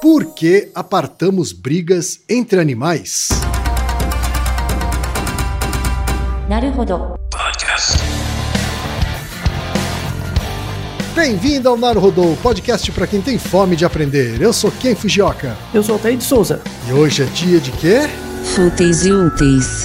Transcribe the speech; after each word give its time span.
Por 0.00 0.26
que 0.26 0.70
apartamos 0.76 1.52
brigas 1.52 2.20
entre 2.28 2.60
animais? 2.60 3.30
Naruhodo. 6.48 7.16
Podcast. 7.28 7.98
Bem-vindo 11.16 11.68
ao 11.68 11.76
Naruhodo, 11.76 12.38
podcast 12.40 12.92
para 12.92 13.08
quem 13.08 13.20
tem 13.20 13.38
fome 13.38 13.74
de 13.74 13.84
aprender. 13.84 14.40
Eu 14.40 14.52
sou 14.52 14.70
Ken 14.70 14.94
Fujioka. 14.94 15.56
Eu 15.74 15.82
sou 15.82 15.96
Altair 15.96 16.16
de 16.16 16.22
Souza. 16.22 16.62
E 16.88 16.92
hoje 16.92 17.24
é 17.24 17.26
dia 17.26 17.58
de 17.58 17.72
quê? 17.72 18.02
Fúteis 18.54 19.04
e 19.04 19.10
úteis. 19.10 19.84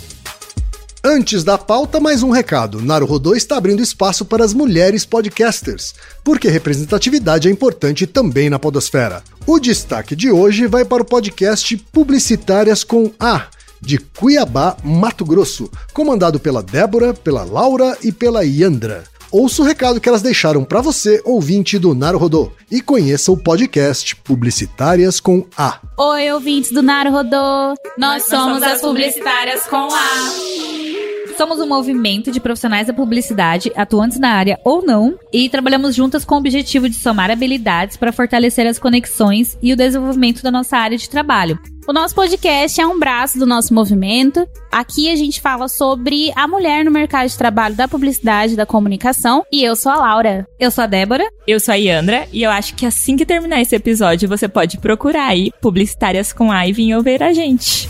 Antes 1.03 1.43
da 1.43 1.57
pauta, 1.57 1.99
mais 1.99 2.21
um 2.21 2.29
recado. 2.29 2.79
Naruhodô 2.79 3.33
está 3.33 3.57
abrindo 3.57 3.81
espaço 3.81 4.23
para 4.23 4.45
as 4.45 4.53
mulheres 4.53 5.03
podcasters, 5.03 5.95
porque 6.23 6.47
representatividade 6.47 7.47
é 7.47 7.51
importante 7.51 8.05
também 8.05 8.51
na 8.51 8.59
podosfera. 8.59 9.23
O 9.47 9.59
destaque 9.59 10.15
de 10.15 10.29
hoje 10.31 10.67
vai 10.67 10.85
para 10.85 11.01
o 11.01 11.05
podcast 11.05 11.75
Publicitárias 11.91 12.83
com 12.83 13.11
A, 13.19 13.47
de 13.81 13.97
Cuiabá, 13.97 14.77
Mato 14.83 15.25
Grosso, 15.25 15.71
comandado 15.91 16.39
pela 16.39 16.61
Débora, 16.61 17.15
pela 17.15 17.43
Laura 17.43 17.97
e 18.03 18.11
pela 18.11 18.45
Yandra. 18.45 19.10
Ouça 19.31 19.61
o 19.61 19.65
recado 19.65 20.01
que 20.01 20.09
elas 20.09 20.21
deixaram 20.21 20.65
para 20.65 20.81
você, 20.81 21.21
ouvinte 21.23 21.79
do 21.79 21.95
Naruhodô, 21.95 22.51
e 22.69 22.81
conheça 22.81 23.31
o 23.31 23.37
podcast 23.37 24.13
Publicitárias 24.17 25.21
com 25.21 25.45
A. 25.57 25.79
Oi, 25.97 26.29
ouvintes 26.33 26.69
do 26.69 26.83
Naruhodô! 26.83 27.73
Nós 27.97 28.25
somos 28.25 28.61
as 28.61 28.81
publicitárias 28.81 29.63
com 29.67 29.87
A. 29.87 31.20
Somos 31.37 31.59
um 31.59 31.67
movimento 31.67 32.31
de 32.31 32.39
profissionais 32.39 32.87
da 32.87 32.93
publicidade, 32.93 33.71
atuantes 33.75 34.19
na 34.19 34.29
área 34.29 34.59
ou 34.63 34.85
não, 34.85 35.17
e 35.31 35.49
trabalhamos 35.49 35.95
juntas 35.95 36.23
com 36.23 36.35
o 36.35 36.37
objetivo 36.37 36.89
de 36.89 36.95
somar 36.95 37.31
habilidades 37.31 37.97
para 37.97 38.11
fortalecer 38.11 38.67
as 38.67 38.77
conexões 38.79 39.57
e 39.61 39.73
o 39.73 39.75
desenvolvimento 39.75 40.43
da 40.43 40.51
nossa 40.51 40.77
área 40.77 40.97
de 40.97 41.09
trabalho. 41.09 41.59
O 41.87 41.93
nosso 41.93 42.13
podcast 42.13 42.79
é 42.79 42.85
um 42.85 42.99
braço 42.99 43.39
do 43.39 43.45
nosso 43.45 43.73
movimento. 43.73 44.47
Aqui 44.71 45.11
a 45.11 45.15
gente 45.15 45.41
fala 45.41 45.67
sobre 45.67 46.31
a 46.35 46.47
mulher 46.47 46.85
no 46.85 46.91
mercado 46.91 47.27
de 47.27 47.37
trabalho 47.37 47.75
da 47.75 47.87
publicidade 47.87 48.53
e 48.53 48.55
da 48.55 48.67
comunicação. 48.67 49.43
E 49.51 49.63
eu 49.63 49.75
sou 49.75 49.91
a 49.91 49.95
Laura. 49.95 50.47
Eu 50.59 50.69
sou 50.69 50.83
a 50.83 50.87
Débora. 50.87 51.27
Eu 51.47 51.59
sou 51.59 51.73
a 51.73 51.75
Yandra 51.75 52.27
e 52.31 52.43
eu 52.43 52.51
acho 52.51 52.75
que 52.75 52.85
assim 52.85 53.17
que 53.17 53.25
terminar 53.25 53.61
esse 53.61 53.75
episódio 53.75 54.29
você 54.29 54.47
pode 54.47 54.77
procurar 54.77 55.27
aí 55.27 55.51
publicitárias 55.59 56.31
com 56.31 56.51
a 56.51 56.67
e 56.67 56.71
vir 56.71 56.95
ouvir 56.95 57.23
a 57.23 57.33
gente. 57.33 57.89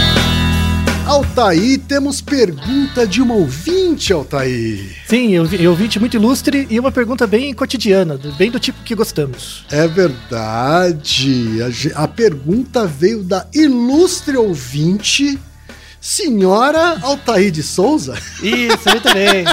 Altaí, 1.11 1.77
temos 1.77 2.21
pergunta 2.21 3.05
de 3.05 3.21
uma 3.21 3.33
ouvinte, 3.33 4.13
Altaí. 4.13 4.89
Sim, 5.05 5.33
eu, 5.33 5.43
vi- 5.43 5.61
eu 5.61 5.71
ouvinte 5.71 5.99
muito 5.99 6.15
ilustre 6.15 6.65
e 6.69 6.79
uma 6.79 6.89
pergunta 6.89 7.27
bem 7.27 7.53
cotidiana, 7.53 8.17
bem 8.37 8.49
do 8.49 8.57
tipo 8.57 8.81
que 8.81 8.95
gostamos. 8.95 9.65
É 9.69 9.85
verdade. 9.89 11.57
A, 11.93 12.03
a 12.03 12.07
pergunta 12.07 12.87
veio 12.87 13.23
da 13.23 13.45
ilustre 13.53 14.37
ouvinte, 14.37 15.37
senhora 15.99 16.97
Altair 17.01 17.51
de 17.51 17.61
Souza. 17.61 18.13
Isso, 18.41 18.89
muito 18.89 19.13
bem. 19.13 19.43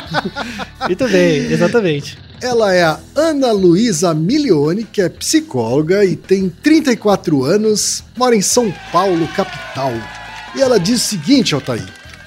muito 0.86 1.08
bem, 1.08 1.38
exatamente. 1.52 2.16
Ela 2.40 2.72
é 2.72 2.84
a 2.84 3.00
Ana 3.16 3.50
Luísa 3.50 4.14
Milione, 4.14 4.84
que 4.84 5.02
é 5.02 5.08
psicóloga 5.08 6.04
e 6.04 6.14
tem 6.14 6.48
34 6.48 7.42
anos, 7.42 8.04
mora 8.16 8.36
em 8.36 8.42
São 8.42 8.72
Paulo, 8.92 9.26
capital. 9.34 9.92
E 10.54 10.62
ela 10.62 10.78
diz 10.78 11.04
o 11.04 11.08
seguinte, 11.08 11.54
Altair. 11.54 11.86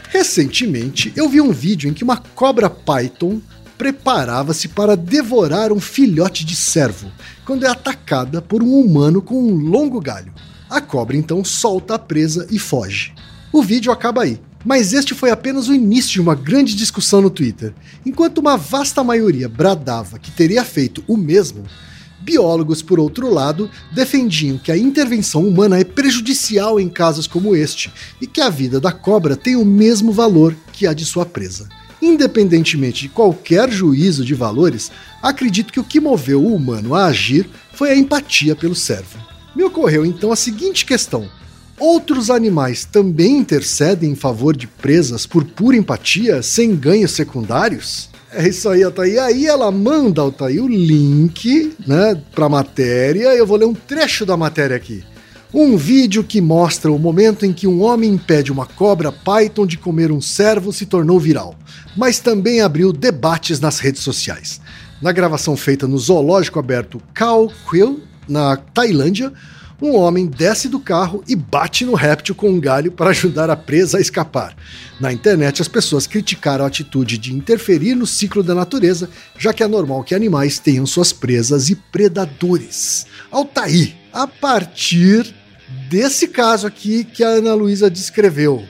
Recentemente, 0.09 1.11
eu 1.15 1.27
vi 1.29 1.41
um 1.41 1.51
vídeo 1.51 1.89
em 1.89 1.93
que 1.93 2.03
uma 2.03 2.17
cobra 2.17 2.69
python 2.69 3.41
preparava-se 3.77 4.67
para 4.67 4.95
devorar 4.95 5.71
um 5.71 5.79
filhote 5.79 6.45
de 6.45 6.55
cervo, 6.55 7.11
quando 7.45 7.65
é 7.65 7.69
atacada 7.69 8.41
por 8.41 8.61
um 8.61 8.79
humano 8.79 9.21
com 9.21 9.41
um 9.41 9.55
longo 9.55 9.99
galho. 9.99 10.33
A 10.69 10.79
cobra 10.79 11.17
então 11.17 11.43
solta 11.43 11.95
a 11.95 11.99
presa 11.99 12.45
e 12.51 12.59
foge. 12.59 13.13
O 13.51 13.63
vídeo 13.63 13.91
acaba 13.91 14.23
aí. 14.23 14.39
Mas 14.63 14.93
este 14.93 15.15
foi 15.15 15.31
apenas 15.31 15.67
o 15.67 15.73
início 15.73 16.11
de 16.11 16.21
uma 16.21 16.35
grande 16.35 16.75
discussão 16.75 17.21
no 17.21 17.31
Twitter. 17.31 17.73
Enquanto 18.05 18.37
uma 18.37 18.57
vasta 18.57 19.03
maioria 19.03 19.49
bradava 19.49 20.19
que 20.19 20.29
teria 20.29 20.63
feito 20.63 21.03
o 21.07 21.17
mesmo, 21.17 21.63
biólogos, 22.21 22.81
por 22.81 22.99
outro 22.99 23.33
lado, 23.33 23.69
defendiam 23.91 24.57
que 24.57 24.71
a 24.71 24.77
intervenção 24.77 25.47
humana 25.47 25.79
é 25.79 25.83
prejudicial 25.83 26.79
em 26.79 26.87
casos 26.87 27.27
como 27.27 27.55
este 27.55 27.91
e 28.21 28.27
que 28.27 28.41
a 28.41 28.49
vida 28.49 28.79
da 28.79 28.91
cobra 28.91 29.35
tem 29.35 29.55
o 29.55 29.65
mesmo 29.65 30.11
valor 30.11 30.55
que 30.71 30.85
a 30.85 30.93
de 30.93 31.05
sua 31.05 31.25
presa. 31.25 31.67
Independentemente 32.01 33.03
de 33.03 33.09
qualquer 33.09 33.71
juízo 33.71 34.25
de 34.25 34.33
valores, 34.33 34.91
acredito 35.21 35.71
que 35.71 35.79
o 35.79 35.83
que 35.83 35.99
moveu 35.99 36.41
o 36.41 36.55
humano 36.55 36.95
a 36.95 37.05
agir 37.05 37.47
foi 37.73 37.91
a 37.91 37.95
empatia 37.95 38.55
pelo 38.55 38.75
servo. 38.75 39.19
Me 39.55 39.63
ocorreu 39.63 40.05
então 40.05 40.31
a 40.31 40.35
seguinte 40.35 40.85
questão: 40.85 41.29
outros 41.79 42.29
animais 42.29 42.85
também 42.85 43.37
intercedem 43.37 44.11
em 44.11 44.15
favor 44.15 44.55
de 44.55 44.67
presas 44.67 45.25
por 45.25 45.43
pura 45.43 45.77
empatia, 45.77 46.41
sem 46.41 46.75
ganhos 46.75 47.11
secundários? 47.11 48.10
É 48.33 48.47
isso 48.47 48.69
aí, 48.69 48.81
Altair. 48.81 49.21
Aí 49.21 49.45
ela 49.45 49.69
manda, 49.71 50.21
Altair, 50.21 50.63
o 50.63 50.67
link, 50.67 51.73
né, 51.85 52.21
pra 52.33 52.47
matéria. 52.47 53.35
Eu 53.35 53.45
vou 53.45 53.57
ler 53.57 53.65
um 53.65 53.73
trecho 53.73 54.25
da 54.25 54.37
matéria 54.37 54.75
aqui. 54.75 55.03
Um 55.53 55.75
vídeo 55.75 56.23
que 56.23 56.39
mostra 56.39 56.89
o 56.89 56.97
momento 56.97 57.45
em 57.45 57.51
que 57.51 57.67
um 57.67 57.81
homem 57.81 58.11
impede 58.11 58.49
uma 58.49 58.65
cobra 58.65 59.11
python 59.11 59.67
de 59.67 59.77
comer 59.77 60.09
um 60.09 60.21
servo 60.21 60.71
se 60.71 60.85
tornou 60.85 61.19
viral, 61.19 61.55
mas 61.97 62.19
também 62.19 62.61
abriu 62.61 62.93
debates 62.93 63.59
nas 63.59 63.77
redes 63.79 64.01
sociais. 64.01 64.61
Na 65.01 65.11
gravação 65.11 65.57
feita 65.57 65.85
no 65.85 65.97
zoológico 65.97 66.57
aberto 66.57 67.01
Khao 67.13 67.51
Quill, 67.69 68.01
na 68.29 68.55
Tailândia, 68.55 69.33
um 69.81 69.95
homem 69.95 70.27
desce 70.27 70.69
do 70.69 70.79
carro 70.79 71.23
e 71.27 71.35
bate 71.35 71.83
no 71.83 71.95
réptil 71.95 72.35
com 72.35 72.49
um 72.49 72.59
galho 72.59 72.91
para 72.91 73.09
ajudar 73.09 73.49
a 73.49 73.55
presa 73.55 73.97
a 73.97 74.01
escapar. 74.01 74.55
Na 74.99 75.11
internet, 75.11 75.61
as 75.61 75.67
pessoas 75.67 76.05
criticaram 76.05 76.63
a 76.63 76.67
atitude 76.67 77.17
de 77.17 77.33
interferir 77.33 77.95
no 77.95 78.05
ciclo 78.05 78.43
da 78.43 78.53
natureza, 78.53 79.09
já 79.37 79.51
que 79.51 79.63
é 79.63 79.67
normal 79.67 80.03
que 80.03 80.13
animais 80.13 80.59
tenham 80.59 80.85
suas 80.85 81.11
presas 81.11 81.69
e 81.69 81.75
predadores. 81.75 83.07
Altair, 83.31 83.95
a 84.13 84.27
partir 84.27 85.33
desse 85.89 86.27
caso 86.27 86.67
aqui 86.67 87.03
que 87.03 87.23
a 87.23 87.29
Ana 87.29 87.53
Luísa 87.53 87.89
descreveu, 87.89 88.63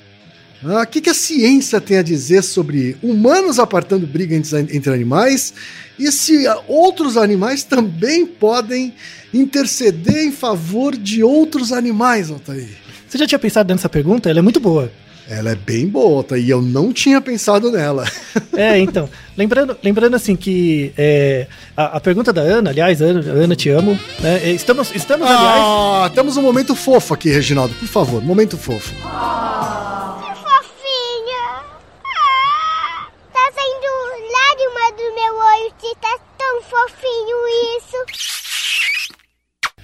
o 0.64 0.86
que, 0.86 1.02
que 1.02 1.10
a 1.10 1.14
ciência 1.14 1.82
tem 1.82 1.98
a 1.98 2.04
dizer 2.04 2.44
sobre 2.44 2.96
humanos 3.02 3.60
apartando 3.60 4.06
briga 4.06 4.36
entre, 4.36 4.94
animais 4.94 5.54
e 5.98 6.12
se 6.12 6.48
ah, 6.48 6.60
outros 6.68 7.18
animais 7.18 7.64
também 7.64 8.26
podem 8.26 8.94
interceder 9.34 10.24
em 10.24 10.32
favor 10.32 10.96
de 10.96 11.24
outros 11.24 11.72
animais, 11.72 12.30
Altair? 12.30 12.70
Você 13.08 13.18
já 13.18 13.28
tinha 13.28 13.40
pensado 13.40 13.74
nessa 13.74 13.90
pergunta? 13.90 14.30
Ela 14.30 14.40
é 14.40 14.42
muito 14.42 14.60
boa. 14.60 14.92
Ela 15.32 15.52
é 15.52 15.56
bem 15.56 15.88
boa, 15.88 16.24
tá? 16.24 16.38
E 16.38 16.50
eu 16.50 16.62
não 16.62 16.92
tinha 16.92 17.22
pensado 17.22 17.72
nela. 17.72 18.06
É, 18.54 18.78
então. 18.78 19.10
Lembrando, 19.38 19.78
lembrando 19.82 20.14
assim 20.16 20.36
que 20.36 20.92
é, 20.98 21.48
a, 21.76 21.98
a, 21.98 22.00
pergunta 22.02 22.34
da 22.34 22.42
Ana, 22.42 22.70
aliás, 22.70 23.02
Ana, 23.02 23.22
Ana 23.32 23.56
te 23.56 23.70
amo. 23.70 23.98
Né? 24.20 24.52
Estamos, 24.52 24.94
estamos, 24.94 25.26
ah, 25.26 26.02
aliás. 26.02 26.14
Temos 26.14 26.36
um 26.36 26.42
momento 26.42 26.76
fofo 26.76 27.14
aqui, 27.14 27.30
Reginaldo. 27.30 27.74
Por 27.76 27.88
favor, 27.88 28.22
momento 28.22 28.58
fofo. 28.58 28.94
Oh. 29.06 30.02
Fofinha. 30.36 31.64
Ah, 32.04 33.08
tá 33.34 33.52
saindo 33.56 33.90
lágrima 34.32 34.92
do 34.98 35.16
meu 35.16 35.34
olho, 35.34 35.74
se 35.80 35.96
tá 36.02 36.20
tão 36.38 36.62
fofinho 36.64 37.38
isso. 37.78 37.91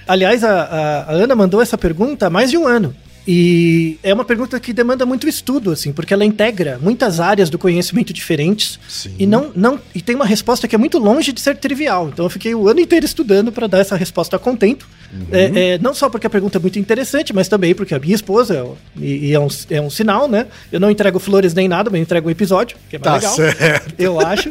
Aliás, 0.07 0.43
a, 0.43 0.61
a, 1.07 1.11
Ana 1.11 1.35
mandou 1.35 1.61
essa 1.61 1.77
pergunta 1.77 2.27
há 2.27 2.29
mais 2.29 2.49
de 2.49 2.57
um 2.57 2.65
ano. 2.65 2.95
E 3.27 3.99
é 4.01 4.13
uma 4.13 4.23
pergunta 4.23 4.57
que 4.57 4.71
demanda 4.71 5.05
muito 5.05 5.27
estudo, 5.27 5.71
assim, 5.71 5.91
porque 5.91 6.13
ela 6.13 6.23
integra 6.23 6.79
muitas 6.81 7.19
áreas 7.19 7.49
do 7.49 7.59
conhecimento 7.59 8.13
diferentes 8.13 8.79
Sim. 8.87 9.15
e 9.19 9.25
não, 9.25 9.51
não 9.53 9.77
e 9.93 10.01
tem 10.01 10.15
uma 10.15 10.25
resposta 10.25 10.65
que 10.65 10.73
é 10.73 10.77
muito 10.77 10.97
longe 10.97 11.33
de 11.33 11.41
ser 11.41 11.57
trivial. 11.57 12.07
Então 12.07 12.25
eu 12.25 12.29
fiquei 12.29 12.55
o 12.55 12.69
ano 12.69 12.79
inteiro 12.79 13.05
estudando 13.05 13.51
para 13.51 13.67
dar 13.67 13.79
essa 13.79 13.97
resposta 13.97 14.37
a 14.37 14.39
contento. 14.39 14.87
Uhum. 15.11 15.27
É, 15.29 15.73
é, 15.73 15.77
não 15.79 15.93
só 15.93 16.09
porque 16.09 16.25
a 16.25 16.29
pergunta 16.29 16.57
é 16.57 16.61
muito 16.61 16.79
interessante, 16.79 17.33
mas 17.33 17.49
também 17.49 17.75
porque 17.75 17.93
a 17.93 17.99
minha 17.99 18.15
esposa 18.15 18.55
é, 18.55 19.03
e, 19.03 19.27
e 19.27 19.33
é, 19.33 19.39
um, 19.41 19.47
é 19.71 19.81
um 19.81 19.89
sinal, 19.89 20.29
né? 20.29 20.47
Eu 20.71 20.79
não 20.79 20.89
entrego 20.89 21.19
flores 21.19 21.53
nem 21.53 21.67
nada, 21.67 21.89
mas 21.89 21.99
entrego 21.99 22.29
um 22.29 22.31
episódio, 22.31 22.77
que 22.89 22.95
é 22.95 22.99
mais 22.99 23.23
tá 23.23 23.29
legal. 23.35 23.35
Certo. 23.57 23.93
Eu 23.99 24.21
acho, 24.21 24.49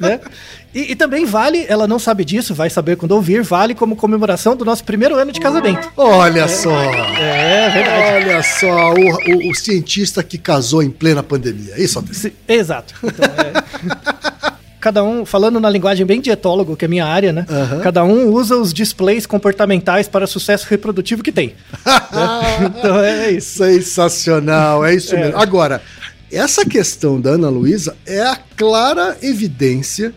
né? 0.00 0.20
E, 0.74 0.92
e, 0.92 0.96
também 0.96 1.24
vale, 1.24 1.64
ela 1.68 1.86
não 1.86 1.98
sabe 1.98 2.24
disso, 2.24 2.54
vai 2.54 2.68
saber 2.68 2.96
quando 2.96 3.12
ouvir, 3.12 3.42
vale 3.42 3.74
como 3.74 3.96
comemoração 3.96 4.54
do 4.54 4.64
nosso 4.64 4.84
primeiro 4.84 5.16
ano 5.16 5.32
de 5.32 5.40
casamento. 5.40 5.90
Olha 5.96 6.42
é, 6.42 6.48
só! 6.48 6.78
É, 7.18 7.70
verdade. 7.70 8.28
Olha 8.28 8.42
só, 8.42 8.92
o, 8.92 9.48
o, 9.48 9.50
o, 9.50 9.54
cientista 9.54 10.22
que 10.22 10.36
casou 10.36 10.82
em 10.82 10.90
plena 10.90 11.22
pandemia. 11.22 11.74
É 11.76 11.82
isso, 11.82 11.98
André? 11.98 12.32
Exato. 12.46 12.94
Então, 13.02 13.24
é... 13.24 14.46
cada 14.86 15.02
um, 15.02 15.26
falando 15.26 15.58
na 15.58 15.68
linguagem 15.68 16.06
bem 16.06 16.20
dietólogo, 16.20 16.76
que 16.76 16.84
é 16.84 16.86
a 16.86 16.88
minha 16.88 17.04
área, 17.04 17.32
né? 17.32 17.44
Uhum. 17.48 17.80
Cada 17.80 18.04
um 18.04 18.30
usa 18.30 18.56
os 18.56 18.72
displays 18.72 19.26
comportamentais 19.26 20.06
para 20.06 20.28
sucesso 20.28 20.64
reprodutivo 20.70 21.24
que 21.24 21.32
tem. 21.32 21.54
né? 21.84 22.66
Então 22.66 23.00
é 23.00 23.32
isso. 23.32 23.64
Sensacional, 23.64 24.84
é 24.84 24.94
isso 24.94 25.12
é. 25.16 25.22
mesmo. 25.22 25.38
Agora, 25.38 25.82
essa 26.30 26.64
questão 26.64 27.20
da 27.20 27.30
Ana 27.30 27.48
Luísa 27.48 27.96
é 28.06 28.22
a 28.22 28.36
clara 28.56 29.16
evidência 29.22 30.14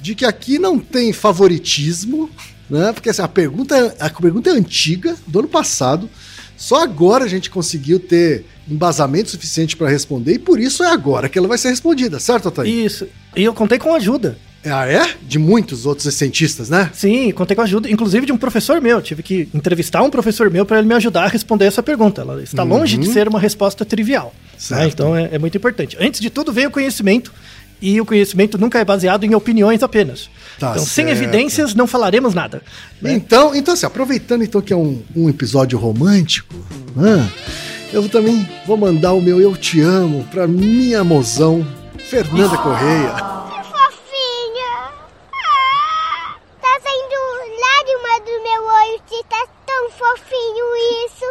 de 0.00 0.14
que 0.14 0.24
aqui 0.24 0.58
não 0.58 0.78
tem 0.78 1.12
favoritismo, 1.12 2.30
né? 2.68 2.92
Porque 2.92 3.10
assim, 3.10 3.22
a, 3.22 3.28
pergunta, 3.28 3.96
a 3.98 4.10
pergunta 4.10 4.50
é 4.50 4.52
antiga, 4.52 5.16
do 5.26 5.40
ano 5.40 5.48
passado. 5.48 6.08
Só 6.56 6.82
agora 6.82 7.24
a 7.24 7.28
gente 7.28 7.48
conseguiu 7.48 7.98
ter 7.98 8.44
embasamento 8.68 9.30
suficiente 9.30 9.76
para 9.76 9.88
responder 9.88 10.34
e 10.34 10.38
por 10.38 10.60
isso 10.60 10.84
é 10.84 10.92
agora 10.92 11.28
que 11.28 11.38
ela 11.38 11.48
vai 11.48 11.56
ser 11.56 11.70
respondida, 11.70 12.20
certo, 12.20 12.48
Otávio? 12.48 12.72
Isso. 12.72 13.08
E 13.34 13.42
eu 13.42 13.54
contei 13.54 13.78
com 13.78 13.94
ajuda. 13.94 14.36
Ah, 14.64 14.86
é? 14.86 15.14
De 15.22 15.38
muitos 15.38 15.86
outros 15.86 16.12
cientistas, 16.14 16.68
né? 16.68 16.90
Sim, 16.92 17.30
contei 17.32 17.56
com 17.56 17.62
ajuda, 17.62 17.90
inclusive 17.90 18.26
de 18.26 18.32
um 18.32 18.36
professor 18.36 18.78
meu. 18.78 19.00
Tive 19.00 19.22
que 19.22 19.48
entrevistar 19.54 20.02
um 20.02 20.10
professor 20.10 20.50
meu 20.50 20.66
para 20.66 20.78
ele 20.78 20.86
me 20.86 20.94
ajudar 20.94 21.24
a 21.24 21.28
responder 21.28 21.64
essa 21.64 21.82
pergunta. 21.82 22.20
Ela 22.20 22.42
está 22.42 22.62
uhum. 22.62 22.68
longe 22.68 22.98
de 22.98 23.10
ser 23.10 23.26
uma 23.26 23.40
resposta 23.40 23.86
trivial. 23.86 24.34
Né? 24.70 24.88
Então 24.88 25.16
é, 25.16 25.30
é 25.32 25.38
muito 25.38 25.56
importante. 25.56 25.96
Antes 25.98 26.20
de 26.20 26.28
tudo, 26.28 26.52
veio 26.52 26.68
o 26.68 26.70
conhecimento 26.70 27.32
e 27.80 28.00
o 28.00 28.06
conhecimento 28.06 28.58
nunca 28.58 28.78
é 28.78 28.84
baseado 28.84 29.24
em 29.24 29.34
opiniões 29.34 29.82
apenas. 29.82 30.30
Tá 30.58 30.70
então, 30.70 30.84
certo. 30.84 30.88
sem 30.88 31.10
evidências, 31.10 31.74
não 31.74 31.86
falaremos 31.86 32.34
nada. 32.34 32.62
Né? 33.00 33.12
Então, 33.14 33.54
então 33.54 33.74
assim, 33.74 33.86
aproveitando 33.86 34.44
então 34.44 34.60
que 34.60 34.72
é 34.72 34.76
um, 34.76 35.02
um 35.16 35.28
episódio 35.28 35.78
romântico, 35.78 36.54
né, 36.94 37.30
eu 37.92 38.08
também 38.08 38.48
vou 38.66 38.76
mandar 38.76 39.12
o 39.14 39.20
meu 39.20 39.40
Eu 39.40 39.56
Te 39.56 39.80
Amo 39.80 40.24
pra 40.30 40.46
minha 40.46 41.02
mozão, 41.02 41.66
Fernanda. 41.98 42.56
Correia. 42.58 43.10
Fofinha! 43.64 44.72
Ah, 45.32 46.36
tá 46.60 46.80
saindo 46.82 47.18
lágrima 47.60 48.20
do 48.24 48.42
meu 48.42 48.62
olho, 48.62 49.00
se 49.08 49.24
tá 49.28 49.46
tão 49.66 49.90
fofinho 49.90 50.66
isso. 51.04 51.26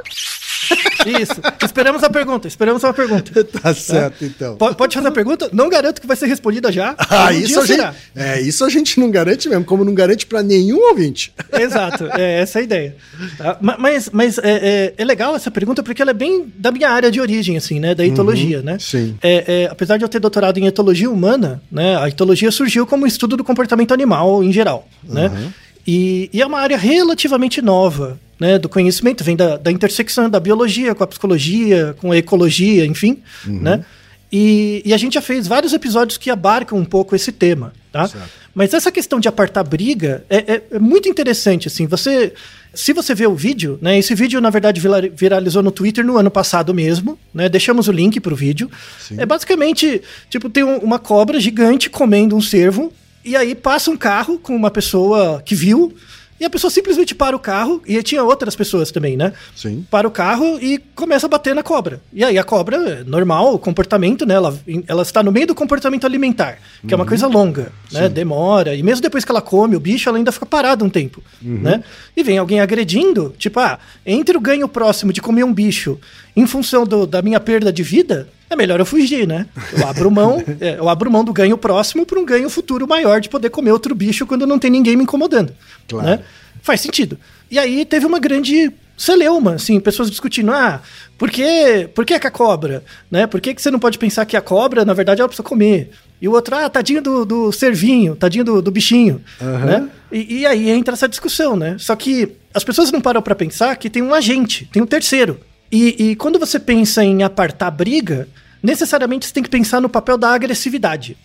Isso. 1.22 1.42
Esperamos 1.80 2.04
a 2.04 2.10
pergunta. 2.10 2.48
Esperamos 2.48 2.84
uma 2.84 2.94
pergunta. 2.94 3.44
tá 3.46 3.74
certo, 3.74 4.26
então. 4.26 4.58
Pode, 4.58 4.76
pode 4.76 4.94
fazer 4.94 5.08
a 5.08 5.12
pergunta? 5.12 5.50
Não 5.54 5.70
garanto 5.70 6.02
que 6.02 6.08
vai 6.08 6.18
ser 6.18 6.26
respondida 6.26 6.70
já. 6.74 6.94
Ah, 6.98 7.32
isso 7.32 7.58
a, 7.58 7.66
gente, 7.66 7.96
é, 8.14 8.42
isso 8.42 8.66
a 8.66 8.70
gente 8.70 9.00
não 9.00 9.10
garante 9.10 9.48
mesmo, 9.48 9.64
como 9.64 9.86
não 9.86 9.94
garante 9.94 10.26
para 10.26 10.44
nenhum 10.44 10.90
ouvinte. 10.90 11.32
Exato. 11.54 12.06
É 12.18 12.42
essa 12.42 12.60
a 12.60 12.62
ideia. 12.62 12.96
Tá? 13.38 13.58
Mas, 13.62 14.10
mas 14.12 14.38
é, 14.40 14.42
é, 14.44 14.94
é, 14.98 15.06
legal 15.06 15.36
essa 15.38 15.50
pergunta 15.50 15.82
porque 15.82 16.02
ela 16.02 16.12
é 16.12 16.14
bem 16.14 16.52
da 16.58 16.70
minha 16.70 16.90
área 16.90 17.10
de 17.10 17.22
origem, 17.22 17.56
assim, 17.56 17.80
né? 17.80 17.96
Da 17.96 18.06
etologia, 18.06 18.58
uhum, 18.58 18.66
né? 18.66 18.78
Sim. 18.78 19.18
É, 19.22 19.64
é, 19.64 19.70
apesar 19.72 19.96
de 19.96 20.04
eu 20.04 20.10
ter 20.10 20.20
doutorado 20.20 20.58
em 20.58 20.66
etologia 20.66 21.10
humana, 21.10 21.62
né? 21.72 21.98
A 21.98 22.10
etologia 22.10 22.52
surgiu 22.52 22.86
como 22.86 23.08
estudo 23.08 23.38
do 23.38 23.44
comportamento 23.44 23.94
animal 23.94 24.44
em 24.44 24.52
geral, 24.52 24.86
né? 25.08 25.28
Uhum. 25.28 25.52
E, 25.90 26.30
e, 26.32 26.40
é 26.40 26.46
uma 26.46 26.60
área 26.60 26.78
relativamente 26.78 27.64
nova 27.64 28.20
né, 28.40 28.60
do 28.60 28.70
conhecimento, 28.70 29.24
vem 29.24 29.36
da, 29.36 29.58
da, 29.58 29.72
intersecção 29.72 30.30
da 30.30 30.40
biologia 30.40 30.94
com 30.94 31.04
a 31.04 31.08
psicologia, 31.08 31.96
com 32.00 32.12
a 32.12 32.18
ecologia, 32.18 32.86
enfim, 32.86 33.18
uhum. 33.48 33.60
né? 33.60 33.84
E, 34.32 34.84
e, 34.86 34.94
a 34.94 34.98
gente 34.98 35.16
já 35.16 35.22
fez 35.22 35.48
vários 35.48 35.74
episódios 35.74 36.16
que 36.16 36.30
abarcam 36.30 36.78
um 36.78 36.86
pouco 36.86 37.16
esse 37.16 37.32
tema, 37.32 37.74
tá? 37.92 38.08
Certo. 38.08 38.30
Mas 38.54 38.72
essa 38.76 38.92
questão 38.92 39.20
de 39.20 39.28
apartar 39.28 39.64
briga 39.64 40.24
é, 40.30 40.38
é, 40.38 40.62
é, 40.70 40.80
muito 40.80 41.10
interessante, 41.10 41.68
assim, 41.68 41.88
você... 41.88 42.34
Se 42.72 42.94
você 42.94 43.16
vê 43.16 43.26
o 43.26 43.34
vídeo, 43.34 43.80
né? 43.82 43.98
Esse 43.98 44.14
vídeo, 44.14 44.40
na 44.40 44.52
verdade, 44.52 44.80
viralizou 45.16 45.64
no 45.64 45.72
Twitter 45.72 46.06
no 46.06 46.18
ano 46.18 46.30
passado 46.30 46.72
mesmo, 46.72 47.18
né? 47.34 47.50
Deixamos 47.50 47.88
o 47.88 47.92
link 47.92 48.20
pro 48.20 48.36
vídeo. 48.36 48.70
Sim. 49.00 49.16
É 49.18 49.26
basicamente, 49.26 50.04
tipo, 50.30 50.52
tem 50.52 50.64
um, 50.64 50.78
uma 50.78 51.00
cobra 51.00 51.40
gigante 51.40 51.90
comendo 51.90 52.36
um 52.36 52.42
cervo, 52.42 52.94
e 53.24 53.36
aí 53.36 53.54
passa 53.56 53.90
um 53.92 53.98
carro 53.98 54.40
com 54.40 54.56
uma 54.56 54.72
pessoa 54.72 55.42
que 55.46 55.56
viu, 55.56 55.94
E 56.42 56.46
a 56.46 56.50
pessoa 56.50 56.72
simplesmente 56.72 57.14
para 57.14 57.36
o 57.36 57.40
carro, 57.40 57.82
e 57.86 58.02
tinha 58.02 58.24
outras 58.24 58.56
pessoas 58.56 58.92
também, 58.92 59.18
né? 59.18 59.34
Sim. 59.54 59.86
Para 59.92 60.08
o 60.08 60.12
carro 60.12 60.58
e 60.62 60.78
começa 60.96 61.26
a 61.26 61.30
bater 61.30 61.54
na 61.54 61.62
cobra. 61.62 62.00
E 62.14 62.24
aí 62.24 62.38
a 62.38 62.46
cobra, 62.46 63.04
normal, 63.04 63.54
o 63.56 63.60
comportamento, 63.60 64.26
né? 64.26 64.36
Ela, 64.36 64.58
ela 64.88 65.02
está 65.02 65.22
no 65.22 65.34
meio 65.34 65.48
do 65.48 65.54
comportamento 65.54 66.06
alimentar, 66.06 66.58
que 66.88 66.94
é 66.94 66.96
uma 66.96 67.06
coisa 67.06 67.28
longa, 67.28 67.74
né? 67.92 68.08
Demora. 68.08 68.74
E 68.74 68.82
mesmo 68.82 69.02
depois 69.02 69.26
que 69.26 69.32
ela 69.34 69.42
come 69.42 69.76
o 69.76 69.82
bicho, 69.82 70.08
ela 70.08 70.18
ainda 70.18 70.32
fica 70.32 70.46
parada 70.46 70.82
um 70.86 70.90
tempo, 70.90 71.22
né? 71.42 71.84
E 72.16 72.24
vem 72.24 72.38
alguém 72.38 72.62
agredindo, 72.62 73.36
tipo, 73.38 73.60
ah, 73.60 73.78
entre 74.06 74.38
o 74.38 74.40
ganho 74.40 74.70
próximo 74.70 75.12
de 75.12 75.22
comer 75.22 75.44
um 75.44 75.54
bicho 75.54 76.00
em 76.38 76.48
função 76.48 76.86
do- 76.86 77.06
da 77.06 77.22
minha 77.22 77.42
perda 77.42 77.70
de 77.70 77.84
vida, 77.84 78.30
é 78.50 78.56
melhor 78.56 78.80
eu 78.80 78.86
fugir, 78.86 79.28
né? 79.28 79.46
Eu 79.78 79.88
abro 79.88 80.10
mão, 80.10 80.44
é, 80.60 80.78
eu 80.78 80.90
abro 80.90 81.12
mão 81.12 81.24
do 81.24 81.32
ganho 81.32 81.58
próximo 81.58 82.06
para 82.06 82.20
um 82.20 82.26
ganho 82.26 82.50
futuro 82.50 82.88
maior 82.88 83.22
de 83.22 83.30
poder 83.30 83.50
comer 83.50 83.72
outro 83.72 83.94
bicho 83.94 84.26
quando 84.26 84.48
não 84.48 84.58
tem 84.58 84.72
ninguém 84.72 84.96
me 84.96 85.04
incomodando. 85.04 85.54
Claro. 85.88 86.08
Né? 86.08 86.20
Faz 86.62 86.82
sentido. 86.82 87.18
E 87.50 87.60
aí 87.60 87.86
teve 87.86 88.06
uma 88.06 88.20
grande 88.20 88.72
celeuma, 88.98 89.54
assim, 89.54 89.80
pessoas 89.80 90.10
discutindo, 90.10 90.52
ah, 90.52 90.82
por 91.18 91.30
que, 91.30 91.90
por 91.96 92.06
que 92.06 92.20
que 92.20 92.28
a 92.28 92.32
cobra? 92.32 92.84
Né? 93.10 93.26
Por 93.26 93.40
que, 93.40 93.54
que 93.54 93.62
você 93.62 93.72
não 93.72 93.80
pode 93.80 93.98
pensar 93.98 94.26
que 94.26 94.36
a 94.36 94.42
cobra, 94.42 94.84
na 94.84 94.94
verdade, 94.94 95.22
ela 95.22 95.28
precisa 95.28 95.48
comer? 95.48 95.92
E 96.22 96.28
o 96.28 96.34
outro, 96.34 96.54
ah, 96.56 96.70
tadinho 96.70 97.02
do, 97.02 97.24
do 97.24 97.52
cervinho, 97.52 98.14
tadinho 98.14 98.44
do, 98.44 98.62
do 98.62 98.70
bichinho, 98.70 99.24
né? 99.40 99.90
E, 100.12 100.40
e 100.40 100.46
aí 100.46 100.70
entra 100.70 100.94
essa 100.94 101.08
discussão, 101.08 101.56
né? 101.56 101.78
Só 101.80 101.96
que 101.96 102.34
as 102.54 102.64
pessoas 102.64 102.92
não 102.92 103.00
param 103.00 103.22
para 103.22 103.34
pensar 103.34 103.74
que 103.78 103.90
tem 103.90 104.04
um 104.04 104.14
agente, 104.14 104.68
tem 104.72 104.82
um 104.82 104.86
terceiro. 104.86 105.40
E, 105.72 106.12
e 106.12 106.16
quando 106.16 106.40
você 106.40 106.60
pensa 106.60 107.04
em 107.04 107.24
apartar 107.24 107.70
briga, 107.72 108.28
necessariamente 108.62 109.26
você 109.26 109.34
tem 109.34 109.44
que 109.44 109.50
pensar 109.50 109.80
no 109.80 109.90
papel 109.90 110.18
da 110.18 110.34
agressividade, 110.34 111.16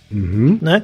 né? 0.61 0.83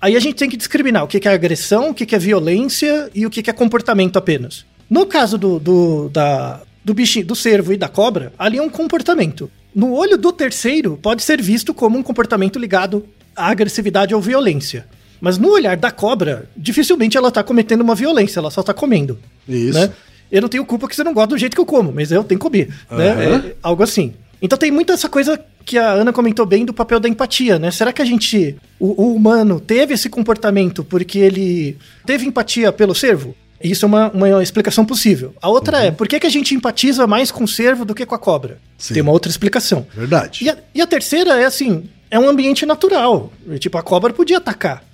Aí 0.00 0.14
a 0.14 0.20
gente 0.20 0.36
tem 0.36 0.48
que 0.48 0.56
discriminar 0.56 1.04
o 1.04 1.08
que 1.08 1.26
é 1.26 1.32
agressão, 1.32 1.90
o 1.90 1.94
que 1.94 2.14
é 2.14 2.18
violência 2.18 3.10
e 3.14 3.24
o 3.24 3.30
que 3.30 3.48
é 3.48 3.52
comportamento 3.52 4.16
apenas. 4.16 4.64
No 4.88 5.06
caso 5.06 5.38
do, 5.38 5.58
do, 5.58 6.08
da, 6.10 6.60
do 6.84 6.94
bichinho, 6.94 7.26
do 7.26 7.34
cervo 7.34 7.72
e 7.72 7.76
da 7.76 7.88
cobra, 7.88 8.32
ali 8.38 8.58
é 8.58 8.62
um 8.62 8.68
comportamento. 8.68 9.50
No 9.74 9.92
olho 9.94 10.16
do 10.16 10.32
terceiro, 10.32 10.98
pode 11.00 11.22
ser 11.22 11.40
visto 11.40 11.74
como 11.74 11.98
um 11.98 12.02
comportamento 12.02 12.58
ligado 12.58 13.06
à 13.34 13.48
agressividade 13.48 14.14
ou 14.14 14.20
violência. 14.20 14.86
Mas 15.20 15.38
no 15.38 15.50
olhar 15.50 15.76
da 15.76 15.90
cobra, 15.90 16.48
dificilmente 16.56 17.16
ela 17.16 17.30
tá 17.30 17.42
cometendo 17.42 17.80
uma 17.80 17.94
violência, 17.94 18.38
ela 18.38 18.50
só 18.50 18.62
tá 18.62 18.74
comendo. 18.74 19.18
Isso. 19.48 19.78
Né? 19.78 19.90
Eu 20.30 20.42
não 20.42 20.48
tenho 20.48 20.64
culpa 20.64 20.88
que 20.88 20.96
você 20.96 21.04
não 21.04 21.14
gosta 21.14 21.28
do 21.28 21.38
jeito 21.38 21.54
que 21.54 21.60
eu 21.60 21.66
como, 21.66 21.92
mas 21.92 22.10
eu 22.10 22.24
tenho 22.24 22.38
que 22.38 22.44
comer. 22.44 22.68
Né? 22.90 23.10
Aham. 23.10 23.44
É 23.46 23.54
algo 23.62 23.82
assim. 23.82 24.14
Então 24.40 24.58
tem 24.58 24.70
muita 24.70 24.92
essa 24.92 25.08
coisa 25.08 25.40
que 25.64 25.78
a 25.78 25.90
Ana 25.92 26.12
comentou 26.12 26.46
bem 26.46 26.64
do 26.64 26.72
papel 26.72 27.00
da 27.00 27.08
empatia, 27.08 27.58
né? 27.58 27.70
Será 27.70 27.92
que 27.92 28.02
a 28.02 28.04
gente, 28.04 28.56
o, 28.78 29.02
o 29.02 29.14
humano, 29.14 29.58
teve 29.58 29.94
esse 29.94 30.08
comportamento 30.08 30.84
porque 30.84 31.18
ele 31.18 31.76
teve 32.04 32.26
empatia 32.26 32.70
pelo 32.70 32.94
cervo? 32.94 33.34
Isso 33.62 33.86
é 33.86 33.88
uma, 33.88 34.10
uma 34.10 34.42
explicação 34.42 34.84
possível. 34.84 35.34
A 35.40 35.48
outra 35.48 35.84
é, 35.84 35.90
por 35.90 36.06
que, 36.06 36.20
que 36.20 36.26
a 36.26 36.30
gente 36.30 36.54
empatiza 36.54 37.06
mais 37.06 37.30
com 37.30 37.44
o 37.44 37.48
cervo 37.48 37.84
do 37.84 37.94
que 37.94 38.04
com 38.04 38.14
a 38.14 38.18
cobra? 38.18 38.58
Sim. 38.76 38.94
Tem 38.94 39.02
uma 39.02 39.12
outra 39.12 39.30
explicação. 39.30 39.86
Verdade. 39.94 40.44
E 40.44 40.50
a, 40.50 40.56
e 40.74 40.82
a 40.82 40.86
terceira 40.86 41.40
é 41.40 41.46
assim, 41.46 41.84
é 42.10 42.18
um 42.18 42.28
ambiente 42.28 42.66
natural. 42.66 43.32
Tipo, 43.58 43.78
a 43.78 43.82
cobra 43.82 44.12
podia 44.12 44.38
atacar, 44.38 44.84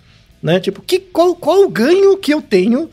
né? 0.40 0.60
Tipo, 0.60 0.80
que, 0.80 1.00
qual, 1.00 1.34
qual 1.34 1.64
o 1.64 1.68
ganho 1.68 2.16
que 2.16 2.32
eu 2.32 2.40
tenho, 2.40 2.88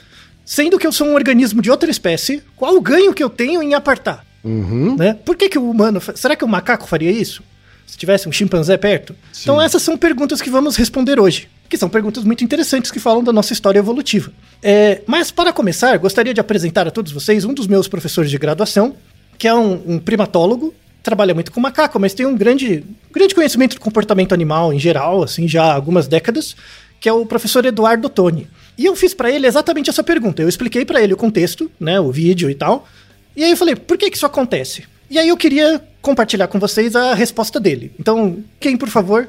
sendo 0.49 0.79
que 0.79 0.87
eu 0.87 0.91
sou 0.91 1.05
um 1.05 1.13
organismo 1.13 1.61
de 1.61 1.69
outra 1.69 1.91
espécie, 1.91 2.41
qual 2.55 2.75
o 2.75 2.81
ganho 2.81 3.13
que 3.13 3.23
eu 3.23 3.29
tenho 3.29 3.61
em 3.61 3.75
apartar? 3.75 4.25
Uhum. 4.43 4.95
né? 4.97 5.13
Por 5.13 5.35
que, 5.35 5.47
que 5.47 5.59
o 5.59 5.69
humano. 5.69 6.01
Será 6.15 6.35
que 6.35 6.43
o 6.43 6.47
macaco 6.47 6.87
faria 6.87 7.11
isso? 7.11 7.43
Se 7.85 7.95
tivesse 7.95 8.27
um 8.27 8.31
chimpanzé 8.31 8.75
perto? 8.75 9.15
Então, 9.39 9.61
essas 9.61 9.83
são 9.83 9.95
perguntas 9.95 10.41
que 10.41 10.49
vamos 10.49 10.75
responder 10.75 11.19
hoje. 11.19 11.47
Que 11.69 11.77
são 11.77 11.87
perguntas 11.87 12.23
muito 12.23 12.43
interessantes 12.43 12.89
que 12.89 12.99
falam 12.99 13.23
da 13.23 13.31
nossa 13.31 13.53
história 13.53 13.77
evolutiva. 13.77 14.31
É, 14.63 15.03
mas, 15.05 15.29
para 15.29 15.53
começar, 15.53 15.95
gostaria 15.97 16.33
de 16.33 16.41
apresentar 16.41 16.87
a 16.87 16.91
todos 16.91 17.11
vocês 17.11 17.45
um 17.45 17.53
dos 17.53 17.67
meus 17.67 17.87
professores 17.87 18.31
de 18.31 18.37
graduação, 18.39 18.95
que 19.37 19.47
é 19.47 19.53
um, 19.53 19.83
um 19.85 19.99
primatólogo, 19.99 20.73
trabalha 21.03 21.35
muito 21.35 21.51
com 21.51 21.59
macaco, 21.59 21.99
mas 21.99 22.15
tem 22.15 22.25
um 22.25 22.35
grande, 22.35 22.83
grande 23.11 23.35
conhecimento 23.35 23.75
do 23.75 23.81
comportamento 23.81 24.33
animal 24.33 24.73
em 24.73 24.79
geral, 24.79 25.21
assim, 25.21 25.47
já 25.47 25.65
há 25.65 25.73
algumas 25.75 26.07
décadas, 26.07 26.55
que 26.99 27.07
é 27.07 27.13
o 27.13 27.23
professor 27.23 27.63
Eduardo 27.65 28.09
Toni. 28.09 28.47
E 28.79 28.85
eu 28.85 28.95
fiz 28.95 29.13
para 29.13 29.29
ele 29.29 29.45
exatamente 29.45 29.89
essa 29.89 30.01
pergunta. 30.01 30.41
Eu 30.41 30.47
expliquei 30.47 30.85
para 30.85 31.03
ele 31.03 31.13
o 31.13 31.17
contexto, 31.17 31.69
né, 31.77 31.99
o 31.99 32.13
vídeo 32.13 32.49
e 32.49 32.55
tal. 32.55 32.87
E 33.35 33.43
aí 33.43 33.51
eu 33.51 33.57
falei, 33.57 33.75
por 33.75 33.97
que 33.97 34.09
que 34.09 34.15
isso 34.15 34.25
acontece? 34.25 34.85
E 35.09 35.19
aí 35.19 35.27
eu 35.27 35.35
queria 35.35 35.83
compartilhar 36.01 36.47
com 36.47 36.57
vocês 36.57 36.95
a 36.95 37.13
resposta 37.13 37.59
dele. 37.59 37.91
Então, 37.99 38.41
quem, 38.57 38.77
por 38.77 38.87
favor, 38.87 39.27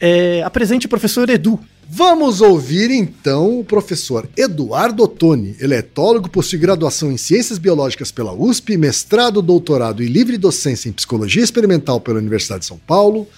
é, 0.00 0.42
apresente 0.42 0.86
o 0.86 0.88
professor 0.88 1.30
Edu. 1.30 1.60
Vamos 1.88 2.40
ouvir 2.40 2.90
então 2.90 3.60
o 3.60 3.64
professor 3.64 4.28
Eduardo 4.36 5.04
Ottoni. 5.04 5.54
Ele 5.60 5.76
é 5.76 5.78
etólogo, 5.78 6.28
possui 6.28 6.58
graduação 6.58 7.12
em 7.12 7.16
Ciências 7.16 7.56
Biológicas 7.56 8.10
pela 8.10 8.32
USP, 8.32 8.76
mestrado, 8.76 9.40
doutorado 9.40 10.02
e 10.02 10.08
livre 10.08 10.36
docência 10.36 10.88
em 10.88 10.92
Psicologia 10.92 11.44
Experimental 11.44 12.00
pela 12.00 12.18
Universidade 12.18 12.62
de 12.62 12.66
São 12.66 12.78
Paulo. 12.84 13.28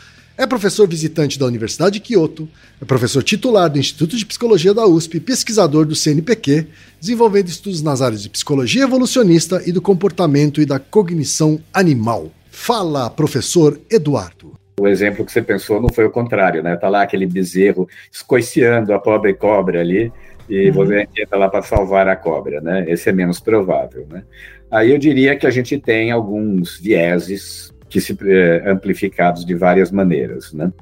É 0.40 0.46
professor 0.46 0.88
visitante 0.88 1.38
da 1.38 1.44
Universidade 1.44 1.92
de 1.92 2.00
Kyoto, 2.00 2.48
é 2.80 2.84
professor 2.86 3.22
titular 3.22 3.68
do 3.68 3.78
Instituto 3.78 4.16
de 4.16 4.24
Psicologia 4.24 4.72
da 4.72 4.86
USP 4.86 5.20
pesquisador 5.20 5.84
do 5.84 5.94
CNPq, 5.94 6.66
desenvolvendo 6.98 7.48
estudos 7.48 7.82
nas 7.82 8.00
áreas 8.00 8.22
de 8.22 8.30
psicologia 8.30 8.84
evolucionista 8.84 9.60
e 9.66 9.70
do 9.70 9.82
comportamento 9.82 10.62
e 10.62 10.64
da 10.64 10.78
cognição 10.78 11.60
animal. 11.74 12.30
Fala, 12.50 13.10
professor 13.10 13.78
Eduardo. 13.90 14.54
O 14.80 14.88
exemplo 14.88 15.26
que 15.26 15.30
você 15.30 15.42
pensou 15.42 15.78
não 15.78 15.90
foi 15.90 16.06
o 16.06 16.10
contrário, 16.10 16.62
né? 16.62 16.74
Tá 16.74 16.88
lá 16.88 17.02
aquele 17.02 17.26
bezerro 17.26 17.86
escoiciando 18.10 18.94
a 18.94 18.98
pobre 18.98 19.34
cobra 19.34 19.80
ali 19.80 20.10
e 20.48 20.70
você 20.70 21.06
entra 21.18 21.36
lá 21.36 21.50
para 21.50 21.60
salvar 21.60 22.08
a 22.08 22.16
cobra, 22.16 22.62
né? 22.62 22.86
Esse 22.88 23.10
é 23.10 23.12
menos 23.12 23.40
provável, 23.40 24.06
né? 24.08 24.24
Aí 24.70 24.90
eu 24.90 24.96
diria 24.96 25.36
que 25.36 25.46
a 25.46 25.50
gente 25.50 25.76
tem 25.76 26.10
alguns 26.10 26.80
vieses 26.80 27.74
que 27.90 28.00
se 28.00 28.16
eh, 28.22 28.62
amplificados 28.70 29.44
de 29.44 29.54
várias 29.54 29.90
maneiras, 29.90 30.52
né? 30.52 30.72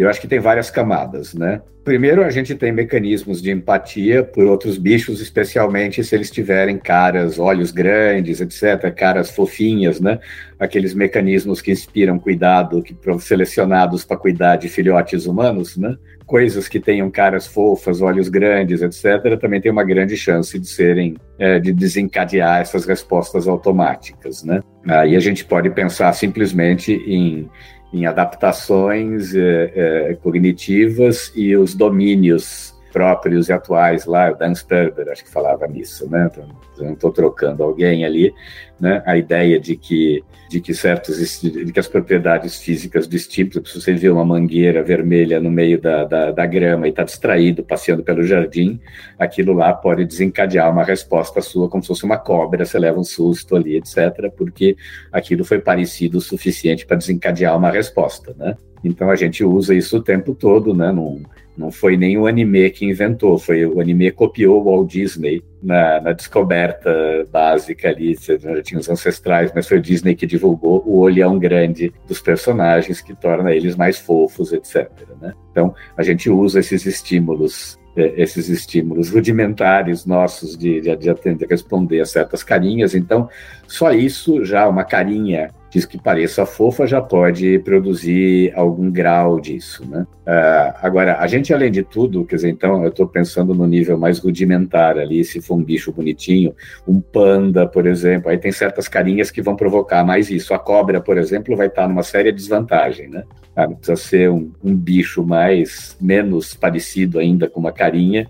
Eu 0.00 0.08
acho 0.08 0.18
que 0.18 0.26
tem 0.26 0.38
várias 0.38 0.70
camadas, 0.70 1.34
né? 1.34 1.60
Primeiro, 1.84 2.24
a 2.24 2.30
gente 2.30 2.54
tem 2.54 2.72
mecanismos 2.72 3.42
de 3.42 3.50
empatia 3.50 4.24
por 4.24 4.44
outros 4.44 4.78
bichos, 4.78 5.20
especialmente 5.20 6.02
se 6.02 6.14
eles 6.14 6.30
tiverem 6.30 6.78
caras, 6.78 7.38
olhos 7.38 7.70
grandes, 7.70 8.40
etc., 8.40 8.90
caras 8.94 9.30
fofinhas, 9.30 10.00
né? 10.00 10.18
Aqueles 10.58 10.94
mecanismos 10.94 11.60
que 11.60 11.70
inspiram 11.70 12.18
cuidado, 12.18 12.82
que 12.82 12.94
foram 12.94 13.18
selecionados 13.18 14.02
para 14.02 14.16
cuidar 14.16 14.56
de 14.56 14.70
filhotes 14.70 15.26
humanos, 15.26 15.76
né? 15.76 15.98
Coisas 16.24 16.66
que 16.66 16.80
tenham 16.80 17.10
caras 17.10 17.46
fofas, 17.46 18.00
olhos 18.00 18.30
grandes, 18.30 18.80
etc., 18.80 19.38
também 19.38 19.60
tem 19.60 19.70
uma 19.70 19.84
grande 19.84 20.16
chance 20.16 20.58
de 20.58 20.66
serem, 20.66 21.18
eh, 21.38 21.58
de 21.58 21.74
desencadear 21.74 22.62
essas 22.62 22.86
respostas 22.86 23.46
automáticas, 23.46 24.42
né? 24.44 24.62
Aí 24.86 25.14
a 25.14 25.20
gente 25.20 25.44
pode 25.44 25.68
pensar 25.68 26.10
simplesmente 26.14 26.92
em 26.92 27.50
em 27.92 28.06
adaptações 28.06 29.34
eh, 29.34 29.72
eh, 29.74 30.18
cognitivas 30.22 31.32
e 31.34 31.56
os 31.56 31.74
domínios 31.74 32.74
próprios 32.92 33.48
e 33.48 33.52
atuais 33.52 34.04
lá, 34.06 34.30
o 34.30 34.36
Dan 34.36 34.54
Sperber 34.54 35.08
acho 35.08 35.24
que 35.24 35.30
falava 35.30 35.66
nisso, 35.66 36.08
né? 36.10 36.30
Então, 36.30 36.46
não 36.78 36.92
estou 36.92 37.12
trocando 37.12 37.62
alguém 37.62 38.04
ali, 38.04 38.32
né? 38.80 39.02
A 39.06 39.16
ideia 39.16 39.58
de 39.60 39.76
que 39.76 40.24
de 40.50 40.60
que 40.60 40.74
certos 40.74 41.40
de 41.40 41.72
que 41.72 41.78
as 41.78 41.86
propriedades 41.86 42.60
físicas 42.60 43.08
estímulo, 43.12 43.64
se 43.64 43.80
você 43.80 43.94
vê 43.94 44.10
uma 44.10 44.24
mangueira 44.24 44.82
vermelha 44.82 45.38
no 45.38 45.48
meio 45.48 45.80
da, 45.80 46.02
da, 46.04 46.32
da 46.32 46.44
grama 46.44 46.88
e 46.88 46.90
está 46.90 47.04
distraído 47.04 47.62
passeando 47.62 48.02
pelo 48.02 48.24
jardim, 48.24 48.80
aquilo 49.16 49.52
lá 49.52 49.72
pode 49.72 50.04
desencadear 50.04 50.68
uma 50.68 50.82
resposta 50.82 51.40
sua 51.40 51.68
como 51.68 51.84
se 51.84 51.86
fosse 51.86 52.04
uma 52.04 52.18
cobra, 52.18 52.64
você 52.64 52.80
leva 52.80 52.98
um 52.98 53.04
susto 53.04 53.54
ali, 53.54 53.76
etc., 53.76 54.28
porque 54.36 54.76
aquilo 55.12 55.44
foi 55.44 55.60
parecido 55.60 56.18
o 56.18 56.20
suficiente 56.20 56.84
para 56.84 56.96
desencadear 56.96 57.56
uma 57.56 57.70
resposta, 57.70 58.34
né? 58.36 58.56
Então 58.82 59.08
a 59.08 59.14
gente 59.14 59.44
usa 59.44 59.72
isso 59.72 59.98
o 59.98 60.02
tempo 60.02 60.34
todo, 60.34 60.74
né? 60.74 60.90
Não, 60.90 61.20
não 61.60 61.70
foi 61.70 61.94
nem 61.94 62.16
o 62.16 62.26
anime 62.26 62.70
que 62.70 62.86
inventou, 62.86 63.38
foi 63.38 63.66
o 63.66 63.80
anime 63.80 64.10
copiou 64.10 64.62
o 64.62 64.64
Walt 64.64 64.90
Disney 64.90 65.44
na, 65.62 66.00
na 66.00 66.12
descoberta 66.12 66.90
básica 67.30 67.90
ali, 67.90 68.16
já 68.18 68.62
tinha 68.62 68.80
os 68.80 68.88
ancestrais, 68.88 69.52
mas 69.54 69.68
foi 69.68 69.76
o 69.76 69.82
Disney 69.82 70.14
que 70.14 70.26
divulgou 70.26 70.82
o 70.86 70.98
olhão 71.00 71.38
grande 71.38 71.92
dos 72.08 72.18
personagens, 72.18 73.02
que 73.02 73.14
torna 73.14 73.52
eles 73.52 73.76
mais 73.76 73.98
fofos, 73.98 74.54
etc. 74.54 74.90
Né? 75.20 75.34
Então 75.50 75.74
a 75.98 76.02
gente 76.02 76.30
usa 76.30 76.60
esses 76.60 76.86
estímulos 76.86 77.78
eh, 77.94 78.14
esses 78.16 78.48
estímulos 78.48 79.10
rudimentares 79.10 80.06
nossos 80.06 80.56
de, 80.56 80.80
de, 80.80 80.96
de 81.34 81.46
responder 81.46 82.00
a 82.00 82.06
certas 82.06 82.42
carinhas. 82.42 82.94
Então, 82.94 83.28
só 83.66 83.92
isso, 83.92 84.44
já 84.44 84.66
uma 84.66 84.84
carinha 84.84 85.50
diz 85.70 85.86
que 85.86 85.96
pareça 85.96 86.44
fofa, 86.44 86.86
já 86.86 87.00
pode 87.00 87.60
produzir 87.60 88.52
algum 88.56 88.90
grau 88.90 89.40
disso, 89.40 89.88
né? 89.88 90.06
Ah, 90.26 90.78
agora, 90.82 91.18
a 91.18 91.26
gente, 91.26 91.54
além 91.54 91.70
de 91.70 91.82
tudo, 91.82 92.24
quer 92.24 92.36
dizer, 92.36 92.50
então, 92.50 92.82
eu 92.82 92.90
estou 92.90 93.06
pensando 93.06 93.54
no 93.54 93.66
nível 93.66 93.96
mais 93.96 94.18
rudimentar 94.18 94.98
ali, 94.98 95.24
se 95.24 95.40
for 95.40 95.54
um 95.54 95.62
bicho 95.62 95.92
bonitinho, 95.92 96.54
um 96.86 97.00
panda, 97.00 97.66
por 97.66 97.86
exemplo, 97.86 98.30
aí 98.30 98.38
tem 98.38 98.52
certas 98.52 98.88
carinhas 98.88 99.30
que 99.30 99.40
vão 99.40 99.56
provocar 99.56 100.04
mais 100.04 100.28
isso. 100.28 100.52
A 100.52 100.58
cobra, 100.58 101.00
por 101.00 101.16
exemplo, 101.16 101.56
vai 101.56 101.68
estar 101.68 101.88
numa 101.88 102.02
séria 102.02 102.32
desvantagem, 102.32 103.08
né? 103.08 103.24
Ah, 103.54 103.68
precisa 103.68 103.96
ser 103.96 104.30
um, 104.30 104.52
um 104.62 104.74
bicho 104.74 105.24
mais, 105.24 105.96
menos 106.00 106.54
parecido 106.54 107.18
ainda 107.18 107.48
com 107.48 107.60
uma 107.60 107.72
carinha, 107.72 108.28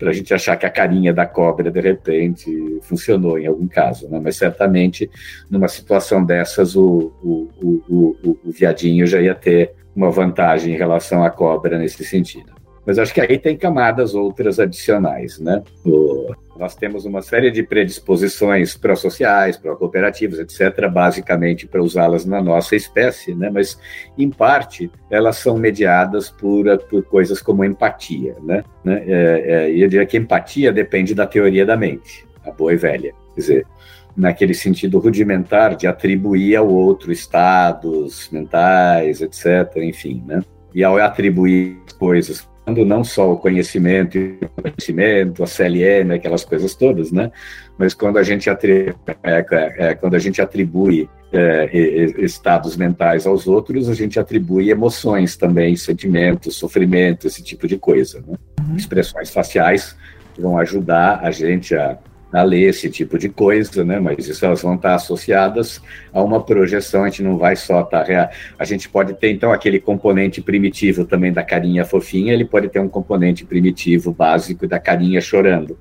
para 0.00 0.10
a 0.10 0.12
gente 0.14 0.32
achar 0.32 0.56
que 0.56 0.64
a 0.64 0.70
carinha 0.70 1.12
da 1.12 1.26
cobra, 1.26 1.70
de 1.70 1.78
repente, 1.78 2.50
funcionou 2.80 3.38
em 3.38 3.46
algum 3.46 3.68
caso, 3.68 4.08
né? 4.08 4.18
Mas 4.18 4.36
certamente, 4.36 5.10
numa 5.50 5.68
situação 5.68 6.24
dessas, 6.24 6.74
o, 6.74 7.12
o, 7.22 7.48
o, 7.62 8.16
o, 8.24 8.38
o 8.46 8.50
viadinho 8.50 9.06
já 9.06 9.20
ia 9.20 9.34
ter 9.34 9.74
uma 9.94 10.10
vantagem 10.10 10.74
em 10.74 10.78
relação 10.78 11.22
à 11.22 11.28
cobra 11.28 11.78
nesse 11.78 12.02
sentido. 12.02 12.50
Mas 12.86 12.98
acho 12.98 13.12
que 13.12 13.20
aí 13.20 13.38
tem 13.38 13.58
camadas 13.58 14.14
outras 14.14 14.58
adicionais, 14.58 15.38
né? 15.38 15.62
Nós 16.60 16.74
temos 16.74 17.06
uma 17.06 17.22
série 17.22 17.50
de 17.50 17.62
predisposições 17.62 18.76
pró-sociais, 18.76 19.56
pró-cooperativas, 19.56 20.38
etc., 20.38 20.86
basicamente 20.90 21.66
para 21.66 21.82
usá-las 21.82 22.26
na 22.26 22.42
nossa 22.42 22.76
espécie, 22.76 23.34
né? 23.34 23.48
Mas, 23.50 23.80
em 24.18 24.28
parte, 24.28 24.90
elas 25.10 25.38
são 25.38 25.56
mediadas 25.56 26.28
por, 26.28 26.66
por 26.90 27.02
coisas 27.04 27.40
como 27.40 27.64
empatia, 27.64 28.36
né? 28.42 28.62
né? 28.84 29.02
É, 29.06 29.42
é, 29.46 29.70
eu 29.70 29.88
diria 29.88 30.04
que 30.04 30.18
empatia 30.18 30.70
depende 30.70 31.14
da 31.14 31.26
teoria 31.26 31.64
da 31.64 31.78
mente, 31.78 32.26
a 32.44 32.50
boa 32.50 32.74
e 32.74 32.76
velha. 32.76 33.14
Quer 33.34 33.40
dizer, 33.40 33.66
naquele 34.14 34.52
sentido 34.52 34.98
rudimentar 34.98 35.74
de 35.74 35.86
atribuir 35.86 36.56
ao 36.56 36.68
outro 36.68 37.10
estados 37.10 38.28
mentais, 38.30 39.22
etc., 39.22 39.76
enfim, 39.76 40.22
né? 40.26 40.42
E 40.74 40.84
ao 40.84 40.98
atribuir 40.98 41.78
coisas 41.98 42.46
não 42.66 43.02
só 43.02 43.32
o 43.32 43.36
conhecimento 43.36 44.16
e 44.16 44.38
o 44.42 44.62
conhecimento, 44.62 45.42
a 45.42 45.46
CLM, 45.46 46.12
aquelas 46.14 46.44
coisas 46.44 46.74
todas, 46.74 47.10
né? 47.10 47.30
Mas 47.78 47.94
quando 47.94 48.18
a 48.18 48.22
gente 48.22 48.48
atribui, 48.48 48.94
é, 49.22 49.44
é, 49.78 49.94
quando 49.94 50.14
a 50.14 50.18
gente 50.18 50.40
atribui 50.40 51.08
é, 51.32 51.68
estados 52.18 52.76
mentais 52.76 53.26
aos 53.26 53.46
outros, 53.46 53.88
a 53.88 53.94
gente 53.94 54.18
atribui 54.18 54.70
emoções 54.70 55.36
também, 55.36 55.76
sentimentos, 55.76 56.56
sofrimento, 56.56 57.26
esse 57.26 57.42
tipo 57.42 57.66
de 57.66 57.78
coisa. 57.78 58.22
Né? 58.26 58.36
Uhum. 58.60 58.76
Expressões 58.76 59.30
faciais 59.30 59.96
vão 60.38 60.58
ajudar 60.58 61.20
a 61.22 61.30
gente 61.30 61.74
a 61.74 61.98
a 62.32 62.42
ler 62.42 62.68
esse 62.68 62.88
tipo 62.88 63.18
de 63.18 63.28
coisa, 63.28 63.84
né? 63.84 63.98
Mas 63.98 64.28
isso 64.28 64.44
elas 64.44 64.62
vão 64.62 64.76
estar 64.76 64.94
associadas 64.94 65.82
a 66.12 66.22
uma 66.22 66.42
projeção. 66.42 67.04
A 67.04 67.08
gente 67.08 67.22
não 67.22 67.36
vai 67.36 67.56
só 67.56 67.80
estar 67.80 68.04
tá 68.04 68.30
a 68.58 68.64
gente 68.64 68.88
pode 68.88 69.14
ter 69.14 69.30
então 69.30 69.52
aquele 69.52 69.80
componente 69.80 70.40
primitivo 70.40 71.04
também 71.04 71.32
da 71.32 71.42
carinha 71.42 71.84
fofinha. 71.84 72.32
Ele 72.32 72.44
pode 72.44 72.68
ter 72.68 72.80
um 72.80 72.88
componente 72.88 73.44
primitivo 73.44 74.12
básico 74.12 74.66
da 74.66 74.78
carinha 74.78 75.20
chorando, 75.20 75.76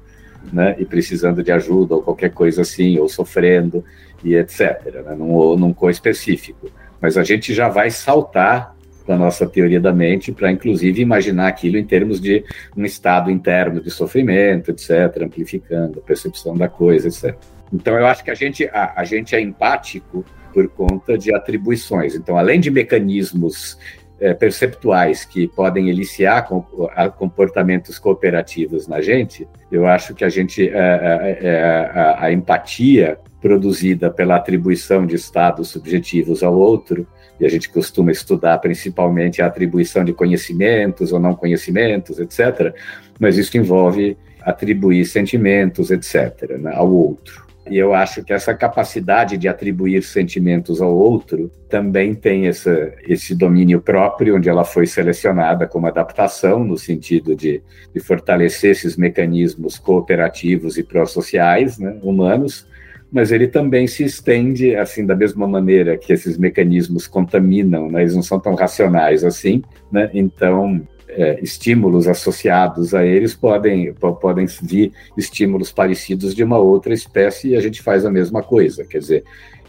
né? 0.51 0.75
E 0.79 0.85
precisando 0.85 1.43
de 1.43 1.51
ajuda 1.51 1.95
ou 1.95 2.01
qualquer 2.01 2.31
coisa 2.31 2.61
assim, 2.61 2.97
ou 2.97 3.07
sofrendo 3.07 3.83
e 4.23 4.35
etc. 4.35 4.83
Né? 5.05 5.15
Num, 5.15 5.55
num 5.55 5.73
co-específico. 5.73 6.71
Mas 6.99 7.15
a 7.15 7.23
gente 7.23 7.53
já 7.53 7.69
vai 7.69 7.91
saltar 7.91 8.75
da 9.09 9.17
nossa 9.17 9.47
teoria 9.47 9.81
da 9.81 9.91
mente 9.91 10.31
para, 10.31 10.51
inclusive, 10.51 11.01
imaginar 11.01 11.47
aquilo 11.47 11.79
em 11.79 11.83
termos 11.83 12.21
de 12.21 12.45
um 12.77 12.85
estado 12.85 13.31
interno 13.31 13.81
de 13.81 13.89
sofrimento, 13.89 14.69
etc., 14.69 15.23
amplificando 15.23 15.97
a 15.97 16.01
percepção 16.03 16.55
da 16.55 16.69
coisa, 16.69 17.07
etc. 17.07 17.35
Então, 17.73 17.97
eu 17.97 18.05
acho 18.05 18.23
que 18.23 18.29
a 18.29 18.35
gente, 18.35 18.65
a, 18.65 18.93
a 18.95 19.03
gente 19.03 19.35
é 19.35 19.41
empático 19.41 20.23
por 20.53 20.69
conta 20.69 21.17
de 21.17 21.33
atribuições. 21.33 22.13
Então, 22.13 22.37
além 22.37 22.59
de 22.59 22.69
mecanismos 22.69 23.79
é, 24.19 24.31
perceptuais 24.35 25.25
que 25.25 25.47
podem 25.47 25.89
eliciar 25.89 26.47
com, 26.47 26.63
a, 26.95 27.09
comportamentos 27.09 27.97
cooperativos 27.97 28.87
na 28.87 29.01
gente, 29.01 29.47
eu 29.71 29.87
acho 29.87 30.13
que 30.13 30.23
a 30.23 30.29
gente 30.29 30.69
é, 30.69 30.71
é, 30.71 31.47
é 31.47 31.63
a, 31.63 32.25
a, 32.25 32.31
empatia 32.31 33.17
produzida 33.41 34.11
pela 34.11 34.35
atribuição 34.35 35.07
de 35.07 35.15
estados 35.15 35.69
subjetivos 35.69 36.43
ao 36.43 36.53
outro 36.55 37.07
e 37.39 37.45
a 37.45 37.49
gente 37.49 37.69
costuma 37.69 38.11
estudar 38.11 38.57
principalmente 38.57 39.41
a 39.41 39.47
atribuição 39.47 40.03
de 40.03 40.13
conhecimentos 40.13 41.11
ou 41.11 41.19
não 41.19 41.33
conhecimentos, 41.33 42.19
etc. 42.19 42.73
Mas 43.19 43.37
isso 43.37 43.57
envolve 43.57 44.17
atribuir 44.41 45.05
sentimentos, 45.05 45.91
etc., 45.91 46.57
né, 46.57 46.71
ao 46.73 46.91
outro. 46.91 47.49
E 47.69 47.77
eu 47.77 47.93
acho 47.93 48.23
que 48.23 48.33
essa 48.33 48.53
capacidade 48.53 49.37
de 49.37 49.47
atribuir 49.47 50.01
sentimentos 50.01 50.81
ao 50.81 50.91
outro 50.95 51.51
também 51.69 52.15
tem 52.15 52.47
essa, 52.47 52.91
esse 53.07 53.35
domínio 53.35 53.79
próprio, 53.79 54.37
onde 54.37 54.49
ela 54.49 54.63
foi 54.63 54.87
selecionada 54.87 55.67
como 55.67 55.85
adaptação, 55.85 56.63
no 56.63 56.77
sentido 56.77 57.35
de, 57.35 57.61
de 57.93 57.99
fortalecer 57.99 58.71
esses 58.71 58.97
mecanismos 58.97 59.77
cooperativos 59.77 60.79
e 60.79 60.83
pró-sociais 60.83 61.77
né, 61.77 61.95
humanos, 62.01 62.65
mas 63.11 63.31
ele 63.31 63.47
também 63.47 63.87
se 63.87 64.03
estende, 64.03 64.75
assim, 64.75 65.05
da 65.05 65.15
mesma 65.15 65.47
maneira 65.47 65.97
que 65.97 66.13
esses 66.13 66.37
mecanismos 66.37 67.07
contaminam, 67.07 67.89
né? 67.89 68.01
eles 68.01 68.15
não 68.15 68.21
são 68.21 68.39
tão 68.39 68.53
racionais 68.53 69.23
assim, 69.23 69.63
né? 69.91 70.09
Então, 70.13 70.81
é, 71.07 71.39
estímulos 71.41 72.07
associados 72.07 72.93
a 72.93 73.03
eles 73.03 73.33
podem, 73.33 73.93
podem 73.93 74.45
vir 74.61 74.91
estímulos 75.17 75.71
parecidos 75.71 76.35
de 76.35 76.43
uma 76.43 76.59
outra 76.59 76.93
espécie 76.93 77.49
e 77.49 77.55
a 77.55 77.61
gente 77.61 77.81
faz 77.81 78.05
a 78.05 78.11
mesma 78.11 78.43
coisa. 78.43 78.85
Quer 78.85 78.99
dizer, 78.99 79.23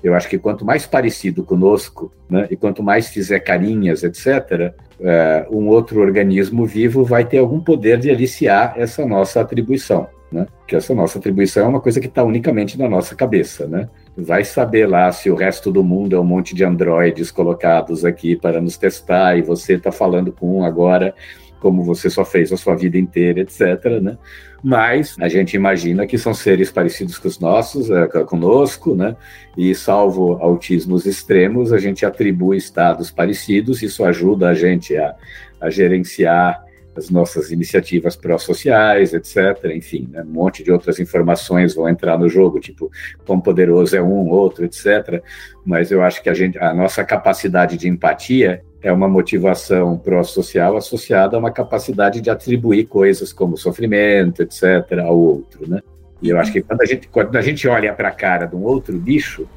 eu 0.05 0.15
acho 0.15 0.29
que 0.29 0.39
quanto 0.39 0.65
mais 0.65 0.85
parecido 0.85 1.43
conosco, 1.43 2.13
né, 2.29 2.47
e 2.51 2.57
quanto 2.57 2.83
mais 2.83 3.09
fizer 3.09 3.41
carinhas, 3.41 4.03
etc., 4.03 4.75
é, 5.03 5.47
um 5.51 5.67
outro 5.69 6.01
organismo 6.01 6.67
vivo 6.67 7.05
vai 7.05 7.25
ter 7.25 7.39
algum 7.39 7.59
poder 7.59 7.99
de 7.99 8.11
aliciar 8.11 8.75
essa 8.77 9.07
nossa 9.07 9.41
atribuição 9.41 10.09
né? 10.31 10.47
Que 10.67 10.77
essa 10.77 10.95
nossa 10.95 11.19
atribuição 11.19 11.65
é 11.65 11.69
uma 11.69 11.81
coisa 11.81 12.01
que 12.01 12.07
está 12.07 12.23
unicamente 12.23 12.79
na 12.79 12.89
nossa 12.89 13.15
cabeça, 13.15 13.67
né? 13.67 13.89
Vai 14.17 14.45
saber 14.45 14.87
lá 14.87 15.11
se 15.11 15.31
o 15.31 15.35
resto 15.35 15.71
do 15.71 15.83
mundo 15.83 16.15
é 16.15 16.21
um 16.21 16.25
monte 16.25 16.55
de 16.55 16.65
androides 16.65 17.31
colocados 17.31 18.05
aqui 18.05 18.37
para 18.37 18.61
nos 18.61 18.77
testar 18.77 19.37
e 19.37 19.43
você 19.43 19.75
está 19.75 19.91
falando 19.91 20.33
com 20.33 20.59
um 20.59 20.65
agora, 20.65 21.15
como 21.59 21.83
você 21.83 22.09
só 22.09 22.25
fez 22.25 22.53
a 22.53 22.57
sua 22.57 22.75
vida 22.75 22.97
inteira, 22.97 23.41
etc. 23.41 24.01
Né? 24.01 24.17
Mas 24.63 25.17
a 25.21 25.29
gente 25.29 25.55
imagina 25.55 26.07
que 26.07 26.17
são 26.17 26.33
seres 26.33 26.71
parecidos 26.71 27.19
com 27.19 27.29
os 27.29 27.39
nossos, 27.41 27.91
é, 27.91 28.07
conosco, 28.25 28.95
né? 28.95 29.17
E 29.57 29.75
salvo 29.75 30.39
autismos 30.41 31.07
extremos, 31.07 31.73
a 31.73 31.79
gente 31.79 32.07
atribui 32.07 32.57
estados 32.57 33.11
parecidos, 33.11 33.83
isso 33.83 34.05
ajuda 34.05 34.51
a 34.51 34.55
gente 34.55 34.97
a, 34.97 35.15
a 35.61 35.71
gerenciar 35.71 36.70
as 36.97 37.11
nossas 37.11 37.51
iniciativas 37.51 38.17
pró-sociais, 38.17 39.15
etc. 39.15 39.65
Enfim, 39.75 40.09
né, 40.11 40.23
um 40.23 40.33
monte 40.33 40.63
de 40.63 40.73
outras 40.73 40.99
informações 40.99 41.75
vão 41.75 41.89
entrar 41.89 42.19
no 42.19 42.29
jogo, 42.29 42.61
tipo, 42.61 42.91
quão 43.27 43.41
poderoso 43.41 43.97
é 43.97 44.03
um, 44.03 44.29
outro, 44.29 44.65
etc. 44.65 45.23
Mas 45.65 45.91
eu 45.91 46.03
acho 46.03 46.23
que 46.23 46.29
a, 46.29 46.35
gente, 46.35 46.59
a 46.59 46.75
nossa 46.75 47.05
capacidade 47.05 47.77
de 47.77 47.89
empatia 47.89 48.63
é 48.83 48.93
uma 48.93 49.09
motivação 49.09 49.99
pró-social 49.99 50.77
associada 50.77 51.37
a 51.37 51.41
uma 51.41 51.51
capacidade 51.51 52.21
de 52.21 52.31
atribuir 52.31 52.87
coisas 52.87 53.33
como 53.33 53.57
sofrimento, 53.57 54.43
etc., 54.43 54.99
ao 55.05 55.19
outro, 55.19 55.69
né? 55.69 55.81
E 56.23 56.29
eu 56.29 56.39
acho 56.39 56.53
que 56.53 56.61
quando 56.61 56.83
a 56.83 56.87
gente, 56.87 57.09
quando 57.09 57.37
a 57.37 57.43
gente 57.43 57.67
olha 57.67 57.93
para 57.95 58.09
a 58.09 58.13
cara 58.13 58.47
de 58.47 58.55
um 58.55 58.63
outro 58.63 58.99
bicho, 58.99 59.49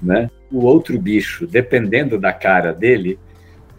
né, 0.00 0.30
o 0.50 0.64
outro 0.64 0.98
bicho, 1.00 1.46
dependendo 1.46 2.18
da 2.18 2.32
cara 2.32 2.72
dele, 2.72 3.18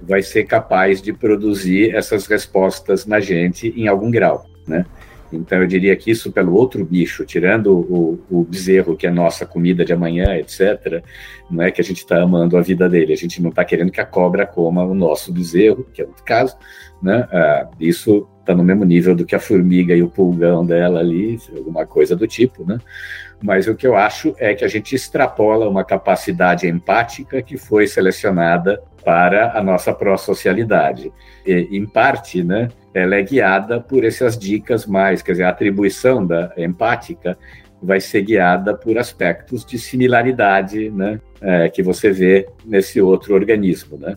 vai 0.06 0.22
ser 0.22 0.44
capaz 0.44 1.02
de 1.02 1.14
produzir 1.14 1.96
essas 1.96 2.28
respostas 2.28 3.06
na 3.06 3.20
gente 3.20 3.74
em 3.76 3.88
algum 3.88 4.12
grau, 4.12 4.46
né? 4.68 4.86
Então 5.32 5.60
eu 5.60 5.68
diria 5.68 5.96
que 5.96 6.12
isso 6.12 6.32
pelo 6.32 6.54
outro 6.54 6.86
bicho, 6.86 7.26
tirando 7.26 7.74
o, 7.74 8.20
o 8.30 8.44
bezerro 8.44 8.96
que 8.96 9.08
é 9.08 9.12
nossa 9.12 9.46
comida 9.46 9.84
de 9.84 9.92
amanhã, 9.92 10.36
etc. 10.38 11.04
Não 11.50 11.64
é 11.64 11.72
que 11.72 11.82
a 11.82 11.84
gente 11.84 11.98
está 11.98 12.22
amando 12.22 12.56
a 12.56 12.62
vida 12.62 12.88
dele, 12.88 13.14
a 13.14 13.18
gente 13.18 13.42
não 13.42 13.50
está 13.50 13.66
querendo 13.66 13.92
que 13.92 14.00
a 14.00 14.06
cobra 14.06 14.46
coma 14.46 14.84
o 14.84 14.94
nosso 14.94 15.34
bezerro, 15.34 15.88
que 15.92 16.02
é 16.02 16.06
outro 16.06 16.24
caso, 16.24 16.56
né? 17.02 17.28
Ah, 17.32 17.68
isso 17.80 18.28
está 18.40 18.54
no 18.54 18.64
mesmo 18.64 18.86
nível 18.86 19.16
do 19.16 19.26
que 19.26 19.34
a 19.34 19.40
formiga 19.40 19.96
e 19.96 20.04
o 20.04 20.10
pulgão 20.10 20.66
dela 20.66 21.00
ali, 21.00 21.40
alguma 21.56 21.86
coisa 21.86 22.16
do 22.16 22.28
tipo, 22.28 22.64
né? 22.64 22.78
Mas 23.42 23.68
o 23.68 23.76
que 23.76 23.88
eu 23.88 23.96
acho 23.96 24.36
é 24.38 24.54
que 24.54 24.64
a 24.64 24.68
gente 24.68 24.96
extrapola 24.96 25.68
uma 25.68 25.84
capacidade 25.84 26.68
empática 26.68 27.42
que 27.42 27.58
foi 27.58 27.88
selecionada 27.88 28.82
para 29.04 29.58
a 29.58 29.64
nossa 29.64 29.94
pró-socialidade. 29.94 31.12
Em 31.46 31.86
parte, 31.86 32.44
né, 32.44 32.70
ela 32.94 33.16
é 33.16 33.22
guiada 33.22 33.80
por 33.80 34.04
essas 34.04 34.38
dicas 34.38 34.86
mais, 34.86 35.22
quer 35.22 35.34
dizer, 35.34 35.44
a 35.44 35.50
atribuição 35.50 36.26
da 36.26 36.54
empática 36.58 37.38
vai 37.82 38.00
ser 38.00 38.22
guiada 38.22 38.76
por 38.76 38.98
aspectos 38.98 39.66
de 39.66 39.78
similaridade, 39.78 40.90
né, 40.90 41.20
é, 41.42 41.70
que 41.70 41.84
você 41.84 42.12
vê 42.12 42.48
nesse 42.66 43.02
outro 43.02 43.34
organismo, 43.34 43.98
né. 43.98 44.16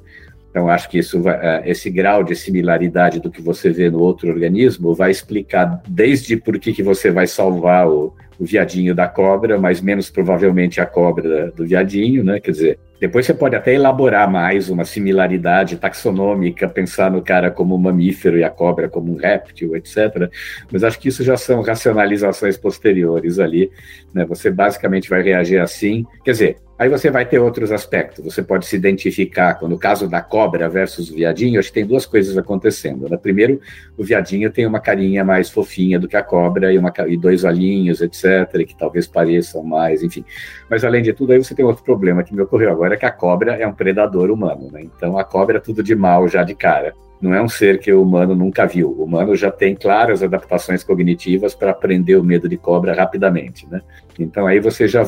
Então, 0.57 0.71
acho 0.71 0.89
que 0.89 0.97
isso 0.97 1.21
vai, 1.21 1.37
é, 1.37 1.71
esse 1.71 1.91
grau 1.91 2.25
de 2.25 2.35
similaridade 2.35 3.21
do 3.21 3.31
que 3.31 3.43
você 3.43 3.69
vê 3.69 3.91
no 3.91 3.99
outro 3.99 4.31
organismo 4.31 4.95
vai 4.95 5.11
explicar 5.11 5.83
desde 5.87 6.35
por 6.35 6.59
que, 6.59 6.73
que 6.73 6.83
você 6.83 7.11
vai 7.11 7.27
salvar 7.27 7.87
o, 7.87 8.15
o 8.39 8.45
viadinho 8.47 8.95
da 8.95 9.07
cobra, 9.07 9.59
mas 9.59 9.83
menos 9.83 10.09
provavelmente 10.09 10.81
a 10.81 10.87
cobra 10.87 11.51
do 11.51 11.67
viadinho, 11.67 12.25
né? 12.25 12.41
Quer 12.41 12.53
dizer, 12.53 12.79
depois 12.99 13.27
você 13.27 13.35
pode 13.35 13.55
até 13.55 13.75
elaborar 13.75 14.31
mais 14.31 14.71
uma 14.71 14.87
similaridade 14.87 15.77
taxonômica, 15.77 16.67
pensar 16.67 17.11
no 17.11 17.21
cara 17.21 17.51
como 17.51 17.75
um 17.75 17.79
mamífero 17.79 18.39
e 18.39 18.43
a 18.43 18.49
cobra 18.49 18.89
como 18.89 19.13
um 19.13 19.17
réptil, 19.17 19.77
etc. 19.77 20.31
Mas 20.73 20.83
acho 20.83 20.99
que 20.99 21.09
isso 21.09 21.23
já 21.23 21.37
são 21.37 21.61
racionalizações 21.61 22.57
posteriores 22.57 23.39
ali. 23.39 23.71
Né? 24.15 24.25
Você 24.25 24.51
basicamente 24.51 25.11
vai 25.11 25.21
reagir 25.21 25.61
assim. 25.61 26.07
Quer 26.25 26.31
dizer, 26.31 26.57
Aí 26.79 26.91
você 26.91 27.11
vai 27.11 27.25
ter 27.25 27.39
outros 27.39 27.73
aspectos. 27.73 28.23
Você 28.23 28.43
pode 28.43 28.67
se 28.67 28.77
identificar, 28.77 29.59
no 29.63 29.79
caso 29.79 30.07
da 30.07 30.21
cobra 30.21 30.69
versus 30.69 31.11
o 31.11 31.15
viadinho, 31.15 31.59
acho 31.59 31.69
que 31.69 31.75
tem 31.75 31.87
duas 31.87 32.05
coisas 32.05 32.37
acontecendo. 32.37 33.09
Né? 33.09 33.17
Primeiro, 33.17 33.61
o 33.97 34.05
viadinho 34.05 34.51
tem 34.51 34.67
uma 34.67 34.79
carinha 34.79 35.25
mais 35.25 35.49
fofinha 35.49 35.99
do 35.99 36.07
que 36.07 36.17
a 36.17 36.23
cobra 36.23 36.71
e, 36.73 36.77
uma, 36.77 36.93
e 37.07 37.17
dois 37.17 37.45
olhinhos, 37.45 38.03
etc., 38.03 38.67
que 38.67 38.77
talvez 38.77 39.07
pareçam 39.07 39.63
mais, 39.63 40.03
enfim. 40.03 40.23
Mas 40.69 40.85
além 40.85 41.03
de 41.03 41.15
tudo, 41.15 41.33
aí 41.33 41.43
você 41.43 41.55
tem 41.55 41.65
outro 41.65 41.83
problema 41.83 42.23
que 42.23 42.35
me 42.35 42.43
ocorreu 42.43 42.71
agora, 42.71 42.97
que 42.97 43.07
a 43.07 43.11
cobra 43.11 43.55
é 43.55 43.67
um 43.67 43.73
predador 43.73 44.31
humano. 44.31 44.71
Né? 44.71 44.83
Então 44.83 45.17
a 45.17 45.25
cobra 45.25 45.57
é 45.57 45.61
tudo 45.61 45.83
de 45.83 45.95
mal 45.95 46.29
já 46.29 46.43
de 46.43 46.55
cara 46.55 46.95
não 47.21 47.33
é 47.33 47.43
um 47.43 47.49
ser 47.49 47.79
que 47.79 47.93
o 47.93 48.03
humano 48.03 48.35
nunca 48.35 48.67
viu. 48.67 48.91
O 48.91 49.05
humano 49.05 49.35
já 49.35 49.51
tem 49.51 49.75
claras 49.75 50.23
adaptações 50.23 50.83
cognitivas 50.83 51.55
para 51.55 51.71
aprender 51.71 52.17
o 52.17 52.25
medo 52.25 52.49
de 52.49 52.57
cobra 52.57 52.95
rapidamente, 52.95 53.67
né? 53.71 53.81
Então 54.19 54.47
aí 54.47 54.61
você 54.61 54.87
já 54.87 55.05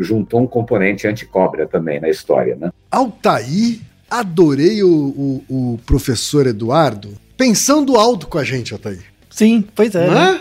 juntou 0.00 0.40
um 0.40 0.46
componente 0.46 1.06
anti-cobra 1.06 1.66
também 1.66 2.00
na 2.00 2.08
história, 2.08 2.56
né? 2.56 2.70
Altair, 2.90 3.80
adorei 4.10 4.82
o, 4.82 4.88
o, 4.88 5.44
o, 5.48 5.78
professor 5.86 6.46
Eduardo 6.46 7.10
pensando 7.36 7.96
alto 7.96 8.26
com 8.26 8.38
a 8.38 8.44
gente, 8.44 8.72
Altair. 8.72 9.04
Sim, 9.30 9.64
pois 9.74 9.94
é. 9.94 10.10
Né? 10.10 10.40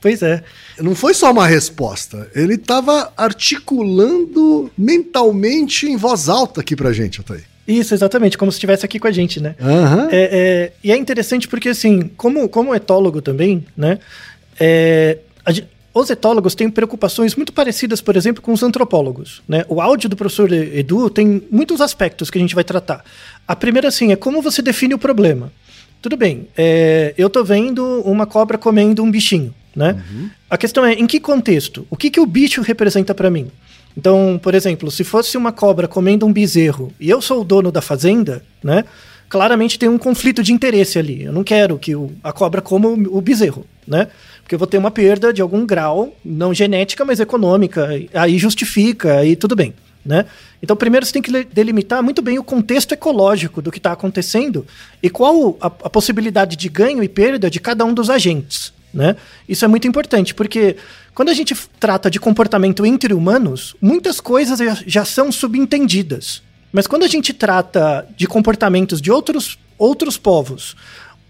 Pois 0.00 0.22
é. 0.22 0.42
Não 0.80 0.94
foi 0.94 1.12
só 1.12 1.32
uma 1.32 1.46
resposta, 1.46 2.30
ele 2.34 2.54
estava 2.54 3.12
articulando 3.16 4.70
mentalmente 4.78 5.86
em 5.86 5.96
voz 5.96 6.28
alta 6.28 6.60
aqui 6.60 6.76
pra 6.76 6.92
gente, 6.92 7.18
Altair. 7.18 7.44
Isso, 7.68 7.92
exatamente, 7.92 8.38
como 8.38 8.50
se 8.50 8.56
estivesse 8.56 8.86
aqui 8.86 8.98
com 8.98 9.06
a 9.06 9.12
gente, 9.12 9.40
né? 9.40 9.54
Uhum. 9.60 10.08
É, 10.10 10.30
é, 10.32 10.72
e 10.82 10.90
é 10.90 10.96
interessante 10.96 11.46
porque, 11.46 11.68
assim, 11.68 12.10
como, 12.16 12.48
como 12.48 12.74
etólogo 12.74 13.20
também, 13.20 13.66
né? 13.76 13.98
É, 14.58 15.18
a, 15.44 15.52
os 15.92 16.08
etólogos 16.08 16.54
têm 16.54 16.70
preocupações 16.70 17.34
muito 17.34 17.52
parecidas, 17.52 18.00
por 18.00 18.16
exemplo, 18.16 18.42
com 18.42 18.52
os 18.52 18.62
antropólogos. 18.62 19.42
Né? 19.46 19.66
O 19.68 19.82
áudio 19.82 20.08
do 20.08 20.16
professor 20.16 20.50
Edu 20.50 21.10
tem 21.10 21.42
muitos 21.50 21.82
aspectos 21.82 22.30
que 22.30 22.38
a 22.38 22.40
gente 22.40 22.54
vai 22.54 22.64
tratar. 22.64 23.04
A 23.46 23.54
primeira, 23.54 23.88
assim, 23.88 24.12
é 24.12 24.16
como 24.16 24.40
você 24.40 24.62
define 24.62 24.94
o 24.94 24.98
problema. 24.98 25.52
Tudo 26.00 26.16
bem, 26.16 26.48
é, 26.56 27.12
eu 27.18 27.26
estou 27.26 27.44
vendo 27.44 28.00
uma 28.02 28.24
cobra 28.24 28.56
comendo 28.56 29.02
um 29.02 29.10
bichinho, 29.10 29.52
né? 29.74 30.02
Uhum. 30.10 30.30
A 30.48 30.56
questão 30.56 30.86
é, 30.86 30.92
em 30.92 31.06
que 31.06 31.18
contexto? 31.18 31.86
O 31.90 31.96
que, 31.96 32.08
que 32.08 32.20
o 32.20 32.26
bicho 32.26 32.62
representa 32.62 33.12
para 33.12 33.28
mim? 33.30 33.50
Então, 33.98 34.38
por 34.40 34.54
exemplo, 34.54 34.92
se 34.92 35.02
fosse 35.02 35.36
uma 35.36 35.50
cobra 35.50 35.88
comendo 35.88 36.24
um 36.24 36.32
bezerro 36.32 36.92
e 37.00 37.10
eu 37.10 37.20
sou 37.20 37.40
o 37.40 37.44
dono 37.44 37.72
da 37.72 37.82
fazenda, 37.82 38.44
né? 38.62 38.84
Claramente 39.28 39.76
tem 39.76 39.88
um 39.88 39.98
conflito 39.98 40.40
de 40.40 40.52
interesse 40.52 41.00
ali. 41.00 41.24
Eu 41.24 41.32
não 41.32 41.42
quero 41.42 41.76
que 41.76 41.96
o, 41.96 42.12
a 42.22 42.32
cobra 42.32 42.62
coma 42.62 42.88
o, 42.88 43.18
o 43.18 43.20
bezerro, 43.20 43.66
né? 43.84 44.06
Porque 44.40 44.54
eu 44.54 44.58
vou 44.58 44.68
ter 44.68 44.78
uma 44.78 44.92
perda 44.92 45.32
de 45.32 45.42
algum 45.42 45.66
grau, 45.66 46.16
não 46.24 46.54
genética, 46.54 47.04
mas 47.04 47.18
econômica. 47.18 47.88
Aí 48.14 48.38
justifica, 48.38 49.16
aí 49.16 49.34
tudo 49.34 49.56
bem. 49.56 49.74
Né? 50.06 50.26
Então, 50.62 50.76
primeiro 50.76 51.04
você 51.04 51.12
tem 51.12 51.20
que 51.20 51.44
delimitar 51.52 52.00
muito 52.00 52.22
bem 52.22 52.38
o 52.38 52.44
contexto 52.44 52.92
ecológico 52.92 53.60
do 53.60 53.72
que 53.72 53.78
está 53.78 53.90
acontecendo 53.90 54.64
e 55.02 55.10
qual 55.10 55.56
a, 55.60 55.66
a, 55.66 55.90
possibilidade 55.90 56.56
de 56.56 56.68
ganho 56.68 57.02
e 57.02 57.08
perda 57.08 57.50
de 57.50 57.58
cada 57.58 57.84
um 57.84 57.92
dos 57.92 58.08
agentes. 58.08 58.72
Né? 58.92 59.16
Isso 59.48 59.64
é 59.64 59.68
muito 59.68 59.86
importante, 59.86 60.34
porque 60.34 60.76
quando 61.14 61.28
a 61.28 61.34
gente 61.34 61.54
trata 61.78 62.10
de 62.10 62.18
comportamento 62.18 62.86
entre 62.86 63.12
humanos, 63.12 63.76
muitas 63.80 64.20
coisas 64.20 64.58
já, 64.86 65.04
são 65.04 65.30
subentendidas. 65.30 66.42
Mas 66.72 66.86
quando 66.86 67.02
a 67.02 67.08
gente 67.08 67.32
trata 67.32 68.06
de 68.16 68.26
comportamentos 68.26 69.00
de 69.00 69.10
outros, 69.10 69.58
outros 69.76 70.16
povos, 70.16 70.76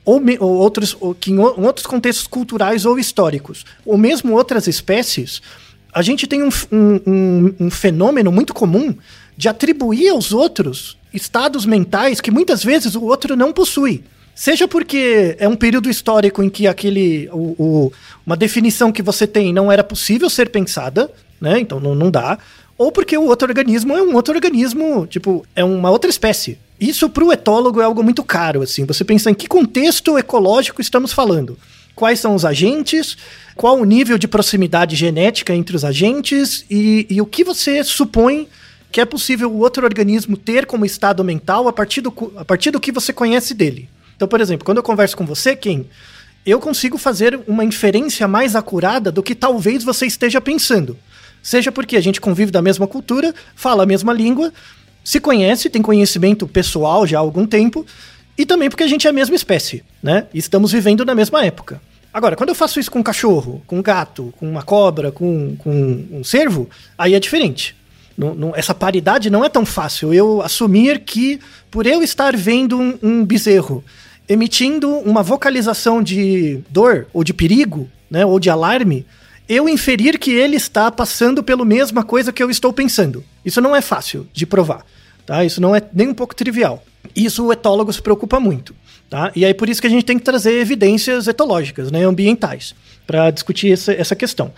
ou, 0.05 0.21
ou 0.41 0.57
outros, 0.57 0.97
ou, 1.01 1.15
que 1.15 1.31
em, 1.31 1.35
em 1.35 1.39
outros 1.39 1.87
contextos 1.87 2.27
culturais 2.27 2.87
ou 2.87 2.99
históricos, 2.99 3.65
ou 3.85 3.99
mesmo 3.99 4.35
outras 4.35 4.67
espécies, 4.67 5.43
a 5.93 6.03
gente 6.03 6.27
tem 6.27 6.43
um, 6.43 6.49
um, 6.71 7.01
um, 7.07 7.55
um 7.61 7.71
fenômeno 7.71 8.31
muito 8.31 8.55
comum 8.55 8.95
de 9.37 9.49
atribuir 9.49 10.11
aos 10.11 10.33
outros 10.33 10.97
estados 11.13 11.65
mentais 11.65 12.21
que 12.21 12.31
muitas 12.31 12.63
vezes 12.63 12.95
o 12.95 13.05
outro 13.05 13.37
não 13.37 13.53
possui. 13.53 14.05
Seja 14.39 14.69
porque 14.69 15.35
é 15.41 15.49
um 15.49 15.57
período 15.57 15.91
histórico 15.91 16.45
em 16.45 16.49
que 16.49 16.69
aquele. 16.69 17.29
O, 17.33 17.57
o, 17.59 17.93
uma 18.25 18.37
definição 18.37 18.93
que 18.93 19.03
você 19.03 19.27
tem 19.27 19.53
não 19.53 19.71
era 19.71 19.83
possível 19.83 20.31
ser 20.31 20.49
pensada, 20.51 21.11
né? 21.41 21.59
Então 21.59 21.81
não, 21.81 21.93
não 21.93 22.09
dá. 22.09 22.39
Ou 22.79 22.93
porque 22.93 23.19
o 23.19 23.25
outro 23.25 23.49
organismo 23.49 23.97
é 23.97 24.01
um 24.01 24.15
outro 24.15 24.33
organismo, 24.33 25.09
tipo, 25.09 25.45
é 25.57 25.65
uma 25.65 25.91
outra 25.91 26.09
espécie. 26.09 26.57
Isso 26.81 27.11
para 27.11 27.25
o 27.25 27.33
etólogo 27.33 27.81
é 27.81 27.85
algo 27.85 28.01
muito 28.01 28.23
caro, 28.23 28.63
assim. 28.63 28.85
Você 28.85 29.05
pensa 29.05 29.29
em 29.29 29.35
que 29.35 29.49
contexto 29.49 30.17
ecológico 30.17 30.81
estamos 30.81 31.13
falando. 31.13 31.59
Quais 31.97 32.21
são 32.21 32.37
os 32.37 32.45
agentes, 32.45 33.17
qual 33.57 33.77
o 33.77 33.85
nível 33.85 34.17
de 34.17 34.29
proximidade 34.29 34.95
genética 34.95 35.53
entre 35.53 35.75
os 35.75 35.85
agentes 35.85 36.65
e, 36.71 37.09
e 37.11 37.21
o 37.21 37.27
que 37.27 37.43
você 37.43 37.83
supõe 37.83 38.47
que 38.93 39.01
é 39.01 39.05
possível 39.05 39.51
o 39.51 39.59
outro 39.59 39.85
organismo 39.85 40.37
ter 40.37 40.65
como 40.65 40.87
estado 40.87 41.25
mental 41.25 41.67
a 41.67 41.73
partir 41.73 42.03
do, 42.03 42.15
a 42.37 42.45
partir 42.45 42.71
do 42.71 42.79
que 42.79 42.93
você 42.93 43.13
conhece 43.13 43.53
dele. 43.53 43.89
Então, 44.19 44.27
por 44.27 44.41
exemplo, 44.41 44.65
quando 44.65 44.79
eu 44.79 44.83
converso 44.83 45.17
com 45.17 45.25
você, 45.25 45.55
Kim, 45.55 45.87
eu 46.45 46.59
consigo 46.59 46.99
fazer 46.99 47.39
uma 47.47 47.65
inferência 47.65 48.27
mais 48.27 48.57
acurada 48.57 49.13
do 49.13 49.23
que 49.23 49.33
talvez 49.33 49.85
você 49.85 50.07
esteja 50.07 50.41
pensando. 50.41 50.99
Seja 51.41 51.71
porque 51.71 51.97
a 51.97 52.01
gente 52.01 52.21
convive 52.21 52.51
da 52.51 52.61
mesma 52.61 52.85
cultura, 52.89 53.33
fala 53.55 53.85
a 53.85 53.87
mesma 53.87 54.13
língua, 54.13 54.53
se 55.05 55.21
conhece, 55.21 55.71
tem 55.71 55.81
conhecimento 55.81 56.49
pessoal 56.49 57.07
já 57.07 57.19
há 57.19 57.21
algum 57.21 57.47
tempo, 57.47 57.87
e 58.37 58.45
também 58.45 58.69
porque 58.69 58.83
a 58.83 58.89
gente 58.89 59.07
é 59.07 59.11
a 59.11 59.13
mesma 59.13 59.37
espécie, 59.37 59.85
né? 60.03 60.27
E 60.35 60.39
estamos 60.39 60.73
vivendo 60.73 61.05
na 61.05 61.15
mesma 61.15 61.45
época. 61.45 61.81
Agora, 62.13 62.35
quando 62.35 62.49
eu 62.49 62.57
faço 62.57 62.81
isso 62.81 62.91
com 62.91 62.99
um 62.99 63.05
cachorro, 63.05 63.63
com 63.69 63.79
um 63.79 63.83
gato, 63.83 64.35
com 64.37 64.51
uma 64.51 64.65
cobra, 64.65 65.13
com, 65.13 65.55
com 65.57 66.05
um 66.11 66.25
cervo, 66.25 66.69
aí 66.99 67.15
é 67.15 67.21
diferente. 67.21 67.77
Não, 68.17 68.35
não, 68.35 68.57
essa 68.57 68.75
paridade 68.75 69.31
não 69.31 69.45
é 69.45 69.49
tão 69.49 69.65
fácil. 69.65 70.13
Eu 70.13 70.43
assumir 70.43 70.99
que, 71.01 71.39
por 71.71 71.87
eu 71.87 72.03
estar 72.03 72.37
vendo 72.37 72.77
um, 72.77 72.99
um 73.01 73.25
bezerro 73.25 73.85
emitindo 74.29 74.91
uma 74.91 75.23
vocalização 75.23 76.03
de 76.03 76.61
dor 76.69 77.07
ou 77.13 77.25
de 77.25 77.33
perigo, 77.33 77.89
né, 78.11 78.25
ou 78.27 78.39
de 78.39 78.51
alarme, 78.51 79.07
eu 79.49 79.69
inferir 79.69 80.19
que 80.19 80.31
ele 80.31 80.57
está 80.57 80.91
passando 80.91 81.43
pela 81.43 81.65
mesma 81.65 82.05
coisa 82.05 82.33
que 82.33 82.43
eu 82.43 82.51
estou 82.51 82.73
pensando. 82.73 83.25
Isso 83.45 83.61
não 83.61 83.75
é 83.75 83.81
fácil 83.81 84.29
de 84.33 84.45
provar, 84.45 84.85
tá? 85.25 85.43
Isso 85.45 85.61
não 85.61 85.75
é 85.75 85.83
nem 85.95 86.09
um 86.09 86.15
pouco 86.15 86.35
trivial. 86.35 86.85
Isso 87.17 87.47
o 87.47 87.53
etólogo 87.53 87.91
se 87.93 88.03
preocupa 88.03 88.39
muito, 88.39 88.75
tá? 89.09 89.33
E 89.35 89.47
aí 89.47 89.55
por 89.55 89.69
isso 89.69 89.81
que 89.81 89.87
a 89.87 89.91
gente 89.91 90.05
tem 90.05 90.19
que 90.19 90.25
trazer 90.25 90.53
evidências 90.61 91.27
etológicas, 91.27 91.91
né, 91.91 92.05
ambientais, 92.05 92.75
para 93.07 93.31
discutir 93.31 93.73
essa, 93.73 93.93
essa 93.93 94.15
questão. 94.15 94.53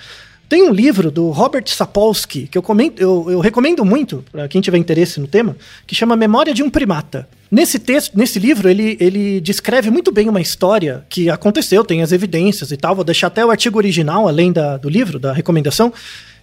Tem 0.51 0.65
um 0.65 0.73
livro 0.73 1.13
do 1.13 1.31
Robert 1.31 1.63
Sapolsky, 1.69 2.49
que 2.49 2.59
eu, 2.59 2.63
comento, 2.63 3.01
eu, 3.01 3.25
eu 3.31 3.39
recomendo 3.39 3.85
muito 3.85 4.25
para 4.33 4.49
quem 4.49 4.61
tiver 4.61 4.79
interesse 4.79 5.21
no 5.21 5.29
tema, 5.29 5.57
que 5.87 5.95
chama 5.95 6.17
Memória 6.17 6.53
de 6.53 6.61
um 6.61 6.69
Primata. 6.69 7.29
Nesse 7.49 7.79
texto, 7.79 8.19
nesse 8.19 8.41
livro, 8.41 8.69
ele, 8.69 8.97
ele 8.99 9.41
descreve 9.41 9.93
muito 9.93 10.11
bem 10.11 10.29
uma 10.29 10.41
história 10.41 11.05
que 11.09 11.31
aconteceu, 11.31 11.85
tem 11.85 12.03
as 12.03 12.11
evidências 12.11 12.73
e 12.73 12.77
tal. 12.77 12.97
Vou 12.97 13.05
deixar 13.05 13.29
até 13.29 13.47
o 13.47 13.51
artigo 13.53 13.79
original, 13.79 14.27
além 14.27 14.51
da, 14.51 14.77
do 14.77 14.89
livro, 14.89 15.21
da 15.21 15.33
recomendação, 15.33 15.93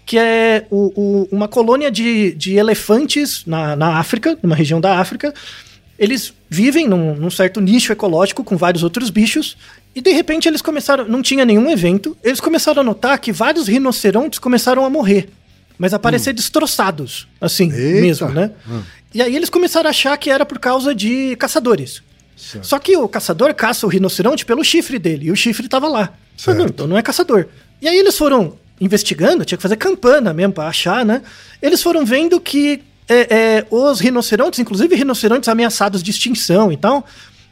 que 0.05 0.17
é 0.17 0.65
o, 0.71 0.93
o, 0.95 1.27
uma 1.29 1.49
colônia 1.49 1.91
de, 1.91 2.33
de 2.33 2.55
elefantes 2.55 3.43
na, 3.45 3.75
na 3.75 3.97
África, 3.97 4.39
numa 4.41 4.55
região 4.55 4.79
da 4.79 4.99
África. 5.01 5.33
Eles 5.99 6.33
vivem 6.49 6.87
num, 6.87 7.13
num 7.13 7.29
certo 7.29 7.59
nicho 7.59 7.91
ecológico 7.91 8.41
com 8.41 8.55
vários 8.55 8.83
outros 8.83 9.09
bichos, 9.09 9.57
e 9.97 10.01
de 10.01 10.11
repente 10.11 10.47
eles 10.47 10.61
começaram, 10.61 11.05
não 11.05 11.23
tinha 11.23 11.43
nenhum 11.43 11.67
evento, 11.71 12.15
eles 12.23 12.39
começaram 12.39 12.81
a 12.81 12.83
notar 12.83 13.17
que 13.17 13.31
vários 13.31 13.67
rinocerontes 13.67 14.37
começaram 14.37 14.85
a 14.85 14.89
morrer, 14.91 15.27
mas 15.75 15.91
aparecer 15.91 16.29
hum. 16.29 16.35
destroçados, 16.35 17.27
assim 17.41 17.71
Eita. 17.71 18.01
mesmo, 18.01 18.29
né? 18.29 18.51
Hum. 18.69 18.83
E 19.11 19.23
aí 19.23 19.35
eles 19.35 19.49
começaram 19.49 19.87
a 19.87 19.89
achar 19.89 20.15
que 20.19 20.29
era 20.29 20.45
por 20.45 20.59
causa 20.59 20.93
de 20.93 21.35
caçadores. 21.37 22.03
Certo. 22.35 22.67
Só 22.67 22.77
que 22.77 22.95
o 22.95 23.07
caçador 23.07 23.51
caça 23.55 23.87
o 23.87 23.89
rinoceronte 23.89 24.45
pelo 24.45 24.63
chifre 24.63 24.99
dele, 24.99 25.25
e 25.25 25.31
o 25.31 25.35
chifre 25.35 25.65
estava 25.65 25.87
lá. 25.87 26.13
Não, 26.45 26.65
então 26.65 26.85
não 26.85 26.95
é 26.95 27.01
caçador. 27.01 27.47
E 27.81 27.87
aí 27.87 27.97
eles 27.97 28.15
foram 28.15 28.53
investigando, 28.79 29.43
tinha 29.45 29.57
que 29.57 29.63
fazer 29.63 29.77
campana 29.77 30.31
mesmo 30.31 30.53
para 30.53 30.69
achar, 30.69 31.03
né? 31.03 31.23
Eles 31.59 31.81
foram 31.81 32.05
vendo 32.05 32.39
que 32.39 32.83
é, 33.09 33.35
é, 33.35 33.65
os 33.71 33.99
rinocerontes, 33.99 34.59
inclusive 34.59 34.95
rinocerontes 34.95 35.49
ameaçados 35.49 36.03
de 36.03 36.11
extinção 36.11 36.71
e 36.71 36.77
tal, 36.77 37.03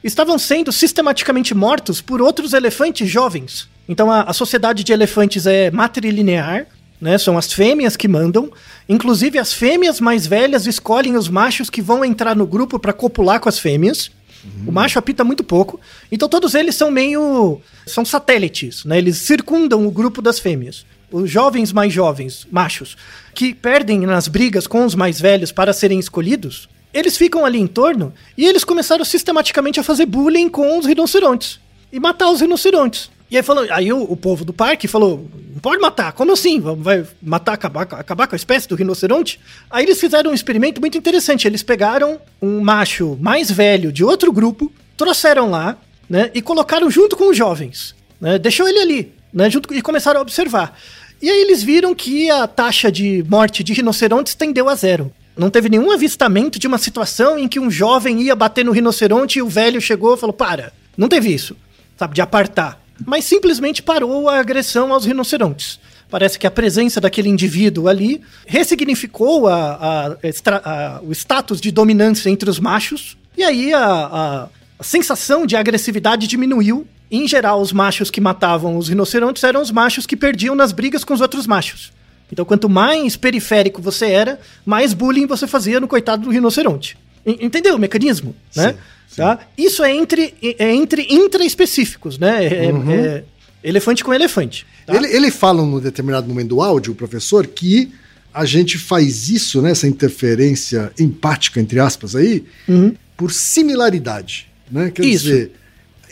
estavam 0.05 0.37
sendo 0.37 0.71
sistematicamente 0.71 1.55
mortos 1.55 1.99
por 1.99 2.21
outros 2.21 2.53
elefantes 2.53 3.09
jovens. 3.09 3.67
Então 3.89 4.11
a, 4.11 4.21
a 4.21 4.33
sociedade 4.33 4.83
de 4.83 4.93
elefantes 4.93 5.47
é 5.47 5.71
matrilinear, 5.71 6.67
né? 7.01 7.17
São 7.17 7.37
as 7.37 7.51
fêmeas 7.51 7.97
que 7.97 8.07
mandam. 8.07 8.51
Inclusive 8.87 9.39
as 9.39 9.51
fêmeas 9.51 9.99
mais 9.99 10.27
velhas 10.27 10.67
escolhem 10.67 11.17
os 11.17 11.27
machos 11.27 11.69
que 11.69 11.81
vão 11.81 12.05
entrar 12.05 12.35
no 12.35 12.45
grupo 12.45 12.77
para 12.77 12.93
copular 12.93 13.39
com 13.39 13.49
as 13.49 13.57
fêmeas. 13.57 14.11
Uhum. 14.43 14.65
O 14.67 14.71
macho 14.71 14.99
apita 14.99 15.23
muito 15.23 15.43
pouco. 15.43 15.79
Então 16.11 16.29
todos 16.29 16.53
eles 16.53 16.75
são 16.75 16.91
meio. 16.91 17.59
são 17.87 18.05
satélites, 18.05 18.85
né? 18.85 18.99
Eles 18.99 19.17
circundam 19.17 19.87
o 19.87 19.91
grupo 19.91 20.21
das 20.21 20.37
fêmeas. 20.37 20.85
Os 21.11 21.29
jovens 21.29 21.71
mais 21.71 21.93
jovens, 21.93 22.47
machos, 22.51 22.97
que 23.33 23.53
perdem 23.53 24.01
nas 24.01 24.27
brigas 24.27 24.67
com 24.67 24.85
os 24.85 24.95
mais 24.95 25.19
velhos 25.19 25.51
para 25.51 25.71
serem 25.71 25.99
escolhidos, 25.99 26.67
eles 26.95 27.17
ficam 27.17 27.45
ali 27.45 27.59
em 27.59 27.67
torno 27.67 28.13
e 28.37 28.45
eles 28.45 28.63
começaram 28.63 29.03
sistematicamente 29.03 29.81
a 29.81 29.83
fazer 29.83 30.05
bullying 30.05 30.47
com 30.47 30.79
os 30.79 30.85
rinocerontes 30.85 31.59
e 31.91 31.99
matar 31.99 32.31
os 32.31 32.39
rinocerontes. 32.39 33.11
E 33.29 33.35
aí, 33.35 33.43
falou, 33.43 33.65
aí 33.69 33.91
o, 33.91 34.01
o 34.03 34.15
povo 34.15 34.45
do 34.45 34.53
parque 34.53 34.87
falou: 34.87 35.29
não 35.53 35.59
pode 35.59 35.81
matar, 35.81 36.13
como 36.13 36.31
assim? 36.31 36.61
Vai 36.61 37.05
matar, 37.21 37.53
acabar, 37.53 37.81
acabar 37.81 38.27
com 38.27 38.35
a 38.35 38.37
espécie 38.37 38.69
do 38.69 38.75
rinoceronte? 38.75 39.41
Aí 39.69 39.83
eles 39.83 39.99
fizeram 39.99 40.31
um 40.31 40.33
experimento 40.33 40.79
muito 40.79 40.97
interessante. 40.97 41.45
Eles 41.45 41.61
pegaram 41.61 42.19
um 42.41 42.61
macho 42.61 43.17
mais 43.19 43.51
velho 43.51 43.91
de 43.91 44.03
outro 44.03 44.31
grupo, 44.31 44.71
trouxeram 44.95 45.49
lá, 45.49 45.77
né? 46.09 46.31
E 46.33 46.41
colocaram 46.41 46.89
junto 46.89 47.17
com 47.17 47.29
os 47.29 47.35
jovens. 47.35 47.93
Né, 48.21 48.39
deixou 48.39 48.69
ele 48.69 48.79
ali, 48.79 49.13
né? 49.33 49.49
Junto, 49.49 49.73
e 49.73 49.81
começaram 49.81 50.19
a 50.19 50.21
observar. 50.21 50.79
E 51.21 51.29
aí 51.29 51.41
eles 51.41 51.61
viram 51.61 51.93
que 51.93 52.29
a 52.29 52.47
taxa 52.47 52.89
de 52.89 53.25
morte 53.27 53.63
de 53.65 53.73
rinocerontes 53.73 54.33
tendeu 54.33 54.69
a 54.69 54.75
zero. 54.75 55.11
Não 55.37 55.49
teve 55.49 55.69
nenhum 55.69 55.91
avistamento 55.91 56.57
de 56.57 56.67
uma 56.67 56.77
situação 56.77 57.37
em 57.37 57.47
que 57.47 57.59
um 57.59 57.69
jovem 57.69 58.21
ia 58.21 58.35
bater 58.35 58.63
no 58.63 58.71
rinoceronte 58.71 59.39
e 59.39 59.41
o 59.41 59.49
velho 59.49 59.81
chegou 59.81 60.15
e 60.15 60.17
falou: 60.17 60.33
para. 60.33 60.71
Não 60.97 61.09
teve 61.09 61.33
isso, 61.33 61.55
sabe, 61.97 62.15
de 62.15 62.21
apartar. 62.21 62.81
Mas 63.05 63.25
simplesmente 63.25 63.83
parou 63.83 64.29
a 64.29 64.39
agressão 64.39 64.93
aos 64.93 65.05
rinocerontes. 65.05 65.79
Parece 66.09 66.39
que 66.39 66.47
a 66.47 66.51
presença 66.51 67.01
daquele 67.01 67.27
indivíduo 67.27 67.89
ali 67.89 68.21
ressignificou 68.45 69.47
a, 69.47 69.73
a, 69.73 70.17
a, 70.63 71.01
o 71.01 71.11
status 71.11 71.59
de 71.59 71.71
dominância 71.71 72.29
entre 72.29 72.49
os 72.49 72.59
machos, 72.59 73.17
e 73.35 73.43
aí 73.43 73.73
a 73.73 74.47
sensação 74.81 75.45
de 75.45 75.57
agressividade 75.57 76.27
diminuiu. 76.27 76.87
Em 77.11 77.27
geral, 77.27 77.61
os 77.61 77.71
machos 77.71 78.09
que 78.09 78.21
matavam 78.21 78.77
os 78.77 78.87
rinocerontes 78.87 79.43
eram 79.43 79.61
os 79.61 79.71
machos 79.71 80.05
que 80.05 80.15
perdiam 80.15 80.55
nas 80.55 80.71
brigas 80.71 81.03
com 81.03 81.13
os 81.13 81.21
outros 81.21 81.45
machos. 81.45 81.91
Então, 82.35 82.43
quanto 82.43 82.67
mais 82.67 83.15
periférico 83.15 83.81
você 83.81 84.07
era, 84.07 84.37
mais 84.65 84.93
bullying 84.93 85.25
você 85.25 85.47
fazia 85.47 85.79
no 85.79 85.87
coitado 85.87 86.23
do 86.23 86.29
rinoceronte. 86.29 86.97
Entendeu 87.25 87.75
o 87.75 87.79
mecanismo? 87.79 88.35
Né? 88.53 88.73
Sim, 88.73 88.77
sim. 89.07 89.15
Tá? 89.15 89.39
Isso 89.57 89.81
é 89.85 89.95
entre, 89.95 90.33
é 90.59 90.75
entre 90.75 91.07
intraespecíficos, 91.09 92.19
né? 92.19 92.65
É, 92.65 92.73
uhum. 92.73 92.91
é 92.91 93.23
elefante 93.63 94.03
com 94.03 94.13
elefante. 94.13 94.67
Tá? 94.85 94.97
Ele, 94.97 95.07
ele 95.07 95.31
fala 95.31 95.63
num 95.63 95.79
determinado 95.79 96.27
momento 96.27 96.49
do 96.49 96.61
áudio, 96.61 96.91
o 96.91 96.95
professor, 96.95 97.47
que 97.47 97.93
a 98.33 98.43
gente 98.43 98.77
faz 98.77 99.29
isso, 99.29 99.61
né, 99.61 99.71
essa 99.71 99.87
interferência 99.87 100.91
empática, 100.99 101.61
entre 101.61 101.79
aspas, 101.79 102.17
aí, 102.17 102.43
uhum. 102.67 102.93
por 103.15 103.31
similaridade. 103.31 104.51
Né? 104.69 104.91
Quer 104.91 105.05
isso. 105.05 105.23
dizer, 105.23 105.51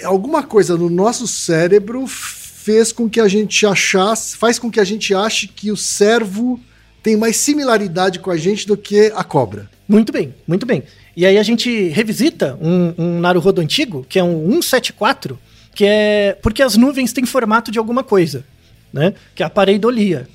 alguma 0.06 0.42
coisa 0.42 0.78
no 0.78 0.90
nosso 0.90 1.28
cérebro 1.28 2.08
fez 2.64 2.94
com 2.94 3.10
que 3.10 3.20
a 3.20 3.28
gente 3.28 3.66
achasse, 3.66 4.38
faz 4.38 4.58
com 4.58 4.72
que 4.72 4.80
a 4.80 4.86
gente 4.86 5.14
ache 5.14 5.50
que 5.50 5.70
o 5.70 5.76
servo 5.76 6.58
tem 7.04 7.18
mais 7.18 7.36
similaridade 7.36 8.20
com 8.20 8.32
a 8.32 8.38
gente 8.38 8.66
do 8.66 8.78
que 8.78 9.12
a 9.14 9.24
cobra. 9.24 9.70
Muito 9.86 10.14
bem, 10.14 10.34
muito 10.48 10.66
bem. 10.66 10.82
E 11.14 11.26
aí 11.26 11.38
a 11.38 11.44
gente 11.44 11.90
revisita 11.90 12.58
um, 12.62 12.94
um 12.98 13.20
Naruhodo 13.20 13.60
antigo, 13.60 14.06
que 14.08 14.18
é 14.18 14.24
um 14.24 14.62
174, 14.62 15.38
que 15.76 15.84
é 15.84 16.38
porque 16.42 16.64
as 16.64 16.78
nuvens 16.78 17.12
têm 17.12 17.26
formato 17.26 17.70
de 17.70 17.78
alguma 17.78 18.02
coisa, 18.02 18.46
né? 18.94 19.14
Que 19.36 19.44
é 19.44 19.46
a 19.46 19.50
pareidolia. 19.50 20.26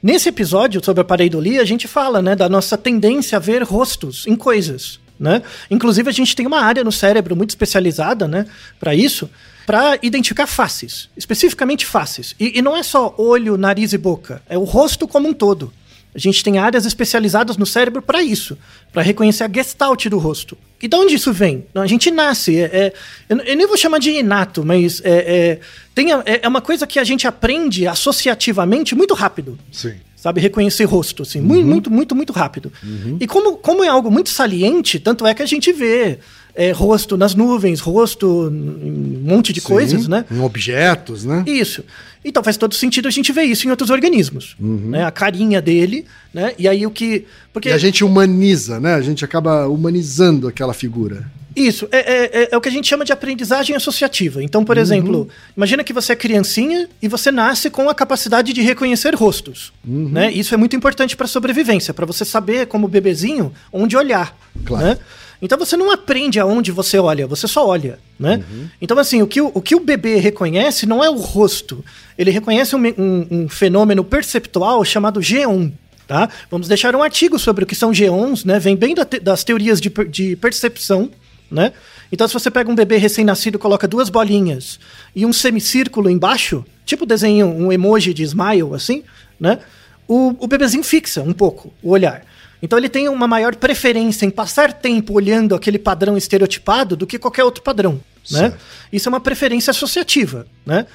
Nesse 0.00 0.28
episódio 0.28 0.82
sobre 0.84 1.00
a 1.00 1.04
pareidolia, 1.04 1.60
a 1.62 1.64
gente 1.64 1.88
fala, 1.88 2.22
né, 2.22 2.36
da 2.36 2.48
nossa 2.48 2.78
tendência 2.78 3.38
a 3.38 3.40
ver 3.40 3.64
rostos 3.64 4.24
em 4.28 4.36
coisas, 4.36 5.00
né? 5.18 5.42
Inclusive 5.68 6.08
a 6.08 6.12
gente 6.12 6.36
tem 6.36 6.46
uma 6.46 6.60
área 6.60 6.84
no 6.84 6.92
cérebro 6.92 7.34
muito 7.34 7.50
especializada, 7.50 8.28
né, 8.28 8.46
para 8.78 8.94
isso, 8.94 9.28
para 9.66 9.98
identificar 10.02 10.46
faces, 10.46 11.08
especificamente 11.16 11.86
faces. 11.86 12.34
E, 12.38 12.58
e 12.58 12.62
não 12.62 12.76
é 12.76 12.82
só 12.82 13.14
olho, 13.16 13.56
nariz 13.56 13.92
e 13.92 13.98
boca, 13.98 14.42
é 14.48 14.58
o 14.58 14.64
rosto 14.64 15.06
como 15.08 15.28
um 15.28 15.32
todo. 15.32 15.72
A 16.14 16.18
gente 16.18 16.44
tem 16.44 16.58
áreas 16.58 16.84
especializadas 16.84 17.56
no 17.56 17.64
cérebro 17.64 18.02
para 18.02 18.22
isso, 18.22 18.58
para 18.92 19.00
reconhecer 19.02 19.44
a 19.44 19.50
gestalt 19.50 20.06
do 20.08 20.18
rosto. 20.18 20.58
E 20.80 20.86
de 20.86 20.94
onde 20.94 21.14
isso 21.14 21.32
vem? 21.32 21.64
A 21.74 21.86
gente 21.86 22.10
nasce. 22.10 22.58
É, 22.58 22.64
é, 22.64 22.92
eu, 23.30 23.36
nem 23.36 23.66
vou 23.66 23.78
chamar 23.78 23.98
de 23.98 24.10
inato, 24.10 24.64
mas 24.64 25.00
é, 25.04 25.10
é 25.10 25.60
tem, 25.94 26.12
é, 26.12 26.40
é, 26.42 26.48
uma 26.48 26.60
coisa 26.60 26.86
que 26.86 26.98
a 26.98 27.04
gente 27.04 27.26
aprende 27.26 27.86
associativamente 27.86 28.94
muito 28.94 29.14
rápido. 29.14 29.58
Sim. 29.70 29.94
Sabe, 30.14 30.40
reconhecer 30.40 30.84
rosto, 30.84 31.22
assim, 31.24 31.40
uhum. 31.40 31.46
muito, 31.46 31.66
muito, 31.66 31.90
muito, 31.90 32.14
muito 32.14 32.32
rápido. 32.32 32.72
Uhum. 32.80 33.16
E 33.18 33.26
como, 33.26 33.56
como 33.56 33.82
é 33.82 33.88
algo 33.88 34.08
muito 34.08 34.28
saliente, 34.28 35.00
tanto 35.00 35.26
é 35.26 35.34
que 35.34 35.42
a 35.42 35.46
gente 35.46 35.72
vê 35.72 36.20
é, 36.54 36.70
rosto 36.70 37.16
nas 37.16 37.34
nuvens, 37.34 37.80
rosto 37.80 38.50
em 38.52 39.16
um 39.16 39.22
monte 39.24 39.52
de 39.52 39.60
Sim, 39.60 39.66
coisas, 39.66 40.08
né? 40.08 40.24
Em 40.30 40.40
objetos, 40.40 41.24
né? 41.24 41.44
Isso. 41.46 41.84
Então 42.24 42.42
faz 42.42 42.56
todo 42.56 42.74
sentido 42.74 43.08
a 43.08 43.10
gente 43.10 43.32
ver 43.32 43.44
isso 43.44 43.66
em 43.66 43.70
outros 43.70 43.90
organismos. 43.90 44.54
Uhum. 44.60 44.90
Né? 44.90 45.04
A 45.04 45.10
carinha 45.10 45.60
dele, 45.60 46.04
né? 46.32 46.52
E 46.58 46.68
aí 46.68 46.86
o 46.86 46.90
que. 46.90 47.24
Porque... 47.52 47.68
E 47.68 47.72
a 47.72 47.78
gente 47.78 48.04
humaniza, 48.04 48.78
né? 48.78 48.94
A 48.94 49.00
gente 49.00 49.24
acaba 49.24 49.66
humanizando 49.66 50.46
aquela 50.46 50.74
figura. 50.74 51.24
Isso, 51.54 51.86
é, 51.92 51.98
é, 51.98 52.24
é, 52.24 52.48
é, 52.52 52.56
o 52.56 52.60
que 52.60 52.68
a 52.68 52.72
gente 52.72 52.88
chama 52.88 53.04
de 53.04 53.12
aprendizagem 53.12 53.76
associativa. 53.76 54.42
Então, 54.42 54.64
por 54.64 54.76
uhum. 54.76 54.82
exemplo, 54.82 55.28
imagina 55.56 55.84
que 55.84 55.92
você 55.92 56.12
é 56.12 56.16
criancinha 56.16 56.88
e 57.00 57.08
você 57.08 57.30
nasce 57.30 57.68
com 57.68 57.90
a 57.90 57.94
capacidade 57.94 58.52
de 58.52 58.62
reconhecer 58.62 59.14
rostos. 59.14 59.72
Uhum. 59.86 60.08
Né? 60.08 60.32
Isso 60.32 60.54
é 60.54 60.56
muito 60.56 60.74
importante 60.74 61.14
para 61.14 61.26
a 61.26 61.28
sobrevivência, 61.28 61.92
para 61.92 62.06
você 62.06 62.24
saber, 62.24 62.66
como 62.66 62.88
bebezinho, 62.88 63.52
onde 63.70 63.96
olhar. 63.96 64.34
Claro. 64.64 64.86
Né? 64.86 64.98
Então 65.42 65.58
você 65.58 65.76
não 65.76 65.90
aprende 65.90 66.38
aonde 66.38 66.70
você 66.70 67.00
olha, 67.00 67.26
você 67.26 67.48
só 67.48 67.66
olha, 67.66 67.98
né? 68.18 68.44
Uhum. 68.48 68.68
Então, 68.80 68.96
assim, 68.96 69.20
o 69.22 69.26
que 69.26 69.40
o, 69.40 69.50
o 69.52 69.60
que 69.60 69.74
o 69.74 69.80
bebê 69.80 70.16
reconhece 70.16 70.86
não 70.86 71.02
é 71.02 71.10
o 71.10 71.16
rosto. 71.16 71.84
Ele 72.16 72.30
reconhece 72.30 72.76
um, 72.76 72.80
um, 72.96 73.26
um 73.28 73.48
fenômeno 73.48 74.04
perceptual 74.04 74.84
chamado 74.84 75.20
geon. 75.20 75.70
Tá? 76.06 76.28
Vamos 76.48 76.68
deixar 76.68 76.94
um 76.94 77.02
artigo 77.02 77.38
sobre 77.38 77.64
o 77.64 77.66
que 77.66 77.74
são 77.74 77.92
geons, 77.92 78.44
né? 78.44 78.60
Vem 78.60 78.76
bem 78.76 78.94
da 78.94 79.04
te, 79.04 79.18
das 79.18 79.42
teorias 79.42 79.80
de, 79.80 79.90
de 80.08 80.36
percepção, 80.36 81.10
né? 81.50 81.72
Então, 82.12 82.28
se 82.28 82.34
você 82.34 82.50
pega 82.50 82.70
um 82.70 82.74
bebê 82.74 82.98
recém-nascido, 82.98 83.58
coloca 83.58 83.88
duas 83.88 84.10
bolinhas 84.10 84.78
e 85.16 85.24
um 85.26 85.32
semicírculo 85.32 86.10
embaixo, 86.10 86.64
tipo 86.84 87.06
desenho, 87.06 87.46
um 87.48 87.72
emoji 87.72 88.12
de 88.14 88.22
smile, 88.22 88.74
assim, 88.74 89.02
né? 89.40 89.58
O, 90.06 90.36
o 90.38 90.46
bebezinho 90.46 90.84
fixa 90.84 91.22
um 91.22 91.32
pouco 91.32 91.72
o 91.82 91.90
olhar. 91.90 92.22
Então 92.62 92.78
ele 92.78 92.88
tem 92.88 93.08
uma 93.08 93.26
maior 93.26 93.56
preferência 93.56 94.24
em 94.24 94.30
passar 94.30 94.72
tempo 94.72 95.14
olhando 95.14 95.54
aquele 95.54 95.78
padrão 95.78 96.16
estereotipado 96.16 96.96
do 96.96 97.06
que 97.06 97.18
qualquer 97.18 97.42
outro 97.42 97.62
padrão, 97.62 98.00
né? 98.30 98.54
Isso 98.92 99.08
é 99.08 99.10
uma 99.10 99.20
preferência 99.20 99.72
associativa, 99.72 100.46
né? 100.64 100.86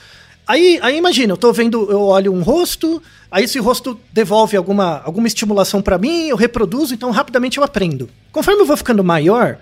Aí, 0.47 0.79
aí 0.81 0.97
imagina, 0.97 1.33
eu 1.33 1.37
tô 1.37 1.51
vendo, 1.51 1.91
eu 1.91 2.03
olho 2.03 2.33
um 2.33 2.41
rosto, 2.41 3.03
aí 3.29 3.43
esse 3.43 3.59
rosto 3.59 3.99
devolve 4.13 4.55
alguma, 4.55 5.01
alguma 5.03 5.27
estimulação 5.27 5.81
para 5.81 5.97
mim, 5.97 6.29
eu 6.29 6.37
reproduzo, 6.37 6.93
então 6.93 7.11
rapidamente 7.11 7.57
eu 7.57 7.65
aprendo. 7.65 8.09
Conforme 8.31 8.61
eu 8.61 8.65
vou 8.65 8.77
ficando 8.77 9.03
maior, 9.03 9.57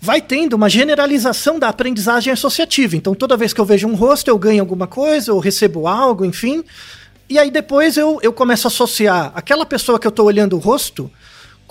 vai 0.00 0.20
tendo 0.20 0.54
uma 0.54 0.68
generalização 0.68 1.58
da 1.58 1.68
aprendizagem 1.68 2.32
associativa. 2.32 2.94
Então 2.94 3.16
toda 3.16 3.36
vez 3.36 3.52
que 3.52 3.60
eu 3.60 3.64
vejo 3.64 3.88
um 3.88 3.96
rosto, 3.96 4.28
eu 4.28 4.38
ganho 4.38 4.62
alguma 4.62 4.86
coisa, 4.86 5.32
eu 5.32 5.40
recebo 5.40 5.88
algo, 5.88 6.24
enfim. 6.24 6.62
E 7.28 7.36
aí 7.36 7.50
depois 7.50 7.96
eu, 7.96 8.20
eu 8.22 8.32
começo 8.32 8.68
a 8.68 8.70
associar 8.70 9.32
aquela 9.34 9.66
pessoa 9.66 9.98
que 9.98 10.06
eu 10.06 10.12
tô 10.12 10.22
olhando 10.22 10.54
o 10.54 10.60
rosto 10.60 11.10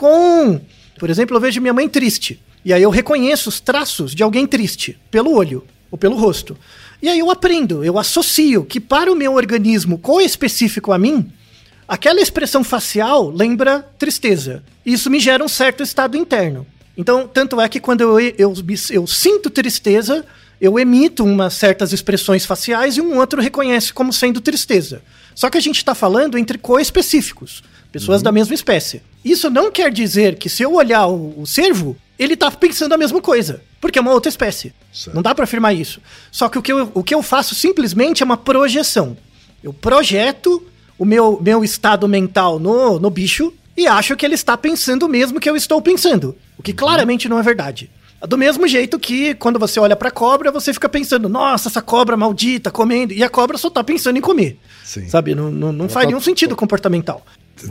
com. 0.01 0.59
Por 0.97 1.11
exemplo, 1.11 1.37
eu 1.37 1.41
vejo 1.41 1.61
minha 1.61 1.73
mãe 1.73 1.87
triste. 1.87 2.41
E 2.65 2.73
aí 2.73 2.81
eu 2.81 2.89
reconheço 2.89 3.49
os 3.49 3.59
traços 3.59 4.15
de 4.15 4.23
alguém 4.23 4.47
triste 4.47 4.97
pelo 5.11 5.31
olho 5.35 5.63
ou 5.91 5.97
pelo 5.97 6.15
rosto. 6.15 6.57
E 7.01 7.07
aí 7.07 7.19
eu 7.19 7.29
aprendo, 7.29 7.83
eu 7.83 7.99
associo 7.99 8.65
que 8.65 8.79
para 8.79 9.11
o 9.11 9.15
meu 9.15 9.33
organismo 9.33 9.99
co-específico 9.99 10.91
a 10.91 10.97
mim, 10.97 11.31
aquela 11.87 12.19
expressão 12.19 12.63
facial 12.63 13.29
lembra 13.29 13.87
tristeza. 13.99 14.63
Isso 14.83 15.09
me 15.09 15.19
gera 15.19 15.43
um 15.43 15.47
certo 15.47 15.83
estado 15.83 16.17
interno. 16.17 16.65
Então, 16.97 17.27
tanto 17.27 17.61
é 17.61 17.69
que 17.69 17.79
quando 17.79 18.01
eu, 18.01 18.19
eu, 18.19 18.53
eu 18.91 19.07
sinto 19.07 19.49
tristeza, 19.49 20.25
eu 20.59 20.79
emito 20.79 21.23
umas 21.23 21.53
certas 21.53 21.93
expressões 21.93 22.45
faciais 22.45 22.97
e 22.97 23.01
um 23.01 23.17
outro 23.17 23.41
reconhece 23.41 23.93
como 23.93 24.11
sendo 24.11 24.41
tristeza. 24.41 25.01
Só 25.33 25.49
que 25.49 25.57
a 25.57 25.61
gente 25.61 25.77
está 25.77 25.95
falando 25.95 26.37
entre 26.37 26.57
co-específicos. 26.57 27.63
Pessoas 27.91 28.19
uhum. 28.19 28.25
da 28.25 28.31
mesma 28.31 28.53
espécie. 28.53 29.01
Isso 29.23 29.49
não 29.49 29.71
quer 29.71 29.91
dizer 29.91 30.35
que 30.35 30.49
se 30.49 30.63
eu 30.63 30.73
olhar 30.73 31.07
o, 31.07 31.41
o 31.41 31.45
cervo, 31.45 31.95
ele 32.17 32.35
tá 32.35 32.49
pensando 32.51 32.93
a 32.93 32.97
mesma 32.97 33.21
coisa. 33.21 33.61
Porque 33.79 33.97
é 33.97 34.01
uma 34.01 34.13
outra 34.13 34.29
espécie. 34.29 34.73
Certo. 34.93 35.15
Não 35.15 35.21
dá 35.21 35.33
para 35.33 35.43
afirmar 35.43 35.73
isso. 35.73 35.99
Só 36.31 36.47
que 36.47 36.57
o 36.57 36.61
que, 36.61 36.71
eu, 36.71 36.91
o 36.93 37.03
que 37.03 37.15
eu 37.15 37.23
faço 37.23 37.55
simplesmente 37.55 38.21
é 38.21 38.25
uma 38.25 38.37
projeção. 38.37 39.17
Eu 39.63 39.73
projeto 39.73 40.63
o 40.97 41.05
meu, 41.05 41.39
meu 41.41 41.63
estado 41.63 42.07
mental 42.07 42.59
no, 42.59 42.99
no 42.99 43.09
bicho 43.09 43.51
e 43.75 43.87
acho 43.87 44.15
que 44.15 44.25
ele 44.25 44.35
está 44.35 44.55
pensando 44.55 45.07
o 45.07 45.09
mesmo 45.09 45.39
que 45.39 45.49
eu 45.49 45.55
estou 45.55 45.81
pensando. 45.81 46.35
O 46.57 46.63
que 46.63 46.73
claramente 46.73 47.27
não 47.27 47.39
é 47.39 47.41
verdade. 47.41 47.89
Do 48.27 48.37
mesmo 48.37 48.67
jeito 48.67 48.99
que 48.99 49.33
quando 49.33 49.57
você 49.57 49.79
olha 49.79 49.95
pra 49.95 50.11
cobra, 50.11 50.51
você 50.51 50.71
fica 50.71 50.87
pensando, 50.87 51.27
nossa, 51.27 51.69
essa 51.69 51.81
cobra 51.81 52.15
maldita 52.15 52.69
comendo. 52.69 53.13
E 53.13 53.23
a 53.23 53.29
cobra 53.29 53.57
só 53.57 53.67
tá 53.67 53.83
pensando 53.83 54.17
em 54.17 54.21
comer. 54.21 54.59
Sim. 54.83 55.09
Sabe? 55.09 55.33
Não, 55.33 55.49
não, 55.49 55.71
não 55.71 55.89
faz 55.89 56.03
tá, 56.03 56.09
nenhum 56.09 56.21
sentido 56.21 56.55
comportamental. 56.55 57.25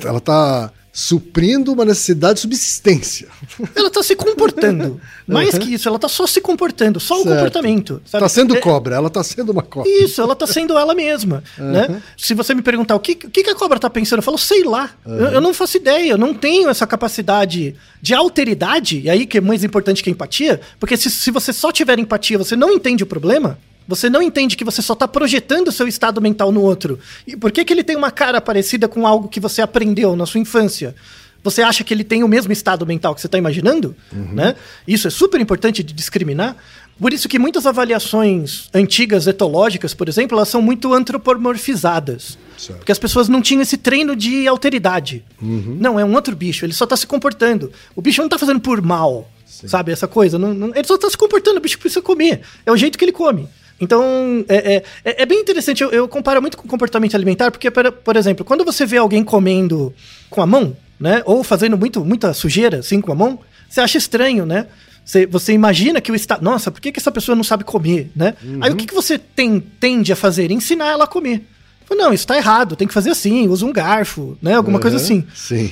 Ela 0.05 0.21
tá 0.21 0.73
suprindo 0.93 1.73
uma 1.73 1.85
necessidade 1.85 2.35
de 2.35 2.41
subsistência. 2.41 3.29
Ela 3.77 3.89
está 3.89 4.03
se 4.03 4.17
comportando. 4.17 5.01
Mais 5.27 5.55
uhum. 5.55 5.61
que 5.61 5.75
isso, 5.75 5.89
ela 5.89 5.97
está 5.97 6.09
só 6.09 6.27
se 6.27 6.41
comportando, 6.41 6.99
só 6.99 7.15
certo. 7.17 7.29
o 7.29 7.31
comportamento. 7.31 8.03
Está 8.05 8.29
sendo 8.29 8.57
é... 8.57 8.61
cobra, 8.61 8.97
ela 8.97 9.07
está 9.07 9.23
sendo 9.23 9.53
uma 9.53 9.63
cobra. 9.63 9.89
Isso, 9.89 10.21
ela 10.21 10.33
está 10.33 10.47
sendo 10.47 10.77
ela 10.77 10.93
mesma. 10.93 11.45
Uhum. 11.57 11.71
Né? 11.71 12.03
Se 12.17 12.35
você 12.35 12.55
me 12.55 12.63
perguntar 12.63 12.97
o 12.97 13.01
que, 13.01 13.13
o 13.13 13.31
que 13.31 13.49
a 13.49 13.55
cobra 13.55 13.77
está 13.77 13.89
pensando, 13.89 14.19
eu 14.19 14.25
falo, 14.25 14.39
sei 14.39 14.65
lá. 14.65 14.91
Uhum. 15.07 15.15
Eu, 15.15 15.27
eu, 15.35 15.41
não 15.41 15.55
faço 15.55 15.77
ideia, 15.77 16.11
eu 16.11 16.19
não 16.19 16.35
tenho 16.35 16.69
essa 16.69 16.87
capacidade 16.87 17.77
de 18.03 18.15
alteridade, 18.15 19.01
e 19.01 19.11
aí 19.11 19.27
que 19.27 19.39
é 19.39 19.41
mais 19.41 19.63
importante 19.63 20.03
que 20.03 20.11
a 20.11 20.13
empatia, 20.13 20.61
porque 20.81 20.97
se, 20.97 21.11
se 21.11 21.31
você 21.31 21.53
só 21.53 21.71
tiver 21.71 21.99
empatia, 21.99 22.39
você 22.39 22.57
não 22.57 22.71
entende 22.71 23.05
o 23.05 23.07
problema, 23.07 23.59
Você 23.91 24.09
não 24.09 24.23
entende 24.23 24.57
que 24.57 24.65
você 24.65 24.81
só 24.81 24.95
está 24.95 25.07
projetando 25.07 25.71
seu 25.71 25.87
estado 25.87 26.21
mental 26.21 26.51
no 26.51 26.63
outro. 26.63 26.99
E 27.27 27.37
por 27.37 27.51
que, 27.53 27.65
que 27.65 27.73
ele 27.73 27.85
tem 27.85 27.97
uma 27.97 28.11
cara 28.11 28.41
parecida 28.41 28.87
com 28.89 29.07
algo 29.07 29.29
que 29.29 29.41
você 29.41 29.61
aprendeu 29.61 30.15
na 30.17 30.25
sua 30.25 30.41
infância? 30.41 30.95
Você 31.43 31.63
acha 31.63 31.83
que 31.83 31.93
ele 31.93 32.05
tem 32.05 32.23
o 32.23 32.29
mesmo 32.29 32.53
estado 32.53 32.87
mental 32.87 33.15
que 33.15 33.21
você 33.21 33.27
está 33.27 33.37
imaginando? 33.39 33.97
Né? 34.13 34.55
Isso 34.87 35.09
é 35.09 35.11
super 35.11 35.41
importante 35.41 35.83
de 35.83 35.93
discriminar. 35.93 36.57
Por 37.01 37.15
isso 37.15 37.29
que 37.31 37.39
muitas 37.39 37.65
avaliações 37.65 38.69
antigas 38.75 39.27
etológicas, 39.27 39.95
por 39.95 40.07
exemplo, 40.07 40.37
elas 40.37 40.49
são 40.51 40.61
muito 40.61 40.93
antropomorfizadas. 40.93 42.39
Certo. 42.59 42.79
Porque 42.79 42.93
as 42.93 42.99
pessoas 42.99 43.29
não 43.29 43.41
tinham 43.41 43.63
esse 43.63 43.77
treino 43.79 44.15
de 44.15 44.47
alteridade. 44.47 45.25
Não, 45.41 45.99
é 45.99 46.05
um 46.05 46.15
outro 46.15 46.37
bicho, 46.37 46.65
ele 46.65 46.75
só 46.75 46.85
está 46.85 46.97
se 46.97 47.07
comportando. 47.07 47.73
O 47.97 48.03
bicho 48.03 48.21
não 48.21 48.27
está 48.27 48.39
fazendo 48.39 48.61
por 48.61 48.83
mal, 48.83 49.31
sabe? 49.47 49.93
Essa 49.93 50.07
coisa. 50.07 50.39
Não, 50.39 50.53
não- 50.53 50.75
ele 50.75 50.87
só 50.87 50.97
está 50.97 51.09
se 51.09 51.17
comportando, 51.17 51.57
o 51.59 51.61
bicho 51.61 51.79
precisa 51.79 52.03
comer. 52.03 52.43
É 52.67 52.71
o 52.71 52.77
jeito 52.77 52.99
que 52.99 53.05
ele 53.05 53.13
come. 53.13 53.49
Então, 53.81 54.45
é, 54.49 54.75
é- 54.77 54.83
é- 55.05 55.23
é 55.23 55.27
bem 55.27 55.41
interessante. 55.41 55.83
Eu, 55.83 55.91
eu 55.91 56.07
comparo 56.09 56.41
muito 56.41 56.57
com 56.57 56.65
o 56.67 56.69
comportamento 56.69 57.15
alimentar, 57.15 57.51
porque, 57.51 57.71
por, 57.71 57.91
por 57.91 58.17
exemplo, 58.17 58.45
quando 58.45 58.65
você 58.65 58.85
vê 58.85 58.99
alguém 58.99 59.25
comendo 59.25 59.95
com 60.29 60.43
a 60.43 60.47
mão, 60.47 60.77
né? 60.99 61.23
Ou 61.25 61.43
fazendo 61.43 61.79
muito, 61.79 62.05
muita 62.05 62.33
sujeira 62.35 62.81
assim 62.81 63.01
com 63.01 63.11
a 63.11 63.15
mão, 63.15 63.39
você 63.69 63.81
acha 63.81 63.97
estranho, 63.97 64.45
né? 64.45 64.67
Você, 65.05 65.27
você 65.27 65.53
imagina 65.53 66.01
que 66.01 66.13
o 66.13 66.15
estado. 66.15 66.43
Nossa, 66.43 66.71
por 66.71 66.81
que, 66.81 66.93
que 66.93 66.99
essa 67.01 67.11
pessoa 67.11 67.35
não 67.35 67.43
sabe 67.43 67.65
comer, 67.65 68.11
né? 68.15 68.35
Aí 68.61 68.71
o 68.71 68.77
que, 68.77 68.87
que 68.87 68.95
você 68.95 69.19
tem, 69.19 69.59
tende 69.59 70.13
a 70.13 70.17
fazer? 70.17 70.51
Ensinar 70.51 70.89
ela 70.89 71.05
a 71.05 71.07
comer. 71.07 71.43
Fala, 71.87 72.03
Não, 72.03 72.13
isso 72.13 72.27
tá 72.27 72.37
errado, 72.37 72.77
tem 72.77 72.87
que 72.87 72.95
fazer 72.95 73.11
assim, 73.11 73.49
usa 73.49 73.65
um 73.67 73.73
garfo, 73.73 74.39
né? 74.41 74.55
Alguma 74.55 74.79
coisa 74.79 74.97
Aham, 74.99 75.05
assim. 75.05 75.27
Sim. 75.35 75.71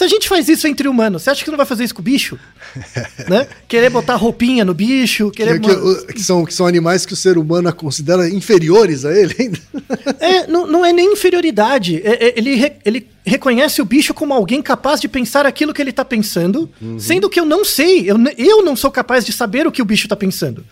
Se 0.00 0.04
a 0.04 0.08
gente 0.08 0.30
faz 0.30 0.48
isso 0.48 0.66
entre 0.66 0.88
humanos, 0.88 1.20
você 1.22 1.28
acha 1.28 1.44
que 1.44 1.50
não 1.50 1.58
vai 1.58 1.66
fazer 1.66 1.84
isso 1.84 1.94
com 1.94 2.00
o 2.00 2.02
bicho? 2.02 2.38
né? 3.28 3.46
Querer 3.68 3.90
botar 3.90 4.14
roupinha 4.16 4.64
no 4.64 4.72
bicho, 4.72 5.30
Que, 5.30 5.44
querer. 5.44 5.60
que- 5.60 5.70
o- 5.70 6.06
que 6.06 6.22
são, 6.22 6.42
que 6.46 6.54
são 6.54 6.66
animais 6.66 7.04
que 7.04 7.12
o 7.12 7.16
ser 7.16 7.36
humano 7.36 7.70
considera 7.74 8.26
inferiores 8.26 9.04
a 9.04 9.12
ele 9.12 9.36
ainda. 9.38 9.58
É, 10.18 10.46
não, 10.46 10.66
não 10.66 10.86
é 10.86 10.90
nem 10.90 11.12
inferioridade. 11.12 12.00
É- 12.02 12.28
é- 12.28 12.34
ele, 12.34 12.72
ele 12.82 13.06
reconhece 13.26 13.82
o 13.82 13.84
bicho 13.84 14.14
como 14.14 14.32
alguém 14.32 14.62
capaz 14.62 15.02
de 15.02 15.06
pensar 15.08 15.44
aquilo 15.44 15.74
que 15.74 15.82
ele 15.82 15.92
tá 15.92 16.02
pensando, 16.04 16.70
sendo 16.98 17.28
que 17.28 17.38
eu 17.38 17.44
não 17.44 17.62
sei. 17.62 18.10
Eu, 18.10 18.16
eu 18.38 18.64
não 18.64 18.74
sou 18.74 18.90
capaz 18.90 19.26
de 19.26 19.34
saber 19.34 19.66
o 19.66 19.70
que 19.72 19.82
o 19.82 19.84
bicho 19.84 20.08
tá 20.08 20.16
pensando. 20.16 20.64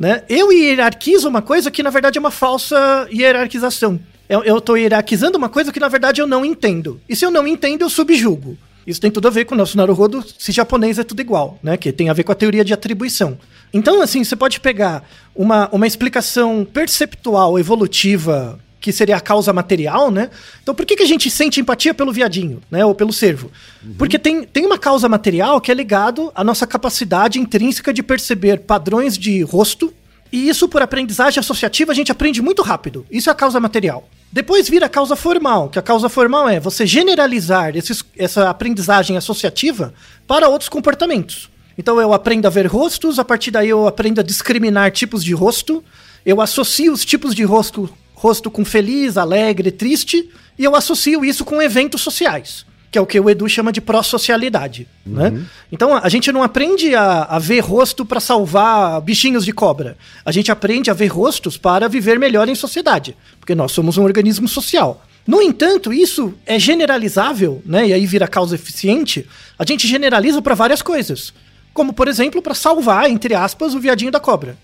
Né? 0.00 0.24
Eu 0.28 0.50
hierarquizo 0.52 1.28
uma 1.28 1.42
coisa 1.42 1.70
que 1.70 1.80
na 1.80 1.90
verdade 1.90 2.18
é 2.18 2.20
uma 2.20 2.32
falsa 2.32 3.06
hierarquização. 3.12 4.00
Eu, 4.28 4.42
eu 4.44 4.60
tô 4.60 4.76
hierarquizando 4.76 5.36
uma 5.36 5.48
coisa 5.48 5.72
que 5.72 5.80
na 5.80 5.88
verdade 5.88 6.20
eu 6.20 6.26
não 6.26 6.44
entendo. 6.44 7.00
E 7.08 7.14
se 7.14 7.24
eu 7.24 7.30
não 7.30 7.46
entendo, 7.46 7.82
eu 7.82 7.90
subjugo. 7.90 8.56
Isso 8.86 9.00
tem 9.00 9.10
tudo 9.10 9.28
a 9.28 9.30
ver 9.30 9.44
com 9.44 9.54
o 9.54 9.58
nosso 9.58 9.76
Naruhodo, 9.76 10.24
se 10.38 10.50
japonês 10.50 10.98
é 10.98 11.04
tudo 11.04 11.20
igual, 11.20 11.58
né? 11.62 11.76
Que 11.76 11.92
tem 11.92 12.08
a 12.08 12.12
ver 12.12 12.24
com 12.24 12.32
a 12.32 12.34
teoria 12.34 12.64
de 12.64 12.72
atribuição. 12.72 13.38
Então, 13.72 14.02
assim, 14.02 14.24
você 14.24 14.34
pode 14.34 14.60
pegar 14.60 15.08
uma, 15.34 15.68
uma 15.70 15.86
explicação 15.86 16.66
perceptual, 16.70 17.58
evolutiva, 17.58 18.58
que 18.80 18.92
seria 18.92 19.16
a 19.16 19.20
causa 19.20 19.52
material, 19.52 20.10
né? 20.10 20.28
Então, 20.62 20.74
por 20.74 20.84
que, 20.84 20.96
que 20.96 21.02
a 21.04 21.06
gente 21.06 21.30
sente 21.30 21.60
empatia 21.60 21.94
pelo 21.94 22.12
viadinho, 22.12 22.60
né? 22.70 22.84
Ou 22.84 22.94
pelo 22.94 23.12
cervo? 23.12 23.50
Porque 23.96 24.18
tem, 24.18 24.42
tem 24.42 24.66
uma 24.66 24.76
causa 24.76 25.08
material 25.08 25.60
que 25.60 25.70
é 25.70 25.74
ligado 25.74 26.32
à 26.34 26.42
nossa 26.42 26.66
capacidade 26.66 27.38
intrínseca 27.38 27.92
de 27.92 28.02
perceber 28.02 28.60
padrões 28.60 29.16
de 29.16 29.42
rosto, 29.42 29.94
e 30.32 30.48
isso, 30.48 30.66
por 30.66 30.80
aprendizagem 30.80 31.38
associativa, 31.38 31.92
a 31.92 31.94
gente 31.94 32.10
aprende 32.10 32.40
muito 32.40 32.62
rápido. 32.62 33.04
Isso 33.10 33.28
é 33.28 33.32
a 33.32 33.36
causa 33.36 33.60
material. 33.60 34.08
Depois 34.32 34.68
vira 34.68 34.86
a 34.86 34.88
causa 34.88 35.14
formal, 35.14 35.68
que 35.68 35.78
a 35.78 35.82
causa 35.82 36.08
formal 36.08 36.48
é 36.48 36.58
você 36.58 36.86
generalizar 36.86 37.76
esses- 37.76 38.02
essa 38.16 38.48
aprendizagem 38.48 39.16
associativa 39.16 39.92
para 40.26 40.48
outros 40.48 40.70
comportamentos. 40.70 41.50
Então 41.76 42.00
eu 42.00 42.14
aprendo 42.14 42.46
a 42.46 42.50
ver 42.50 42.66
rostos, 42.66 43.18
a 43.18 43.24
partir 43.24 43.50
daí 43.50 43.68
eu 43.68 43.86
aprendo 43.86 44.20
a 44.20 44.24
discriminar 44.24 44.90
tipos 44.90 45.22
de 45.22 45.34
rosto, 45.34 45.84
eu 46.24 46.40
associo 46.40 46.92
os 46.92 47.04
tipos 47.04 47.34
de 47.34 47.42
rosto, 47.44 47.90
rosto 48.14 48.50
com 48.50 48.64
feliz, 48.64 49.18
alegre, 49.18 49.70
triste, 49.70 50.30
e 50.58 50.64
eu 50.64 50.74
associo 50.74 51.24
isso 51.24 51.44
com 51.44 51.60
eventos 51.60 52.00
sociais 52.00 52.64
que 52.92 52.98
é 52.98 53.00
o 53.00 53.06
que 53.06 53.18
o 53.18 53.30
Edu 53.30 53.48
chama 53.48 53.72
de 53.72 53.80
pró-socialidade, 53.80 54.86
né? 55.04 55.32
Então 55.72 55.96
a 55.96 56.08
gente 56.10 56.30
não 56.30 56.42
aprende 56.42 56.94
a, 56.94 57.22
a 57.22 57.38
ver 57.38 57.60
rosto 57.60 58.04
para 58.04 58.20
salvar 58.20 59.00
bichinhos 59.00 59.46
de 59.46 59.52
cobra. 59.52 59.96
A 60.22 60.30
gente 60.30 60.52
aprende 60.52 60.90
a 60.90 60.94
ver 60.94 61.06
rostos 61.06 61.56
para 61.56 61.88
viver 61.88 62.18
melhor 62.18 62.50
em 62.50 62.54
sociedade, 62.54 63.16
porque 63.40 63.54
nós 63.54 63.72
somos 63.72 63.96
um 63.96 64.04
organismo 64.04 64.46
social. 64.46 65.02
No 65.26 65.40
entanto, 65.40 65.90
isso 65.90 66.34
é 66.44 66.58
generalizável, 66.58 67.62
né? 67.64 67.88
E 67.88 67.94
aí 67.94 68.04
vira 68.04 68.28
causa 68.28 68.56
eficiente. 68.56 69.26
A 69.58 69.64
gente 69.64 69.88
generaliza 69.88 70.42
para 70.42 70.54
várias 70.54 70.82
coisas, 70.82 71.32
como 71.72 71.94
por 71.94 72.08
exemplo 72.08 72.42
para 72.42 72.54
salvar 72.54 73.08
entre 73.08 73.34
aspas 73.34 73.74
o 73.74 73.80
viadinho 73.80 74.12
da 74.12 74.20
cobra, 74.20 74.54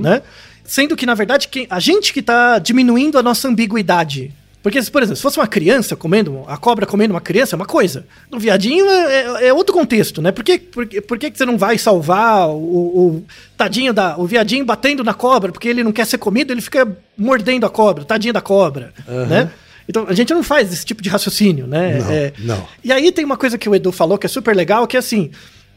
né? 0.00 0.22
Sendo 0.64 0.96
que 0.96 1.04
na 1.04 1.14
verdade 1.14 1.50
a 1.68 1.80
gente 1.80 2.14
que 2.14 2.20
está 2.20 2.58
diminuindo 2.58 3.18
a 3.18 3.22
nossa 3.22 3.46
ambiguidade 3.46 4.32
porque, 4.62 4.82
por 4.82 5.02
exemplo, 5.02 5.16
se 5.16 5.22
fosse 5.22 5.38
uma 5.38 5.46
criança 5.46 5.94
comendo, 5.94 6.42
a 6.46 6.56
cobra 6.56 6.84
comendo 6.84 7.14
uma 7.14 7.20
criança, 7.20 7.54
é 7.54 7.56
uma 7.56 7.66
coisa. 7.66 8.04
No 8.30 8.38
viadinho 8.38 8.84
é, 8.86 9.46
é 9.46 9.52
outro 9.52 9.72
contexto, 9.72 10.20
né? 10.20 10.32
Por 10.32 10.42
que, 10.42 10.58
por, 10.58 10.86
por 10.86 11.18
que 11.18 11.30
que 11.30 11.38
você 11.38 11.46
não 11.46 11.56
vai 11.56 11.78
salvar 11.78 12.48
o, 12.48 12.54
o 12.54 13.24
tadinho 13.56 13.92
da. 13.92 14.18
o 14.18 14.26
viadinho 14.26 14.64
batendo 14.64 15.04
na 15.04 15.14
cobra, 15.14 15.52
porque 15.52 15.68
ele 15.68 15.84
não 15.84 15.92
quer 15.92 16.06
ser 16.06 16.18
comido, 16.18 16.52
ele 16.52 16.60
fica 16.60 16.86
mordendo 17.16 17.66
a 17.66 17.70
cobra, 17.70 18.04
tadinho 18.04 18.34
da 18.34 18.40
cobra, 18.40 18.92
né? 19.28 19.50
Então 19.88 20.06
a 20.06 20.12
gente 20.12 20.34
não 20.34 20.42
faz 20.42 20.70
esse 20.72 20.84
tipo 20.84 21.00
de 21.00 21.08
raciocínio, 21.08 21.66
né? 21.66 21.98
Não, 21.98 22.10
É, 22.10 22.32
não. 22.40 22.68
E 22.84 22.92
aí 22.92 23.10
tem 23.10 23.24
uma 23.24 23.36
coisa 23.38 23.56
que 23.56 23.68
o 23.68 23.74
Edu 23.74 23.90
falou 23.90 24.18
que 24.18 24.26
é 24.26 24.28
super 24.28 24.54
legal, 24.54 24.86
que 24.86 24.96
é 24.96 25.00
assim, 25.00 25.30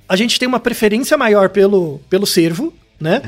a 0.10 0.16
gente 0.18 0.38
tem 0.38 0.48
uma 0.48 0.60
preferência 0.60 1.18
maior 1.18 1.50
pelo, 1.50 2.02
pelo 2.10 2.26
cervo, 2.26 2.74
né? 3.00 3.22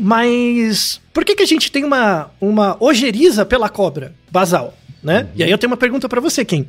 Mas 0.00 1.00
por 1.12 1.24
que, 1.24 1.34
que 1.34 1.42
a 1.42 1.46
gente 1.46 1.72
tem 1.72 1.82
uma, 1.82 2.30
uma 2.40 2.76
ojeriza 2.78 3.44
pela 3.44 3.68
cobra 3.68 4.14
basal, 4.30 4.74
né? 5.02 5.26
E 5.34 5.42
aí 5.44 5.50
eu 5.50 5.58
tenho 5.58 5.70
uma 5.70 5.76
pergunta 5.76 6.08
pra 6.08 6.20
você, 6.20 6.44
Kim. 6.44 6.66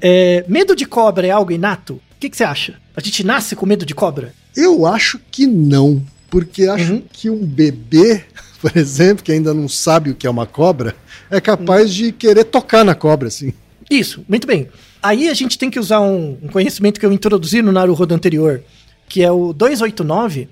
É, 0.00 0.44
medo 0.48 0.74
de 0.76 0.84
cobra 0.86 1.26
é 1.26 1.30
algo 1.30 1.52
inato? 1.52 1.94
O 1.94 2.00
que, 2.20 2.28
que 2.30 2.36
você 2.36 2.44
acha? 2.44 2.74
A 2.96 3.00
gente 3.00 3.24
nasce 3.24 3.56
com 3.56 3.64
medo 3.66 3.86
de 3.86 3.94
cobra? 3.94 4.32
Eu 4.56 4.86
acho 4.86 5.18
que 5.30 5.46
não, 5.46 6.02
porque 6.28 6.64
acho 6.64 6.92
Uhum. 6.94 7.02
que 7.12 7.30
um 7.30 7.44
bebê, 7.44 8.24
por 8.60 8.76
exemplo, 8.76 9.24
que 9.24 9.32
ainda 9.32 9.54
não 9.54 9.68
sabe 9.68 10.10
o 10.10 10.14
que 10.14 10.26
é 10.26 10.30
uma 10.30 10.46
cobra, 10.46 10.94
é 11.30 11.40
capaz 11.40 11.92
de 11.94 12.12
querer 12.12 12.44
tocar 12.44 12.84
na 12.84 12.94
cobra, 12.94 13.28
assim. 13.28 13.52
Isso, 13.90 14.24
muito 14.28 14.46
bem. 14.46 14.68
Aí 15.02 15.28
a 15.28 15.34
gente 15.34 15.56
tem 15.58 15.70
que 15.70 15.78
usar 15.80 16.00
um, 16.00 16.36
um 16.42 16.48
conhecimento 16.48 17.00
que 17.00 17.06
eu 17.06 17.12
introduzi 17.12 17.62
no 17.62 17.72
Naruhodo 17.72 18.14
anterior, 18.14 18.62
que 19.08 19.22
é 19.22 19.32
o 19.32 19.52
289, 19.52 20.48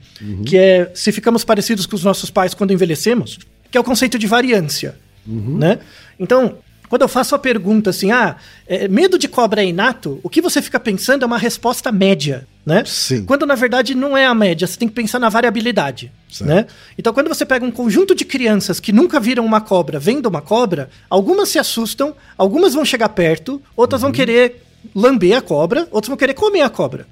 que 0.47 0.57
é 0.57 0.91
se 0.95 1.13
ficamos 1.13 1.45
parecidos 1.45 1.85
com 1.87 1.95
os 1.95 2.03
nossos 2.03 2.31
pais 2.31 2.55
quando 2.55 2.73
envelhecemos, 2.73 3.39
que 3.71 3.77
é 3.77 3.81
o 3.81 3.85
conceito 3.85 4.19
de 4.19 4.27
variância, 4.27 4.97
né? 5.27 5.79
Então, 6.19 6.57
quando 6.89 7.03
eu 7.03 7.09
faço 7.09 7.35
a 7.35 7.39
pergunta 7.39 7.91
assim, 7.91 8.11
ah, 8.11 8.37
é, 8.67 8.89
medo 8.89 9.19
de 9.19 9.29
cobra 9.29 9.63
é 9.63 9.67
inato, 9.67 10.19
o 10.23 10.29
que 10.31 10.41
você 10.41 10.61
fica 10.63 10.81
pensando 10.81 11.23
é 11.23 11.27
uma 11.27 11.39
resposta 11.39 11.93
média, 11.93 12.47
né? 12.65 12.83
Sim. 12.87 13.25
Quando 13.25 13.45
na 13.47 13.55
verdade 13.55 13.95
não 13.95 14.17
é 14.17 14.27
a 14.27 14.35
média, 14.35 14.67
você 14.67 14.79
tem 14.79 14.89
que 14.89 14.95
pensar 14.95 15.19
na 15.19 15.29
variabilidade, 15.29 16.11
Certo. 16.31 16.49
né? 16.49 16.67
Então 16.97 17.13
quando 17.13 17.29
você 17.29 17.45
pega 17.45 17.65
um 17.65 17.71
conjunto 17.71 18.15
de 18.15 18.25
crianças 18.25 18.81
que 18.81 18.93
nunca 18.93 19.19
viram 19.21 19.45
uma 19.45 19.61
cobra, 19.61 19.99
vendo 19.99 20.27
uma 20.27 20.41
cobra, 20.43 20.89
algumas 21.11 21.49
se 21.49 21.59
assustam, 21.59 22.15
algumas 22.37 22.75
vão 22.75 22.85
chegar 22.85 23.09
perto, 23.11 23.61
outras 23.77 24.03
Uhum. 24.03 24.09
vão 24.09 24.13
querer 24.13 24.63
lamber 24.95 25.37
a 25.37 25.41
cobra, 25.43 25.89
outras 25.91 26.09
vão 26.09 26.17
querer 26.17 26.35
comer 26.35 26.63
a 26.63 26.69
cobra, 26.71 27.07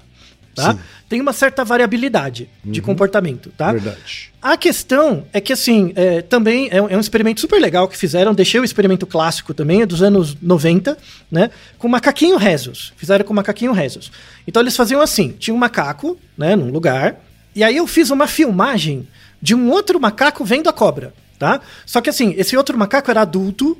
tá? 0.57 0.73
Sim. 0.73 0.79
Tem 1.07 1.21
uma 1.21 1.31
certa 1.31 1.63
variabilidade 1.63 2.49
de 2.65 2.81
comportamento, 2.81 3.51
tá? 3.55 3.71
Verdade. 3.71 4.33
A 4.41 4.57
questão 4.57 5.25
é 5.31 5.39
que, 5.39 5.53
assim, 5.53 5.93
é, 5.95 6.21
também 6.21 6.67
é 6.71 6.81
um, 6.81 6.89
é 6.89 6.97
um 6.97 6.99
experimento 6.99 7.39
super 7.39 7.61
legal 7.61 7.87
que 7.87 7.95
fizeram, 7.95 8.33
deixei 8.33 8.59
o 8.59 8.63
experimento 8.63 9.05
clássico 9.05 9.53
também, 9.53 9.83
é 9.83 9.85
dos 9.85 10.01
anos 10.01 10.35
90, 10.41 10.97
né? 11.31 11.51
Com 11.77 11.87
macaquinho 11.87 12.37
rezos. 12.37 12.91
Fizeram 12.97 13.23
com 13.23 13.33
macaquinho 13.33 13.71
rezos. 13.71 14.11
Então 14.47 14.61
eles 14.61 14.75
faziam 14.75 14.99
assim: 14.99 15.29
tinha 15.37 15.53
um 15.53 15.57
macaco, 15.57 16.17
né, 16.37 16.55
num 16.55 16.71
lugar, 16.71 17.21
e 17.55 17.63
aí 17.63 17.77
eu 17.77 17.87
fiz 17.87 18.09
uma 18.09 18.27
filmagem 18.27 19.07
de 19.41 19.53
um 19.55 19.69
outro 19.69 19.99
macaco 19.99 20.43
vendo 20.43 20.67
a 20.67 20.73
cobra, 20.73 21.13
tá? 21.37 21.61
Só 21.85 22.01
que 22.01 22.09
assim, 22.09 22.33
esse 22.37 22.57
outro 22.57 22.77
macaco 22.77 23.11
era 23.11 23.21
adulto 23.21 23.77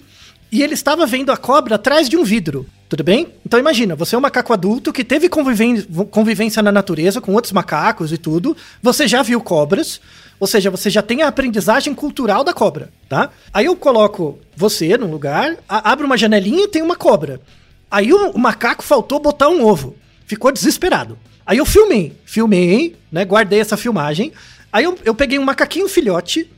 e 0.51 0.61
ele 0.61 0.75
estava 0.75 1.05
vendo 1.05 1.31
a 1.31 1.37
cobra 1.37 1.75
atrás 1.75 2.07
de 2.07 2.15
um 2.15 2.23
vidro. 2.23 2.65
Tudo 2.89 3.03
bem? 3.03 3.33
Então 3.45 3.59
imagina, 3.59 3.95
você 3.95 4.15
é 4.15 4.17
um 4.17 4.21
macaco 4.21 4.53
adulto 4.53 4.93
que 4.93 5.03
teve 5.03 5.27
convivência 5.29 6.63
na 6.63 6.71
natureza 6.71 7.19
com 7.19 7.33
outros 7.33 7.51
macacos 7.51 8.13
e 8.13 8.17
tudo. 8.17 8.55
Você 8.81 9.05
já 9.07 9.21
viu 9.21 9.41
cobras, 9.41 9.99
ou 10.39 10.47
seja, 10.47 10.71
você 10.71 10.89
já 10.89 11.01
tem 11.01 11.21
a 11.21 11.27
aprendizagem 11.27 11.93
cultural 11.93 12.45
da 12.45 12.53
cobra, 12.53 12.89
tá? 13.09 13.29
Aí 13.53 13.65
eu 13.65 13.75
coloco 13.75 14.39
você 14.55 14.97
num 14.97 15.11
lugar, 15.11 15.57
abro 15.67 16.05
uma 16.05 16.17
janelinha 16.17 16.63
e 16.63 16.67
tem 16.69 16.81
uma 16.81 16.95
cobra. 16.95 17.41
Aí 17.91 18.13
o, 18.13 18.31
o 18.31 18.39
macaco 18.39 18.83
faltou 18.83 19.19
botar 19.19 19.49
um 19.49 19.65
ovo. 19.65 19.95
Ficou 20.25 20.51
desesperado. 20.51 21.17
Aí 21.45 21.57
eu 21.57 21.65
filmei, 21.65 22.13
filmei, 22.25 22.95
né? 23.11 23.25
Guardei 23.25 23.59
essa 23.59 23.75
filmagem. 23.75 24.31
Aí 24.71 24.85
eu, 24.85 24.97
eu 25.03 25.13
peguei 25.13 25.37
um 25.39 25.43
macaquinho 25.43 25.89
filhote 25.89 26.49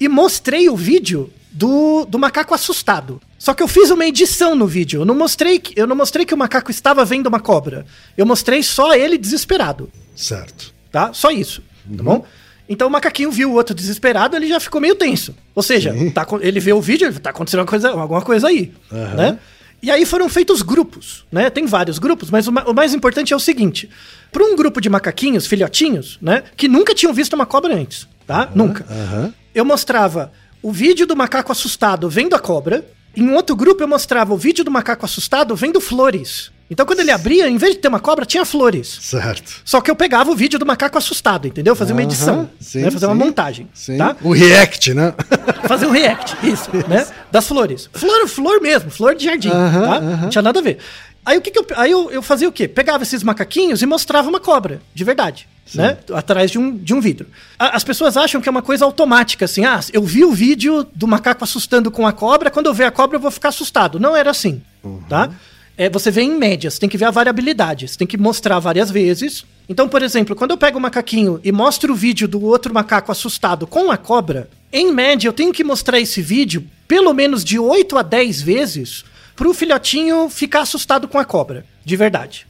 e 0.00 0.08
mostrei 0.08 0.68
o 0.68 0.76
vídeo 0.76 1.32
do, 1.52 2.04
do 2.04 2.18
macaco 2.18 2.54
assustado. 2.54 3.20
Só 3.38 3.52
que 3.54 3.62
eu 3.62 3.68
fiz 3.68 3.90
uma 3.90 4.04
edição 4.06 4.54
no 4.54 4.66
vídeo. 4.66 5.02
Eu 5.02 5.04
não 5.04 5.14
mostrei 5.14 5.58
que, 5.58 5.78
eu 5.78 5.86
não 5.86 5.94
mostrei 5.96 6.24
que 6.24 6.32
o 6.34 6.38
macaco 6.38 6.70
estava 6.70 7.04
vendo 7.04 7.26
uma 7.26 7.38
cobra. 7.40 7.84
Eu 8.16 8.24
mostrei 8.26 8.62
só 8.62 8.94
ele 8.94 9.18
desesperado 9.18 9.90
Certo. 10.14 10.72
tá? 10.90 11.12
Só 11.12 11.30
isso, 11.30 11.62
tá 11.96 12.02
bom? 12.02 12.24
Então 12.68 12.88
o 12.88 12.90
macaquinho 12.90 13.30
viu 13.30 13.50
o 13.50 13.54
outro 13.54 13.74
desesperado, 13.74 14.34
ele 14.34 14.48
já 14.48 14.58
ficou 14.58 14.80
meio 14.80 14.94
tenso. 14.96 15.34
Ou 15.54 15.62
seja, 15.62 15.94
tá 16.14 16.26
ele 16.40 16.58
vê 16.58 16.72
o 16.72 16.80
vídeo, 16.80 17.12
tá 17.20 17.30
acontecendo 17.30 17.60
alguma 17.60 17.70
coisa, 17.80 17.90
alguma 18.00 18.22
coisa 18.22 18.48
aí, 18.48 18.72
né? 18.90 19.38
E 19.82 19.90
aí 19.90 20.04
foram 20.06 20.28
feitos 20.28 20.62
grupos, 20.62 21.24
né? 21.30 21.48
Tem 21.50 21.64
vários 21.66 21.98
grupos, 21.98 22.30
mas 22.30 22.48
o, 22.48 22.52
ma- 22.52 22.64
o 22.64 22.72
mais 22.72 22.92
importante 22.94 23.32
é 23.32 23.36
o 23.36 23.38
seguinte: 23.38 23.88
para 24.32 24.42
um 24.42 24.56
grupo 24.56 24.80
de 24.80 24.88
macaquinhos, 24.88 25.46
filhotinhos, 25.46 26.18
né, 26.20 26.42
que 26.56 26.66
nunca 26.66 26.94
tinham 26.94 27.12
visto 27.12 27.34
uma 27.34 27.44
cobra 27.46 27.74
antes, 27.76 28.08
tá? 28.26 28.50
Nunca. 28.54 28.84
Aham. 28.90 29.32
Eu 29.54 29.64
mostrava 29.64 30.32
o 30.62 30.72
vídeo 30.72 31.06
do 31.06 31.14
macaco 31.14 31.52
assustado 31.52 32.08
vendo 32.10 32.34
a 32.34 32.38
cobra. 32.38 32.84
Em 33.16 33.30
outro 33.30 33.56
grupo 33.56 33.82
eu 33.82 33.88
mostrava 33.88 34.34
o 34.34 34.36
vídeo 34.36 34.64
do 34.64 34.70
macaco 34.70 35.04
assustado 35.04 35.56
vendo 35.56 35.80
flores. 35.80 36.50
Então 36.68 36.84
quando 36.84 36.98
ele 37.00 37.12
abria, 37.12 37.48
em 37.48 37.56
vez 37.56 37.74
de 37.74 37.80
ter 37.80 37.88
uma 37.88 38.00
cobra, 38.00 38.26
tinha 38.26 38.44
flores. 38.44 38.98
Certo. 39.00 39.62
Só 39.64 39.80
que 39.80 39.90
eu 39.90 39.94
pegava 39.94 40.30
o 40.30 40.34
vídeo 40.36 40.58
do 40.58 40.66
macaco 40.66 40.98
assustado, 40.98 41.46
entendeu? 41.46 41.76
Fazer 41.76 41.92
uma 41.92 42.02
edição, 42.02 42.50
sim, 42.60 42.80
né? 42.82 42.90
fazer 42.90 43.06
uma 43.06 43.14
sim. 43.14 43.20
montagem, 43.20 43.68
Sim. 43.72 43.96
tá? 43.98 44.16
O 44.20 44.32
react, 44.32 44.92
né? 44.92 45.14
Fazer 45.68 45.86
um 45.86 45.90
react, 45.92 46.36
isso, 46.42 46.68
né? 46.88 47.06
Das 47.30 47.46
flores. 47.46 47.88
Flor, 47.92 48.26
flor 48.28 48.60
mesmo, 48.60 48.90
flor 48.90 49.14
de 49.14 49.24
jardim, 49.24 49.48
Aham, 49.50 49.80
tá? 49.82 49.96
aham. 49.96 50.16
Não 50.22 50.28
tinha 50.28 50.42
nada 50.42 50.58
a 50.58 50.62
ver. 50.62 50.78
Aí 51.26 51.36
o 51.36 51.40
que, 51.42 51.50
que 51.50 51.58
eu, 51.58 51.66
aí 51.76 51.90
eu, 51.90 52.08
eu 52.10 52.22
fazia 52.22 52.48
o 52.48 52.52
quê? 52.52 52.68
Pegava 52.68 53.02
esses 53.02 53.22
macaquinhos 53.24 53.82
e 53.82 53.86
mostrava 53.86 54.28
uma 54.28 54.38
cobra, 54.38 54.80
de 54.94 55.02
verdade, 55.02 55.48
né? 55.74 55.98
Atrás 56.14 56.52
de 56.52 56.58
um, 56.58 56.76
de 56.76 56.94
um 56.94 57.00
vidro. 57.00 57.26
A- 57.58 57.76
as 57.76 57.82
pessoas 57.82 58.16
acham 58.16 58.40
que 58.40 58.48
é 58.48 58.50
uma 58.52 58.62
coisa 58.62 58.84
automática, 58.84 59.44
assim, 59.44 59.64
ah, 59.64 59.80
eu 59.92 60.02
vi 60.04 60.24
o 60.24 60.30
vídeo 60.32 60.86
do 60.94 61.06
macaco 61.08 61.42
assustando 61.42 61.90
com 61.90 62.06
a 62.06 62.12
cobra, 62.12 62.48
quando 62.48 62.66
eu 62.66 62.74
ver 62.74 62.84
a 62.84 62.92
cobra 62.92 63.16
eu 63.16 63.20
vou 63.20 63.32
ficar 63.32 63.48
assustado. 63.48 63.98
Não 63.98 64.14
era 64.14 64.30
assim, 64.30 64.62
tá? 65.08 65.30
É, 65.76 65.90
você 65.90 66.10
vê 66.10 66.22
em 66.22 66.38
média, 66.38 66.70
você 66.70 66.78
tem 66.78 66.88
que 66.88 66.96
ver 66.96 67.04
a 67.06 67.10
variabilidade, 67.10 67.86
você 67.88 67.98
tem 67.98 68.06
que 68.06 68.16
mostrar 68.16 68.58
várias 68.60 68.90
vezes. 68.90 69.44
Então, 69.68 69.88
por 69.88 70.02
exemplo, 70.02 70.34
quando 70.36 70.52
eu 70.52 70.56
pego 70.56 70.78
o 70.78 70.80
macaquinho 70.80 71.38
e 71.44 71.50
mostro 71.52 71.92
o 71.92 71.96
vídeo 71.96 72.26
do 72.28 72.40
outro 72.42 72.72
macaco 72.72 73.10
assustado 73.12 73.66
com 73.66 73.90
a 73.90 73.96
cobra, 73.98 74.48
em 74.72 74.90
média 74.92 75.28
eu 75.28 75.32
tenho 75.34 75.52
que 75.52 75.64
mostrar 75.64 75.98
esse 76.00 76.22
vídeo 76.22 76.64
pelo 76.88 77.12
menos 77.12 77.44
de 77.44 77.58
8 77.58 77.98
a 77.98 78.02
10 78.02 78.40
vezes 78.40 79.04
pro 79.36 79.54
filhotinho 79.54 80.28
ficar 80.28 80.62
assustado 80.62 81.06
com 81.06 81.18
a 81.18 81.24
cobra, 81.24 81.64
de 81.84 81.94
verdade. 81.94 82.46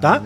Tá? 0.00 0.20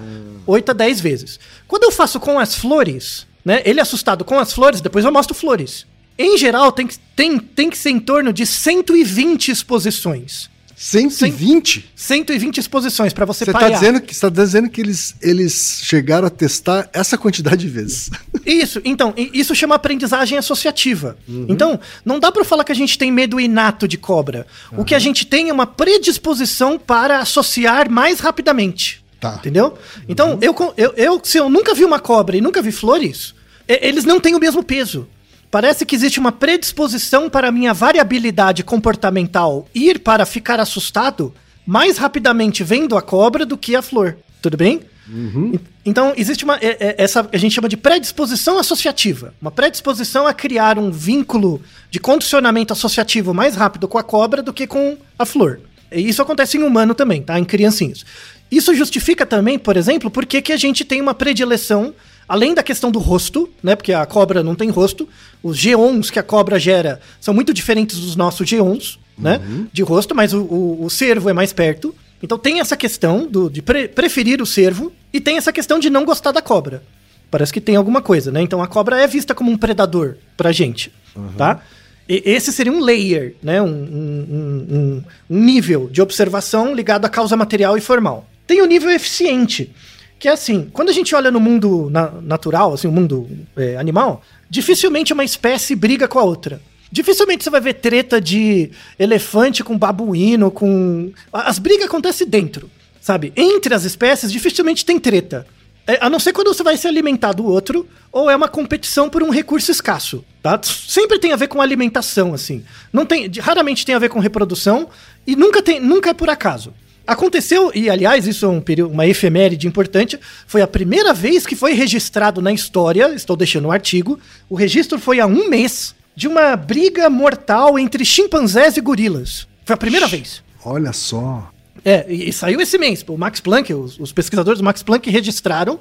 8 0.46 0.70
a 0.70 0.72
10 0.72 1.00
vezes. 1.00 1.40
Quando 1.68 1.82
eu 1.82 1.92
faço 1.92 2.18
com 2.18 2.38
as 2.38 2.54
flores, 2.54 3.26
né? 3.44 3.62
Ele 3.64 3.80
assustado 3.80 4.24
com 4.24 4.38
as 4.38 4.52
flores, 4.52 4.80
depois 4.80 5.04
eu 5.04 5.12
mostro 5.12 5.34
flores. 5.34 5.86
Em 6.18 6.38
geral, 6.38 6.72
tem 6.72 6.86
que, 6.86 6.98
tem, 7.14 7.38
tem 7.38 7.68
que 7.68 7.76
ser 7.76 7.90
em 7.90 8.00
torno 8.00 8.32
de 8.32 8.46
120 8.46 9.50
exposições. 9.50 10.48
120? 10.77 11.91
120 11.97 12.59
exposições 12.59 13.12
pra 13.12 13.24
você, 13.24 13.45
Você 13.47 13.53
tá 13.53 13.59
parear. 13.59 13.81
dizendo 13.81 14.01
que, 14.01 14.14
você 14.14 14.20
tá 14.20 14.29
dizendo 14.29 14.68
que 14.68 14.81
eles, 14.81 15.14
eles 15.22 15.81
chegaram 15.83 16.27
a 16.27 16.31
testar 16.31 16.89
essa 16.93 17.16
quantidade 17.16 17.62
de 17.62 17.68
vezes. 17.68 18.11
Isso, 18.45 18.81
então, 18.85 19.12
isso 19.16 19.55
chama 19.57 19.74
aprendizagem 19.74 20.39
associativa. 20.39 21.16
Então, 21.49 21.81
não 22.05 22.20
dá 22.20 22.31
pra 22.31 22.45
falar 22.45 22.62
que 22.62 22.70
a 22.70 22.74
gente 22.77 22.97
tem 22.97 23.11
medo 23.11 23.41
inato 23.41 23.89
de 23.89 23.97
cobra. 23.99 24.47
O 24.77 24.85
que 24.85 24.95
a 24.95 25.01
gente 25.01 25.27
tem 25.27 25.49
é 25.49 25.53
uma 25.53 25.66
predisposição 25.66 26.79
para 26.79 27.18
associar 27.18 27.91
mais 27.91 28.20
rapidamente. 28.20 29.03
Tá. 29.18 29.35
Entendeu? 29.41 29.77
Então, 30.09 30.39
eu, 30.41 30.55
co- 30.55 30.72
eu, 30.77 30.93
eu, 30.97 31.20
se 31.24 31.39
eu 31.39 31.49
nunca 31.49 31.74
vi 31.74 31.85
uma 31.85 31.99
cobra 31.99 32.37
e 32.37 32.41
nunca 32.41 32.62
vi 32.62 32.70
flores, 32.70 33.35
eles 33.66 34.05
não 34.05 34.20
têm 34.20 34.37
o 34.37 34.39
mesmo 34.39 34.62
peso. 34.62 35.09
Parece 35.51 35.86
que 35.86 35.94
existe 35.94 36.18
uma 36.18 36.32
predisposição 36.32 37.30
para 37.30 37.53
minha 37.53 37.72
variabilidade 37.72 38.62
comportamental 38.64 39.66
ir 39.74 39.99
para 40.01 40.26
ficar 40.26 40.61
assustado 40.61 41.32
mais 41.66 41.99
rapidamente 41.99 42.62
vendo 42.62 42.97
a 42.97 43.03
cobra 43.03 43.44
do 43.47 43.57
que 43.57 43.74
a 43.76 43.82
flor. 43.82 44.16
Tudo 44.42 44.57
bem? 44.57 44.80
En- 45.09 45.59
Então, 45.84 46.12
existe 46.16 46.44
uma. 46.44 46.57
é- 46.57 46.76
é- 46.80 46.94
essa 46.99 47.28
a 47.32 47.36
gente 47.36 47.55
chama 47.55 47.68
de 47.68 47.76
predisposição 47.76 48.59
associativa. 48.59 49.32
Uma 49.40 49.53
predisposição 49.53 50.26
a 50.26 50.34
criar 50.34 50.78
um 50.80 50.90
vínculo 50.90 51.62
de 51.90 52.01
condicionamento 52.01 52.72
associativo 52.72 53.32
mais 53.32 53.55
rápido 53.55 53.86
com 53.86 53.99
a 53.99 54.03
cobra 54.03 54.42
do 54.42 54.53
que 54.53 54.66
com 54.66 54.97
a 55.16 55.24
flor. 55.24 55.61
E 55.92 56.01
isso 56.09 56.20
acontece 56.20 56.59
em 56.59 56.64
humano 56.64 56.92
também, 56.92 57.22
tá? 57.22 57.38
Em 57.38 57.44
criancinhos. 57.44 58.05
Isso 58.51 58.74
justifica 58.74 59.24
também, 59.24 59.59
por 59.59 59.76
exemplo, 59.76 60.11
por 60.11 60.26
que 60.26 60.53
a 60.53 60.57
gente 60.57 60.84
tem 60.84 61.01
uma 61.01 61.14
predileção, 61.14 61.94
além 62.29 62.55
da 62.55 62.62
questão 62.62 62.91
do 62.91 62.99
rosto, 62.99 63.49
né? 63.62 63.74
Porque 63.77 63.93
a 63.93 64.05
cobra 64.07 64.43
não 64.43 64.55
tem 64.55 64.70
rosto. 64.70 65.09
Os 65.43 65.57
geons 65.57 66.11
que 66.11 66.18
a 66.18 66.22
cobra 66.22 66.59
gera 66.59 67.01
são 67.20 67.33
muito 67.35 67.53
diferentes 67.55 67.99
dos 67.99 68.16
nossos 68.16 68.49
geons, 68.49 68.99
né? 69.18 69.41
De 69.72 69.83
rosto, 69.83 70.14
mas 70.14 70.33
o, 70.33 70.43
o, 70.43 70.85
o 70.85 70.91
cervo 70.91 71.29
é 71.29 71.33
mais 71.33 71.53
perto. 71.53 71.95
Então 72.22 72.39
tem 72.39 72.61
essa 72.61 72.77
questão 72.77 73.27
do, 73.27 73.49
de 73.51 73.61
pre- 73.62 73.89
preferir 73.89 74.41
o 74.41 74.47
cervo 74.47 74.93
e 75.12 75.20
tem 75.20 75.37
essa 75.37 75.53
questão 75.53 75.79
de 75.79 75.89
não 75.91 76.05
gostar 76.05 76.33
da 76.33 76.41
cobra. 76.43 76.83
Parece 77.31 77.53
que 77.53 77.61
tem 77.61 77.77
alguma 77.77 78.01
coisa, 78.01 78.31
né? 78.33 78.41
Então 78.41 78.62
a 78.62 78.66
cobra 78.66 79.01
é 79.01 79.07
vista 79.07 79.35
como 79.35 79.51
um 79.51 79.57
predador 79.57 80.16
pra 80.37 80.53
gente, 80.53 80.93
tá? 81.37 81.61
E 82.09 82.22
esse 82.24 82.53
seria 82.53 82.72
um 82.72 82.81
layer, 82.81 83.35
né? 83.43 83.61
Um- 83.61 83.66
um- 83.66 84.66
um- 84.70 85.05
um 85.31 85.41
nível 85.45 85.89
de 85.91 86.01
observação 86.01 86.74
ligado 86.74 87.05
à 87.05 87.09
causa 87.09 87.37
material 87.37 87.77
e 87.77 87.81
formal. 87.81 88.29
Tem 88.47 88.62
o 88.62 88.66
nível 88.66 88.91
eficiente, 88.91 89.72
que 90.19 90.29
é 90.29 90.33
assim, 90.33 90.71
quando 90.73 90.89
a 90.89 90.93
gente 90.93 91.14
olha 91.14 91.31
no 91.31 91.41
mundo 91.41 91.89
na- 91.91 92.11
natural, 92.23 92.73
assim, 92.73 92.89
o 92.89 92.93
mundo 92.93 93.29
é, 93.57 93.77
animal, 93.77 94.23
dificilmente 94.49 95.12
uma 95.12 95.25
espécie 95.25 95.75
briga 95.75 96.09
com 96.09 96.19
a 96.19 96.23
outra. 96.23 96.61
Dificilmente 96.91 97.45
você 97.45 97.51
vai 97.51 97.61
ver 97.61 97.75
treta 97.75 98.21
de 98.21 98.71
elefante 98.99 99.62
com 99.64 99.77
babuíno, 99.77 100.51
com. 100.51 101.12
As 101.33 101.59
brigas 101.59 101.87
acontecem 101.87 102.27
dentro, 102.27 102.71
sabe? 103.01 103.33
Entre 103.37 103.75
as 103.75 103.85
espécies, 103.85 104.33
dificilmente 104.33 104.85
tem 104.85 104.99
treta. 104.99 105.47
É, 105.87 105.99
a 106.01 106.11
não 106.11 106.19
ser 106.19 106.33
quando 106.33 106.53
você 106.53 106.62
vai 106.62 106.77
se 106.77 106.89
alimentar 106.89 107.33
do 107.33 107.45
outro, 107.45 107.87
ou 108.11 108.29
é 108.29 108.35
uma 108.35 108.49
competição 108.49 109.09
por 109.09 109.23
um 109.23 109.31
recurso 109.31 109.71
escasso, 109.71 110.25
tá? 110.43 110.59
Sempre 110.62 111.19
tem 111.19 111.33
a 111.33 111.37
ver 111.37 111.47
com 111.49 111.61
alimentação, 111.61 112.35
assim. 112.35 112.64
Não 112.93 113.05
tem, 113.07 113.31
raramente 113.41 113.85
tem 113.87 113.95
a 113.95 113.99
ver 113.99 114.09
com 114.09 114.19
reprodução 114.19 114.89
e 115.27 115.37
nunca 115.37 115.62
tem, 115.62 115.79
nunca 115.79 116.11
é 116.11 116.14
por 116.14 116.29
acaso. 116.29 116.73
Aconteceu, 117.07 117.70
e 117.74 117.88
aliás, 117.88 118.26
isso 118.26 118.44
é 118.44 118.48
um 118.48 118.61
período, 118.61 118.92
uma 118.92 119.07
efeméride 119.07 119.66
importante, 119.66 120.18
foi 120.46 120.61
a 120.62 120.66
primeira 120.66 121.14
vez 121.14 121.46
que 121.46 121.54
foi 121.54 121.72
registrado 121.72 122.42
na 122.42 122.52
história, 122.52 123.14
estou 123.14 123.36
deixando 123.36 123.66
o 123.68 123.70
artigo, 123.72 124.18
o 124.48 124.57
registro 124.57 124.98
foi 124.98 125.20
há 125.20 125.26
um 125.26 125.48
mês, 125.48 125.94
de 126.16 126.26
uma 126.26 126.57
briga 126.57 127.09
mortal 127.11 127.78
entre 127.78 128.04
chimpanzés 128.04 128.76
e 128.76 128.80
gorilas. 128.80 129.46
Foi 129.64 129.74
a 129.74 129.76
primeira 129.76 130.07
vez. 130.07 130.42
Olha 130.64 130.92
só. 130.92 131.50
É, 131.84 132.04
e, 132.09 132.30
e 132.30 132.32
saiu 132.32 132.61
esse 132.61 132.76
mês. 132.78 133.04
O 133.07 133.16
Max 133.16 133.38
Planck, 133.38 133.72
os, 133.72 134.00
os 134.00 134.12
pesquisadores 134.12 134.59
do 134.61 134.64
Max 134.64 134.82
Planck 134.82 135.09
registraram. 135.11 135.78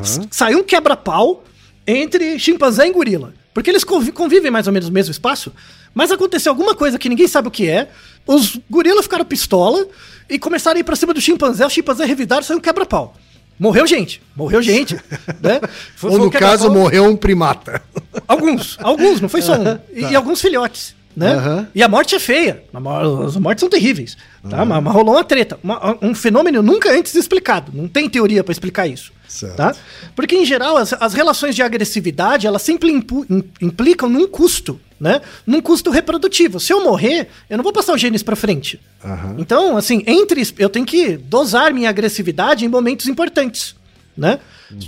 s- 0.00 0.20
Saiu 0.30 0.60
um 0.60 0.64
quebra-pau 0.64 1.44
entre 1.86 2.38
chimpanzé 2.38 2.88
e 2.88 2.92
gorila. 2.92 3.32
Porque 3.52 3.70
eles 3.70 3.84
convi- 3.84 4.10
convivem 4.10 4.50
mais 4.50 4.66
ou 4.66 4.72
menos 4.72 4.88
no 4.88 4.92
mesmo 4.94 5.12
espaço. 5.12 5.52
Mas 5.94 6.10
aconteceu 6.10 6.50
alguma 6.50 6.74
coisa 6.74 6.98
que 6.98 7.08
ninguém 7.08 7.28
sabe 7.28 7.48
o 7.48 7.50
que 7.50 7.68
é. 7.68 7.88
Os 8.26 8.58
gorilas 8.68 9.04
ficaram 9.04 9.24
pistola 9.24 9.86
e 10.28 10.38
começaram 10.38 10.76
a 10.76 10.80
ir 10.80 10.84
pra 10.84 10.96
cima 10.96 11.14
do 11.14 11.20
chimpanzé. 11.20 11.64
Os 11.66 11.72
chimpanzés 11.72 12.08
revidaram 12.08 12.42
saiu 12.42 12.58
um 12.58 12.60
quebra-pau. 12.60 13.14
Morreu 13.58 13.86
gente. 13.86 14.20
Morreu 14.34 14.60
gente. 14.60 14.94
né? 15.40 15.60
Foi- 15.94 16.10
Ou 16.10 16.16
um 16.16 16.24
no 16.24 16.30
caso, 16.30 16.70
morreu 16.72 17.04
um 17.04 17.14
primata. 17.16 17.80
Alguns, 18.26 18.76
alguns, 18.80 19.20
não 19.20 19.28
foi 19.28 19.42
só 19.42 19.54
um. 19.54 19.78
E, 19.92 20.00
e 20.12 20.16
alguns 20.16 20.40
filhotes, 20.40 20.94
né? 21.16 21.34
Aham. 21.34 21.68
E 21.74 21.82
a 21.82 21.88
morte 21.88 22.14
é 22.14 22.18
feia. 22.18 22.64
As 22.72 23.36
mortes 23.36 23.60
são 23.60 23.68
terríveis. 23.68 24.16
Tá? 24.48 24.64
Mas, 24.64 24.82
mas 24.82 24.94
rolou 24.94 25.14
uma 25.14 25.24
treta. 25.24 25.58
Uma- 25.62 25.98
um 26.00 26.14
fenômeno 26.14 26.62
nunca 26.62 26.90
antes 26.90 27.14
explicado. 27.14 27.70
Não 27.74 27.86
tem 27.86 28.08
teoria 28.08 28.42
pra 28.42 28.50
explicar 28.52 28.86
isso. 28.86 29.12
Certo. 29.28 29.56
Tá? 29.56 29.74
Porque, 30.16 30.34
em 30.36 30.44
geral, 30.44 30.76
as, 30.78 30.92
as 30.94 31.12
relações 31.12 31.54
de 31.54 31.62
agressividade, 31.62 32.46
elas 32.46 32.62
sempre 32.62 32.90
implicam 33.60 34.08
num 34.08 34.26
custo, 34.26 34.80
né? 35.00 35.20
Num 35.46 35.60
custo 35.60 35.90
reprodutivo. 35.90 36.58
Se 36.60 36.72
eu 36.72 36.82
morrer, 36.82 37.28
eu 37.50 37.56
não 37.56 37.64
vou 37.64 37.72
passar 37.72 37.94
os 37.94 38.00
genes 38.00 38.22
pra 38.22 38.36
frente. 38.36 38.80
Aham. 39.04 39.36
Então, 39.38 39.76
assim, 39.76 40.02
entre 40.06 40.42
eu 40.58 40.68
tenho 40.68 40.86
que 40.86 41.16
dosar 41.16 41.72
minha 41.72 41.88
agressividade 41.90 42.64
em 42.64 42.68
momentos 42.68 43.06
importantes, 43.08 43.74
né? 44.16 44.38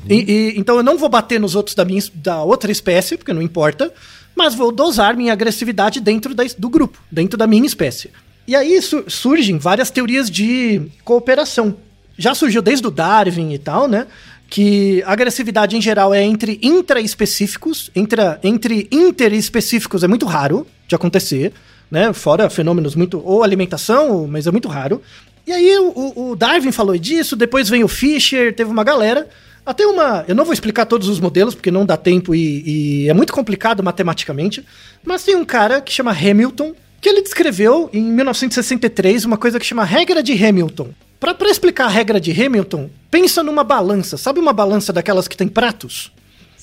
E, 0.08 0.14
e- 0.32 0.54
então 0.58 0.76
eu 0.76 0.82
não 0.82 0.96
vou 0.96 1.08
bater 1.08 1.38
nos 1.38 1.54
outros 1.54 1.74
da 1.74 1.84
minha 1.84 2.02
da 2.14 2.42
outra 2.42 2.72
espécie, 2.72 3.16
porque 3.16 3.32
não 3.32 3.42
importa, 3.42 3.92
mas 4.34 4.54
vou 4.54 4.72
dosar 4.72 5.16
minha 5.16 5.32
agressividade 5.32 6.00
dentro 6.00 6.34
da 6.34 6.44
do 6.58 6.68
grupo, 6.68 6.98
dentro 7.10 7.36
da 7.36 7.46
minha 7.46 7.66
espécie. 7.66 8.10
E 8.48 8.54
aí 8.56 8.80
su- 8.80 9.04
surgem 9.08 9.58
várias 9.58 9.90
teorias 9.90 10.30
de 10.30 10.82
cooperação. 11.04 11.76
Já 12.16 12.34
surgiu 12.34 12.62
desde 12.62 12.86
o 12.86 12.90
Darwin 12.90 13.52
e 13.52 13.58
tal, 13.58 13.86
né? 13.86 14.06
Que 14.48 15.02
a 15.04 15.12
agressividade 15.12 15.76
em 15.76 15.80
geral 15.82 16.14
é 16.14 16.22
entre 16.22 16.58
intraespecíficos, 16.62 17.90
entre, 17.94 18.22
entre 18.44 18.88
interespecíficos 18.92 20.02
é 20.04 20.08
muito 20.08 20.24
raro 20.26 20.66
de 20.86 20.94
acontecer, 20.94 21.52
né? 21.90 22.12
Fora 22.12 22.48
fenômenos 22.48 22.94
muito. 22.94 23.20
ou 23.24 23.42
alimentação, 23.42 24.26
mas 24.28 24.46
é 24.46 24.50
muito 24.52 24.68
raro. 24.68 25.02
E 25.46 25.52
aí 25.52 25.76
o, 25.78 26.30
o- 26.30 26.36
Darwin 26.36 26.72
falou 26.72 26.96
disso, 26.98 27.34
depois 27.36 27.68
vem 27.68 27.82
o 27.84 27.88
Fischer, 27.88 28.54
teve 28.54 28.70
uma 28.70 28.84
galera. 28.84 29.28
Até 29.64 29.84
uma. 29.84 30.24
Eu 30.28 30.34
não 30.36 30.44
vou 30.44 30.52
explicar 30.54 30.86
todos 30.86 31.08
os 31.08 31.18
modelos, 31.18 31.54
porque 31.54 31.72
não 31.72 31.84
dá 31.84 31.96
tempo 31.96 32.32
e, 32.34 33.02
e 33.04 33.08
é 33.08 33.14
muito 33.14 33.32
complicado 33.32 33.82
matematicamente. 33.82 34.64
Mas 35.04 35.24
tem 35.24 35.34
um 35.34 35.44
cara 35.44 35.80
que 35.80 35.92
chama 35.92 36.12
Hamilton, 36.12 36.72
que 37.00 37.08
ele 37.08 37.20
descreveu 37.20 37.90
em 37.92 38.00
1963 38.02 39.24
uma 39.24 39.36
coisa 39.36 39.58
que 39.58 39.66
chama 39.66 39.84
regra 39.84 40.22
de 40.22 40.32
Hamilton. 40.44 40.90
Pra 41.26 41.34
pra 41.34 41.50
explicar 41.50 41.86
a 41.86 41.88
regra 41.88 42.20
de 42.20 42.30
Hamilton, 42.30 42.88
pensa 43.10 43.42
numa 43.42 43.64
balança. 43.64 44.16
Sabe 44.16 44.38
uma 44.38 44.52
balança 44.52 44.92
daquelas 44.92 45.26
que 45.26 45.36
tem 45.36 45.48
pratos? 45.48 46.12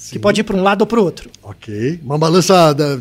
que 0.09 0.17
pode 0.17 0.39
ir 0.39 0.45
para 0.45 0.55
um 0.55 0.63
lado 0.63 0.83
ou 0.83 0.87
para 0.87 1.01
o 1.01 1.03
outro. 1.03 1.29
Ok. 1.43 1.99
Uma 2.01 2.17
balança 2.17 2.71
da, 2.71 2.97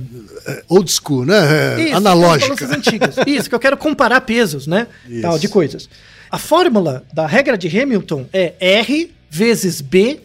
é, 0.46 0.64
old 0.68 0.90
school, 0.90 1.24
né? 1.24 1.36
É, 1.78 1.84
Isso, 1.84 1.96
Analógica. 1.96 2.56
balanças 2.56 2.70
antigas. 2.76 3.14
Isso, 3.24 3.48
que 3.48 3.54
eu 3.54 3.60
quero 3.60 3.76
comparar 3.76 4.22
pesos, 4.22 4.66
né? 4.66 4.88
Isso. 5.08 5.22
Tal, 5.22 5.38
de 5.38 5.48
coisas. 5.48 5.88
A 6.28 6.36
fórmula 6.36 7.04
da 7.14 7.28
regra 7.28 7.56
de 7.56 7.68
Hamilton 7.68 8.26
é 8.32 8.54
R 8.58 9.14
vezes 9.30 9.80
B. 9.80 10.18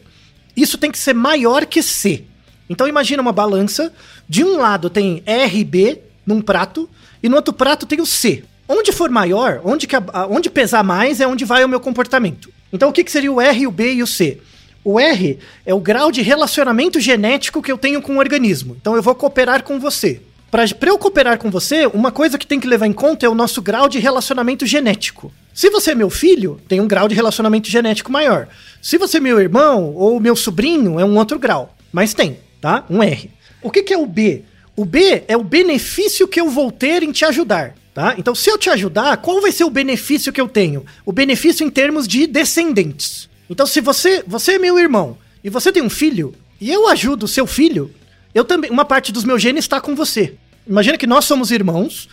Isso 0.56 0.76
tem 0.76 0.90
que 0.90 0.98
ser 0.98 1.14
maior 1.14 1.68
que 1.68 1.84
C. 1.84 2.24
Então 2.68 2.88
imagina 2.88 3.22
uma 3.22 3.32
balança. 3.32 3.94
De 4.28 4.44
um 4.44 4.58
lado 4.58 4.90
tem 4.90 5.22
R 5.24 5.60
e 5.60 5.64
B 5.64 6.02
num 6.26 6.42
prato 6.42 6.90
e 7.22 7.30
no 7.30 7.36
outro 7.36 7.54
prato 7.54 7.86
tem 7.86 8.02
o 8.02 8.08
C. 8.08 8.44
Onde 8.68 8.92
for 8.92 9.10
maior, 9.10 9.62
onde, 9.64 9.88
a- 10.14 10.28
onde 10.28 10.50
pesar 10.50 10.84
mais 10.84 11.22
é 11.22 11.28
onde 11.28 11.46
vai 11.46 11.64
o 11.64 11.70
meu 11.70 11.80
comportamento. 11.80 12.50
Então 12.72 12.90
o 12.90 12.94
que, 12.94 13.04
que 13.04 13.12
seria 13.12 13.32
o 13.32 13.40
R, 13.40 13.66
o 13.68 13.72
B 13.72 13.94
e 13.94 14.04
o 14.04 14.08
C? 14.08 14.40
O 14.84 15.00
R 15.00 15.38
é 15.66 15.74
o 15.74 15.80
grau 15.80 16.12
de 16.12 16.22
relacionamento 16.22 17.00
genético 17.00 17.62
que 17.62 17.72
eu 17.72 17.78
tenho 17.78 18.02
com 18.02 18.16
o 18.16 18.20
organismo. 18.20 18.76
Então 18.80 18.96
eu 18.96 19.02
vou 19.02 19.16
cooperar 19.16 19.64
com 19.64 19.80
você. 19.80 20.22
Para 20.50 20.64
eu 20.90 20.98
cooperar 20.98 21.38
com 21.38 21.52
você, 21.52 21.86
uma 21.88 22.10
coisa 22.12 22.38
que 22.38 22.48
tem 22.48 22.60
que 22.60 22.68
levar 22.68 22.88
em 22.88 22.94
conta 22.94 23.26
é 23.26 23.30
o 23.30 23.36
nosso 23.36 23.62
grau 23.62 23.90
de 23.90 24.00
relacionamento 24.00 24.66
genético. 24.66 25.32
Se 25.54 25.70
você 25.70 25.92
é 25.92 25.96
meu 25.96 26.10
filho, 26.10 26.60
tem 26.70 26.80
um 26.80 26.88
grau 26.88 27.08
de 27.10 27.16
relacionamento 27.16 27.70
genético 27.70 28.12
maior. 28.12 28.48
Se 28.82 28.98
você 28.98 29.18
é 29.18 29.20
meu 29.20 29.42
irmão 29.42 29.94
ou 29.94 30.20
meu 30.22 30.36
sobrinho, 30.38 31.00
é 31.00 31.04
um 31.06 31.18
outro 31.18 31.38
grau. 31.38 31.76
Mas 31.92 32.14
tem, 32.14 32.38
tá? 32.62 32.86
Um 32.90 33.04
R. 33.04 33.30
O 33.62 33.70
que, 33.70 33.84
que 33.84 33.94
é 33.94 33.98
o 33.98 34.06
B? 34.06 34.44
O 34.76 34.86
B 34.86 35.24
é 35.28 35.36
o 35.36 35.44
benefício 35.44 36.28
que 36.28 36.40
eu 36.40 36.50
vou 36.50 36.72
ter 36.72 37.04
em 37.04 37.12
te 37.12 37.26
ajudar. 37.26 37.76
Tá? 37.98 38.14
Então, 38.16 38.36
se 38.36 38.48
eu 38.48 38.60
te 38.60 38.70
ajudar, 38.70 39.18
qual 39.18 39.42
vai 39.42 39.52
ser 39.52 39.64
o 39.64 39.72
benefício 39.72 40.32
que 40.32 40.40
eu 40.40 40.48
tenho? 40.48 40.86
O 41.04 41.12
benefício 41.12 41.66
em 41.66 41.70
termos 41.72 42.08
de 42.08 42.28
descendentes. 42.28 43.28
Então, 43.50 43.66
se 43.66 43.82
você, 43.82 44.24
você 44.28 44.52
é 44.52 44.60
meu 44.60 44.78
irmão 44.78 45.18
e 45.44 45.50
você 45.50 45.72
tem 45.72 45.82
um 45.82 45.90
filho, 45.90 46.36
e 46.62 46.70
eu 46.72 46.88
ajudo 46.90 47.24
o 47.24 47.28
seu 47.28 47.48
filho, 47.48 47.92
eu 48.36 48.46
também, 48.46 48.70
uma 48.70 48.86
parte 48.86 49.12
dos 49.12 49.24
meus 49.24 49.42
genes 49.42 49.64
está 49.66 49.82
com 49.82 49.96
você. 49.96 50.36
Imagina 50.68 50.96
que 50.96 51.08
nós 51.08 51.26
somos 51.26 51.50
irmãos 51.50 52.08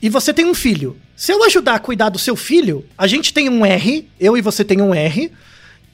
e 0.00 0.08
você 0.08 0.32
tem 0.32 0.46
um 0.46 0.54
filho. 0.54 0.96
Se 1.16 1.32
eu 1.32 1.42
ajudar 1.42 1.74
a 1.74 1.80
cuidar 1.80 2.10
do 2.10 2.18
seu 2.20 2.36
filho, 2.36 2.84
a 2.96 3.08
gente 3.08 3.34
tem 3.34 3.48
um 3.48 3.66
R, 3.66 4.08
eu 4.20 4.36
e 4.36 4.40
você 4.40 4.62
tem 4.64 4.80
um 4.80 4.94
R, 4.94 5.32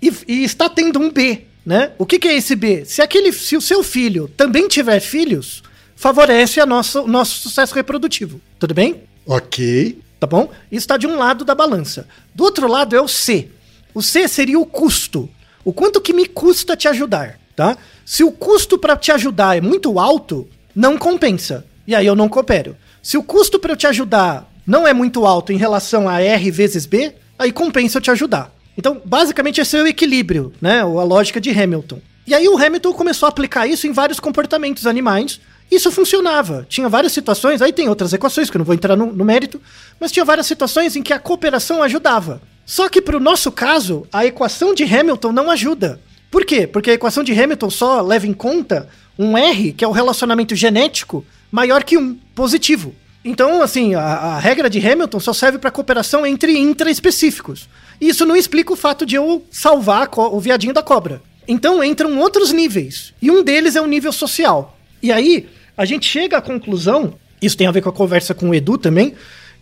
e, 0.03 0.13
e 0.29 0.45
está 0.45 0.69
tendo 0.69 1.01
um 1.01 1.11
B, 1.11 1.47
né? 1.65 1.93
O 1.97 2.05
que, 2.05 2.19
que 2.19 2.29
é 2.29 2.37
esse 2.37 2.55
B? 2.55 2.85
Se 2.85 3.01
aquele, 3.01 3.33
se 3.33 3.57
o 3.57 3.61
seu 3.63 3.83
filho 3.83 4.31
também 4.37 4.69
tiver 4.69 5.01
filhos, 5.01 5.63
favorece 5.97 6.61
o 6.61 6.67
nosso 6.67 7.41
sucesso 7.41 7.75
reprodutivo. 7.75 8.39
Tudo 8.59 8.75
bem? 8.75 9.09
Ok. 9.31 9.97
Tá 10.19 10.27
bom? 10.27 10.51
Isso 10.73 10.83
está 10.83 10.97
de 10.97 11.07
um 11.07 11.17
lado 11.17 11.45
da 11.45 11.55
balança. 11.55 12.09
Do 12.35 12.43
outro 12.43 12.67
lado 12.67 12.97
é 12.97 13.01
o 13.01 13.07
C. 13.07 13.49
O 13.95 14.03
C 14.03 14.27
seria 14.27 14.59
o 14.59 14.67
custo. 14.67 15.31
O 15.65 15.73
quanto 15.73 16.01
que 16.01 16.13
me 16.13 16.27
custa 16.27 16.77
te 16.77 16.89
ajudar, 16.89 17.39
tá? 17.55 17.79
Se 18.05 18.25
o 18.25 18.33
custo 18.33 18.77
para 18.77 18.97
te 18.97 19.13
ajudar 19.13 19.57
é 19.57 19.61
muito 19.61 20.01
alto, 20.01 20.49
não 20.75 20.99
compensa. 20.99 21.65
E 21.87 21.95
aí 21.95 22.07
eu 22.07 22.17
não 22.17 22.29
coopero. 22.29 22.77
Se 23.01 23.17
o 23.17 23.23
custo 23.23 23.61
para 23.61 23.73
eu 23.73 23.77
te 23.77 23.87
ajudar 23.87 24.51
não 24.67 24.85
é 24.85 24.93
muito 24.93 25.25
alto 25.25 25.53
em 25.53 25.57
relação 25.57 26.09
a 26.09 26.21
R 26.21 26.51
vezes 26.51 26.85
B, 26.85 27.15
aí 27.39 27.53
compensa 27.53 27.99
eu 27.99 28.03
te 28.03 28.11
ajudar. 28.11 28.53
Então, 28.77 29.01
basicamente, 29.05 29.61
esse 29.61 29.77
é 29.77 29.83
o 29.83 29.87
equilíbrio, 29.87 30.53
né? 30.61 30.85
Ou 30.85 30.99
a 30.99 31.05
lógica 31.05 31.41
de 31.41 31.51
Hamilton. 31.51 32.01
E 32.27 32.35
aí 32.35 32.49
o 32.49 32.59
Hamilton 32.59 32.93
começou 32.95 33.27
a 33.27 33.31
aplicar 33.31 33.69
isso 33.69 33.87
em 33.87 33.93
vários 33.93 34.19
comportamentos 34.19 34.89
animais. 34.89 35.41
Isso 35.71 35.93
funcionava. 35.93 36.67
Tinha 36.69 36.89
várias 36.89 37.13
situações, 37.13 37.63
aí 37.63 37.73
tem 37.73 37.89
outras 37.89 38.13
equações 38.13 38.51
que 38.51 38.57
eu 38.57 38.59
não 38.59 38.67
vou 38.67 38.75
entrar 38.75 38.97
no, 38.97 39.07
no 39.07 39.25
mérito, 39.25 39.61
mas 40.01 40.11
tinha 40.11 40.25
várias 40.25 40.47
situações 40.47 40.97
em 40.97 41.03
que 41.03 41.13
a 41.13 41.19
cooperação 41.19 41.83
ajudava. 41.83 42.43
Só 42.67 42.89
que 42.89 43.01
para 43.01 43.17
o 43.17 43.21
nosso 43.21 43.53
caso, 43.53 44.07
a 44.13 44.27
equação 44.27 44.75
de 44.75 44.83
Hamilton 44.85 45.33
não 45.33 45.51
ajuda. 45.51 46.01
Por 46.31 46.45
quê? 46.45 46.67
Porque 46.67 46.91
a 46.91 46.95
equação 46.95 47.23
de 47.23 47.33
Hamilton 47.33 47.71
só 47.71 48.01
leva 48.01 48.27
em 48.27 48.33
conta 48.33 48.89
um 49.19 49.37
R, 49.37 49.73
que 49.73 49.85
é 49.85 49.89
o 49.89 49.93
relacionamento 49.93 50.55
genético, 50.55 51.25
maior 51.51 51.85
que 51.85 51.99
um, 51.99 52.17
positivo. 52.35 52.95
Então, 53.25 53.63
assim, 53.63 53.95
a, 53.95 54.01
a 54.01 54.39
regra 54.39 54.71
de 54.71 54.79
Hamilton 54.79 55.21
só 55.21 55.33
serve 55.33 55.59
para 55.59 55.71
cooperação 55.71 56.27
entre 56.27 56.57
intraespecíficos. 56.57 57.69
E 58.01 58.09
isso 58.09 58.25
não 58.25 58.35
explica 58.35 58.73
o 58.73 58.77
fato 58.77 59.05
de 59.05 59.17
eu 59.17 59.45
salvar 59.51 60.09
o 60.17 60.41
viadinho 60.41 60.73
da 60.73 60.83
cobra. 60.83 61.21
Então 61.47 61.83
entram 61.85 62.19
outros 62.19 62.53
níveis. 62.53 63.13
E 63.21 63.31
um 63.31 63.43
deles 63.43 63.77
é 63.77 63.81
o 63.81 63.87
nível 63.87 64.13
social. 64.13 64.79
E 65.03 65.13
aí, 65.13 65.49
a 65.81 65.87
gente 65.87 66.07
chega 66.07 66.37
à 66.37 66.43
conclusão, 66.43 67.15
isso 67.41 67.57
tem 67.57 67.67
a 67.67 67.71
ver 67.71 67.81
com 67.81 67.89
a 67.89 67.93
conversa 67.93 68.35
com 68.35 68.51
o 68.51 68.55
Edu 68.55 68.77
também, 68.77 69.15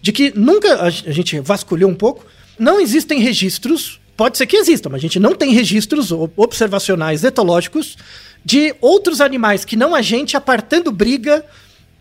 de 0.03 0.11
que 0.11 0.37
nunca, 0.37 0.83
a, 0.83 0.91
gente 0.91 1.39
vasculhou 1.39 1.89
um 1.89 1.95
pouco, 1.95 2.27
não 2.59 2.81
existem 2.81 3.21
registros, 3.21 4.01
pode 4.17 4.37
ser 4.37 4.45
que 4.49 4.57
existam, 4.57 4.89
mas 4.89 4.99
a 4.99 5.03
gente 5.03 5.21
não 5.21 5.33
tem 5.33 5.53
registros 5.53 6.11
observacionais 6.37 7.23
etológicos 7.23 7.97
de 8.45 8.75
outros 8.81 9.21
animais 9.21 9.65
que 9.65 9.77
não 9.77 9.95
a 9.95 10.03
gente 10.03 10.37
apartando 10.37 10.91
briga 10.91 11.45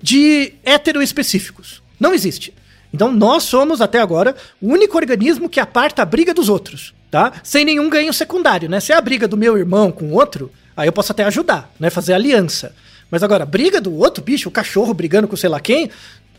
de 0.01 0.51
heteroespecíficos. 0.65 1.83
Não 1.99 2.11
existe. 2.11 2.51
Então 2.91 3.11
nós 3.11 3.43
somos, 3.43 3.81
até 3.81 4.01
agora, 4.01 4.35
o 4.59 4.73
único 4.73 4.97
organismo 4.97 5.47
que 5.47 5.59
aparta 5.59 6.01
a 6.01 6.05
briga 6.05 6.33
dos 6.33 6.49
outros, 6.49 6.91
tá? 7.11 7.33
Sem 7.43 7.63
nenhum 7.63 7.87
ganho 7.87 8.11
secundário, 8.11 8.67
né? 8.67 8.79
Se 8.79 8.91
é 8.91 8.95
a 8.95 9.01
briga 9.01 9.27
do 9.27 9.37
meu 9.37 9.55
irmão 9.55 9.91
com 9.91 10.11
outro, 10.11 10.51
aí 10.75 10.87
eu 10.87 10.93
posso 10.93 11.11
até 11.11 11.23
ajudar, 11.23 11.71
né? 11.79 11.91
Fazer 11.91 12.13
aliança. 12.13 12.73
Mas 13.09 13.23
agora, 13.23 13.45
briga 13.45 13.79
do 13.79 13.93
outro 13.95 14.23
bicho, 14.23 14.49
o 14.49 14.51
cachorro 14.51 14.93
brigando 14.93 15.27
com 15.27 15.35
sei 15.35 15.49
lá 15.49 15.59
quem, 15.59 15.89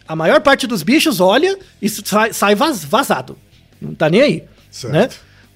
a 0.07 0.15
maior 0.17 0.41
parte 0.41 0.67
dos 0.67 0.83
bichos 0.83 1.21
olha 1.21 1.59
e 1.81 1.89
sai, 1.89 2.33
sai 2.33 2.55
vaz- 2.55 2.85
vazado. 2.85 3.39
Não 3.81 3.95
tá 3.95 4.09
nem 4.11 4.21
aí, 4.23 4.45
Certo. 4.71 4.93
né? 4.93 5.09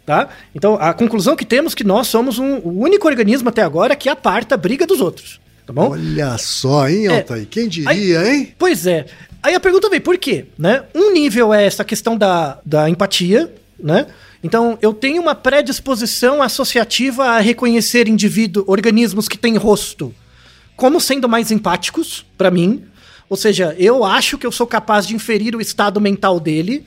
Tá? 0.04 0.28
Então, 0.54 0.74
a 0.80 0.92
conclusão 0.92 1.36
que 1.36 1.44
temos 1.44 1.74
é 1.74 1.76
que 1.76 1.84
nós 1.84 2.08
somos 2.08 2.38
um- 2.38 2.56
o 2.58 2.80
único 2.80 3.06
organismo 3.06 3.48
até 3.50 3.62
agora 3.62 3.94
que 3.94 4.08
aparta 4.08 4.54
a 4.54 4.58
briga 4.58 4.86
dos 4.86 5.00
outros, 5.00 5.40
tá 5.66 5.72
bom? 5.72 5.90
Olha 5.90 6.36
só, 6.38 6.88
hein, 6.88 7.06
É. 7.06 7.18
Altair? 7.18 7.46
Quem 7.46 7.68
diria, 7.68 8.26
hein? 8.32 8.52
Pois 8.58 8.86
é. 8.86 9.06
Aí 9.42 9.54
a 9.54 9.60
pergunta 9.60 9.88
vem, 9.90 10.00
por 10.00 10.16
quê? 10.18 10.46
Né? 10.58 10.82
Um 10.94 11.12
nível 11.12 11.52
é 11.54 11.64
essa 11.66 11.84
questão 11.84 12.16
da, 12.16 12.58
da 12.64 12.88
empatia, 12.90 13.52
né? 13.78 14.06
Então, 14.42 14.76
eu 14.82 14.92
tenho 14.92 15.22
uma 15.22 15.34
predisposição 15.36 16.42
associativa 16.42 17.24
a 17.26 17.38
reconhecer 17.40 18.08
indivíduo, 18.08 18.64
organismos 18.66 19.28
que 19.28 19.38
têm 19.38 19.56
rosto 19.56 20.12
como 20.82 21.00
sendo 21.00 21.28
mais 21.28 21.52
empáticos 21.52 22.26
pra 22.36 22.50
mim. 22.50 22.82
Ou 23.28 23.36
seja, 23.36 23.72
eu 23.78 24.04
acho 24.04 24.36
que 24.36 24.44
eu 24.44 24.50
sou 24.50 24.66
capaz 24.66 25.06
de 25.06 25.14
inferir 25.14 25.54
o 25.54 25.60
estado 25.60 26.00
mental 26.00 26.40
dele. 26.40 26.84